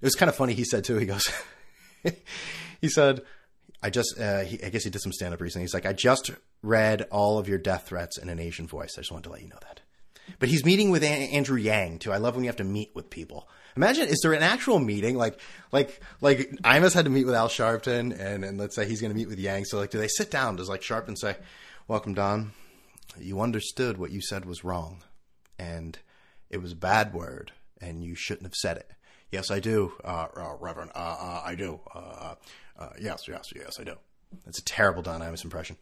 It 0.00 0.06
was 0.06 0.14
kind 0.14 0.28
of 0.28 0.34
funny. 0.34 0.54
He 0.54 0.64
said 0.64 0.84
too. 0.84 0.96
He 0.96 1.06
goes, 1.06 1.30
he 2.80 2.88
said, 2.88 3.22
I 3.82 3.90
just, 3.90 4.18
uh, 4.18 4.40
he, 4.40 4.62
I 4.62 4.70
guess 4.70 4.84
he 4.84 4.90
did 4.90 5.02
some 5.02 5.12
stand 5.12 5.34
up 5.34 5.40
recently. 5.40 5.64
He's 5.64 5.74
like, 5.74 5.86
I 5.86 5.92
just 5.92 6.30
read 6.62 7.02
all 7.10 7.38
of 7.38 7.48
your 7.48 7.58
death 7.58 7.88
threats 7.88 8.18
in 8.18 8.28
an 8.28 8.40
Asian 8.40 8.66
voice. 8.66 8.94
I 8.96 9.02
just 9.02 9.12
wanted 9.12 9.24
to 9.24 9.30
let 9.30 9.42
you 9.42 9.48
know 9.48 9.58
that. 9.62 9.80
But 10.38 10.48
he's 10.48 10.64
meeting 10.64 10.90
with 10.90 11.02
a- 11.02 11.06
Andrew 11.06 11.58
Yang 11.58 12.00
too. 12.00 12.12
I 12.12 12.18
love 12.18 12.34
when 12.34 12.44
you 12.44 12.48
have 12.48 12.56
to 12.56 12.64
meet 12.64 12.90
with 12.94 13.10
people. 13.10 13.48
Imagine, 13.76 14.08
is 14.08 14.20
there 14.22 14.32
an 14.32 14.42
actual 14.42 14.78
meeting? 14.78 15.16
Like, 15.16 15.40
like, 15.70 16.00
like 16.20 16.50
Imus 16.64 16.94
had 16.94 17.04
to 17.04 17.10
meet 17.10 17.26
with 17.26 17.34
Al 17.34 17.48
Sharpton 17.48 18.18
and, 18.18 18.44
and 18.44 18.58
let's 18.58 18.74
say 18.74 18.86
he's 18.86 19.00
going 19.00 19.12
to 19.12 19.16
meet 19.16 19.28
with 19.28 19.38
Yang. 19.38 19.66
So 19.66 19.78
like, 19.78 19.90
do 19.90 19.98
they 19.98 20.08
sit 20.08 20.30
down? 20.30 20.56
Does 20.56 20.68
like 20.68 20.82
Sharpton 20.82 21.16
say, 21.16 21.36
welcome 21.86 22.14
Don. 22.14 22.52
You 23.18 23.40
understood 23.40 23.96
what 23.96 24.10
you 24.10 24.20
said 24.20 24.44
was 24.44 24.64
wrong 24.64 25.02
and 25.58 25.98
it 26.50 26.58
was 26.58 26.72
a 26.72 26.76
bad 26.76 27.14
word 27.14 27.52
and 27.80 28.02
you 28.02 28.14
shouldn't 28.14 28.46
have 28.46 28.54
said 28.54 28.76
it. 28.76 28.90
Yes, 29.30 29.50
I 29.50 29.60
do, 29.60 29.92
uh, 30.04 30.28
uh, 30.36 30.54
Reverend. 30.58 30.90
Uh, 30.94 31.16
uh 31.20 31.42
I 31.44 31.54
do. 31.54 31.80
Uh, 32.78 32.90
yes, 33.00 33.26
yes, 33.28 33.44
yes, 33.54 33.78
I 33.80 33.84
do. 33.84 33.94
That's 34.44 34.58
a 34.58 34.64
terrible 34.64 35.02
Don 35.02 35.20
Imus 35.20 35.44
impression. 35.44 35.76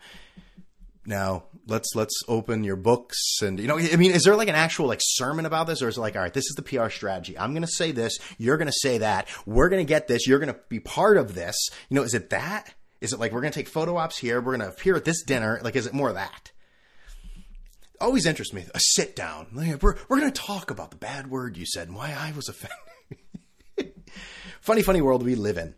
now 1.05 1.45
let's 1.67 1.95
let's 1.95 2.21
open 2.27 2.65
your 2.65 2.77
books 2.77 3.39
and 3.41 3.61
you 3.61 3.69
know 3.69 3.79
i 3.79 3.95
mean 3.97 4.11
is 4.11 4.25
there 4.25 4.35
like 4.35 4.49
an 4.49 4.57
actual 4.57 4.89
like 4.89 4.99
sermon 5.01 5.47
about 5.47 5.69
this 5.69 5.81
or 5.81 5.89
is 5.89 5.97
it 5.97 6.01
like 6.01 6.17
all 6.17 6.23
right 6.23 6.35
this 6.35 6.47
is 6.47 6.55
the 6.57 6.63
pr 6.63 6.89
strategy. 6.89 7.39
I'm 7.39 7.53
going 7.53 7.63
to 7.63 7.69
say 7.69 7.93
this 7.93 8.19
you're 8.39 8.57
going 8.57 8.67
to 8.67 8.73
say 8.73 8.99
that 8.99 9.29
we're 9.47 9.69
going 9.69 9.85
to 9.85 9.89
get 9.89 10.09
this 10.09 10.27
you're 10.27 10.41
going 10.41 10.53
to 10.53 10.61
be 10.69 10.81
part 10.81 11.17
of 11.17 11.35
this. 11.35 11.57
You 11.89 11.95
know 11.97 12.03
is 12.03 12.15
it 12.15 12.31
that? 12.31 12.75
Is 13.01 13.13
it 13.13 13.21
like 13.21 13.33
we're 13.33 13.41
going 13.41 13.53
to 13.53 13.59
take 13.59 13.69
photo 13.69 13.97
ops 13.97 14.19
here 14.19 14.41
we're 14.41 14.57
going 14.57 14.69
to 14.69 14.75
appear 14.75 14.97
at 14.97 15.05
this 15.05 15.23
dinner 15.23 15.61
like 15.63 15.77
is 15.77 15.87
it 15.87 15.95
more 15.95 16.09
of 16.09 16.15
that? 16.17 16.51
Always 18.01 18.27
interests 18.27 18.53
me 18.53 18.65
a 18.75 18.81
sit 18.81 19.17
down. 19.17 19.47
We're, 19.55 19.97
we're 20.09 20.21
going 20.21 20.31
to 20.33 20.43
talk 20.43 20.71
about 20.71 20.91
the 20.91 20.97
bad 20.99 21.31
word 21.31 21.57
you 21.57 21.67
said 21.67 21.89
and 21.89 21.97
why 21.97 22.15
i 22.19 22.33
was 22.33 22.49
offended. 22.49 22.75
Funny 24.61 24.83
funny 24.83 25.01
world 25.03 25.23
we 25.23 25.35
live 25.37 25.57
in 25.59 25.75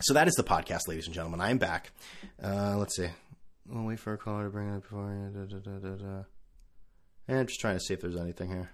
so 0.00 0.14
that 0.14 0.28
is 0.28 0.34
the 0.34 0.44
podcast 0.44 0.88
ladies 0.88 1.06
and 1.06 1.14
gentlemen 1.14 1.40
i 1.40 1.50
am 1.50 1.58
back 1.58 1.92
uh, 2.42 2.76
let's 2.76 2.96
see 2.96 3.08
We'll 3.66 3.84
wait 3.84 4.00
for 4.00 4.12
a 4.12 4.18
caller 4.18 4.44
to 4.44 4.50
bring 4.50 4.68
it 4.68 4.76
up 4.76 4.82
before. 4.82 5.30
Da, 5.32 5.44
da, 5.44 5.96
da. 5.96 6.24
And 7.28 7.38
I'm 7.38 7.46
just 7.46 7.60
trying 7.60 7.76
to 7.76 7.80
see 7.80 7.94
if 7.94 8.00
there's 8.00 8.16
anything 8.16 8.50
here. 8.50 8.70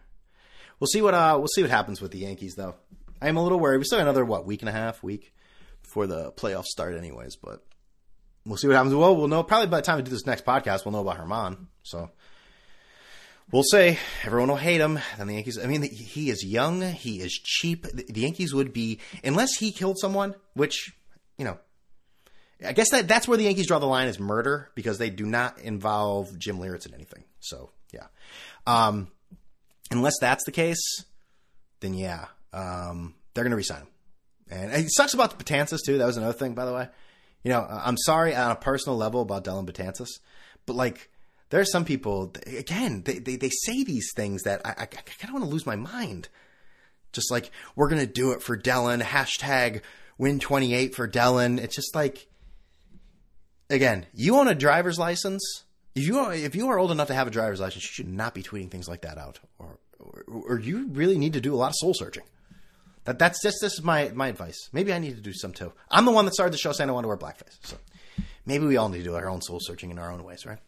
We'll 0.81 0.89
see 0.89 1.03
what 1.03 1.15
uh 1.15 1.35
we'll 1.39 1.49
see 1.49 1.63
what 1.63 1.71
happens 1.71 2.01
with 2.01 2.13
the 2.13 2.19
Yankees 2.19 2.55
though. 2.55 2.77
I 3.21 3.29
am 3.29 3.37
a 3.37 3.43
little 3.43 3.61
worried. 3.61 3.79
We 3.79 3.85
still 3.85 3.99
have 3.99 4.07
another 4.07 4.25
what 4.25 4.47
week 4.47 4.63
and 4.63 4.69
a 4.69 4.73
half 4.73 5.03
week 5.03 5.35
before 5.83 6.07
the 6.07 6.33
playoffs 6.33 6.67
start, 6.67 6.97
anyways. 6.97 7.37
But 7.37 7.65
we'll 8.47 8.57
see 8.57 8.69
what 8.69 8.77
happens. 8.77 8.95
Well, 8.95 9.17
we'll 9.17 9.29
know 9.29 9.43
probably 9.43 9.67
by 9.67 9.79
the 9.79 9.87
time 9.87 9.97
we 9.97 10.03
do 10.03 10.11
this 10.11 10.27
next 10.27 10.45
podcast, 10.45 10.85
we'll 10.85 10.93
know 10.93 11.01
about 11.01 11.19
Germán. 11.19 11.67
So 11.83 12.11
we'll 13.53 13.65
say 13.65 13.99
everyone 14.25 14.49
will 14.49 14.57
hate 14.57 14.81
him. 14.81 15.01
Then 15.19 15.27
the 15.27 15.35
Yankees. 15.35 15.59
I 15.63 15.67
mean, 15.67 15.83
he 15.83 16.31
is 16.31 16.45
young. 16.45 16.81
He 16.81 17.21
is 17.21 17.33
cheap. 17.33 17.83
The 17.83 18.21
Yankees 18.21 18.55
would 18.55 18.73
be 18.73 19.01
unless 19.23 19.57
he 19.57 19.73
killed 19.73 19.99
someone, 19.99 20.35
which 20.55 20.93
you 21.39 21.45
know 21.45 21.59
I 22.65 22.73
guess 22.73 22.91
that 22.91 23.07
that's 23.07 23.29
where 23.29 23.39
the 23.39 23.45
Yankees 23.45 23.67
draw 23.67 23.79
the 23.79 23.87
line 23.87 24.09
is 24.09 24.19
murder 24.19 24.71
because 24.75 24.99
they 24.99 25.11
do 25.11 25.25
not 25.25 25.61
involve 25.61 26.37
Jim 26.39 26.59
Leyritz 26.59 26.87
in 26.87 26.95
anything. 26.95 27.25
So 27.41 27.71
yeah, 27.93 28.07
um, 28.67 29.09
unless 29.91 30.15
that's 30.21 30.45
the 30.45 30.51
case, 30.51 31.05
then 31.81 31.95
yeah, 31.95 32.27
um, 32.53 33.15
they're 33.35 33.45
going 33.45 33.51
to 33.53 33.57
resign 33.57 33.83
him. 33.83 33.89
And 34.51 34.73
it 34.73 34.89
sucks 34.91 35.15
about 35.15 35.39
the 35.39 35.43
Betances 35.43 35.81
too. 35.85 35.99
That 35.99 36.07
was 36.07 36.17
another 36.17 36.33
thing, 36.33 36.55
by 36.55 36.65
the 36.65 36.73
way. 36.73 36.89
You 37.45 37.53
know, 37.53 37.67
I'm 37.69 37.97
sorry 37.97 38.35
on 38.35 38.51
a 38.51 38.57
personal 38.57 38.97
level 38.97 39.23
about 39.23 39.45
Dellin 39.45 39.67
Betances, 39.67 40.09
but 40.67 40.75
like 40.75 41.11
there 41.51 41.61
are 41.61 41.65
some 41.65 41.85
people 41.85 42.35
again 42.47 43.03
they, 43.05 43.21
they, 43.21 43.37
they 43.37 43.51
say 43.51 43.85
these 43.85 44.11
things 44.17 44.43
that 44.43 44.61
I, 44.65 44.71
I, 44.71 44.83
I 44.83 44.87
kind 44.87 45.29
of 45.29 45.33
want 45.33 45.45
to 45.45 45.51
lose 45.51 45.65
my 45.65 45.77
mind. 45.77 46.29
Just 47.13 47.31
like 47.31 47.53
we're 47.77 47.89
gonna 47.89 48.05
do 48.07 48.33
it 48.33 48.43
for 48.43 48.59
Dellin 48.59 49.01
hashtag 49.01 49.83
win 50.19 50.41
28 50.41 50.95
for 50.95 51.09
Dellin. 51.09 51.59
It's 51.59 51.77
just 51.77 51.95
like 51.95 52.27
again, 53.71 54.07
you 54.15 54.37
own 54.37 54.49
a 54.49 54.55
driver's 54.55 54.99
license. 54.99 55.65
If 55.95 56.07
you 56.07 56.19
are, 56.19 56.35
if 56.35 56.55
you 56.55 56.69
are 56.69 56.79
old 56.79 56.91
enough 56.91 57.09
to 57.09 57.15
have 57.15 57.27
a 57.27 57.31
driver's 57.31 57.61
license, 57.61 57.85
you 57.85 57.93
should 57.93 58.09
not 58.09 58.35
be 58.35 58.43
tweeting 58.43 58.71
things 58.71 58.89
like 58.89 59.03
that 59.03 59.19
out, 59.19 59.41
or 59.59 59.79
or, 59.99 60.25
or 60.29 60.61
you 60.61 60.89
really 60.89 61.19
need 61.19 61.33
to 61.33 61.41
do 61.41 61.55
a 61.55 61.57
lot 61.57 61.69
of 61.69 61.75
soul 61.77 61.95
searching. 61.95 62.23
That 63.05 63.19
that's 63.19 63.43
just 63.43 63.59
this 63.61 63.75
is 63.75 63.83
my 63.83 64.11
my 64.15 64.29
advice. 64.29 64.69
Maybe 64.73 64.93
I 64.93 64.99
need 64.99 65.17
to 65.17 65.23
do 65.23 65.33
some 65.33 65.53
too. 65.53 65.73
I'm 65.91 66.05
the 66.05 66.13
one 66.13 66.25
that 66.27 66.35
started 66.35 66.53
the 66.53 66.59
show 66.59 66.73
saying 66.73 66.91
I 66.91 66.93
want 66.93 67.05
to 67.05 67.09
wear 67.09 67.17
blackface, 67.17 67.59
so 67.63 67.77
maybe 68.47 68.67
we 68.67 68.77
all 68.77 68.89
need 68.89 68.99
to 68.99 69.05
do 69.05 69.15
our 69.15 69.29
own 69.29 69.41
soul 69.41 69.59
searching 69.61 69.91
in 69.91 69.99
our 69.99 70.11
own 70.11 70.23
ways, 70.25 70.47
right? 70.47 70.59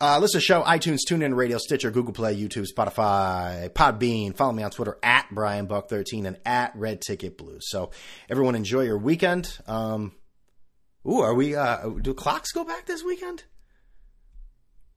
Uh, 0.00 0.18
listen 0.18 0.40
to 0.40 0.44
show, 0.44 0.62
iTunes, 0.62 1.00
TuneIn 1.08 1.36
Radio, 1.36 1.56
Stitcher, 1.58 1.90
Google 1.90 2.12
Play, 2.12 2.36
YouTube, 2.36 2.66
Spotify, 2.66 3.68
Podbean. 3.70 4.36
Follow 4.36 4.52
me 4.52 4.62
on 4.64 4.70
Twitter 4.70 4.98
at 5.02 5.26
Brian 5.30 5.66
Buck 5.66 5.88
13 5.88 6.26
and 6.26 6.36
at 6.44 6.74
Red 6.74 7.00
Ticket 7.00 7.38
Blues. 7.38 7.68
So 7.68 7.90
everyone 8.28 8.56
enjoy 8.56 8.82
your 8.82 8.98
weekend. 8.98 9.56
Um, 9.66 10.12
Ooh, 11.06 11.20
are 11.20 11.34
we? 11.34 11.54
Uh, 11.54 11.90
do 12.00 12.14
clocks 12.14 12.50
go 12.50 12.64
back 12.64 12.86
this 12.86 13.04
weekend? 13.04 13.44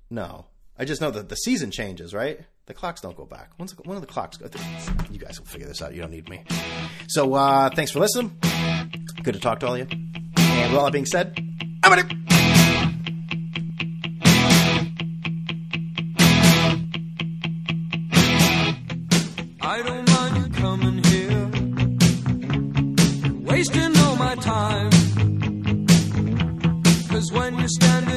No, 0.09 0.45
I 0.77 0.85
just 0.85 1.01
know 1.01 1.11
that 1.11 1.27
the 1.29 1.35
season 1.35 1.69
changes, 1.69 2.13
right? 2.13 2.39
The 2.65 2.73
clocks 2.73 3.01
don't 3.01 3.15
go 3.15 3.25
back. 3.25 3.51
When's 3.57 3.73
when 3.79 3.99
the 3.99 4.07
clocks 4.07 4.37
go? 4.37 4.49
You 5.11 5.19
guys 5.19 5.39
will 5.39 5.47
figure 5.47 5.67
this 5.67 5.81
out. 5.81 5.93
You 5.93 6.01
don't 6.01 6.11
need 6.11 6.29
me. 6.29 6.43
So, 7.07 7.33
uh, 7.33 7.69
thanks 7.69 7.91
for 7.91 7.99
listening. 7.99 8.37
Good 9.23 9.33
to 9.33 9.39
talk 9.39 9.59
to 9.61 9.67
all 9.67 9.75
of 9.75 9.79
you. 9.79 9.87
And 10.37 10.71
with 10.71 10.79
all 10.79 10.85
that 10.85 10.93
being 10.93 11.05
said, 11.05 11.37
I'm 11.83 11.91
ready. 11.91 12.26
Cause 27.17 27.31
when 27.31 27.57
you're 27.57 27.67
standing 27.67 28.16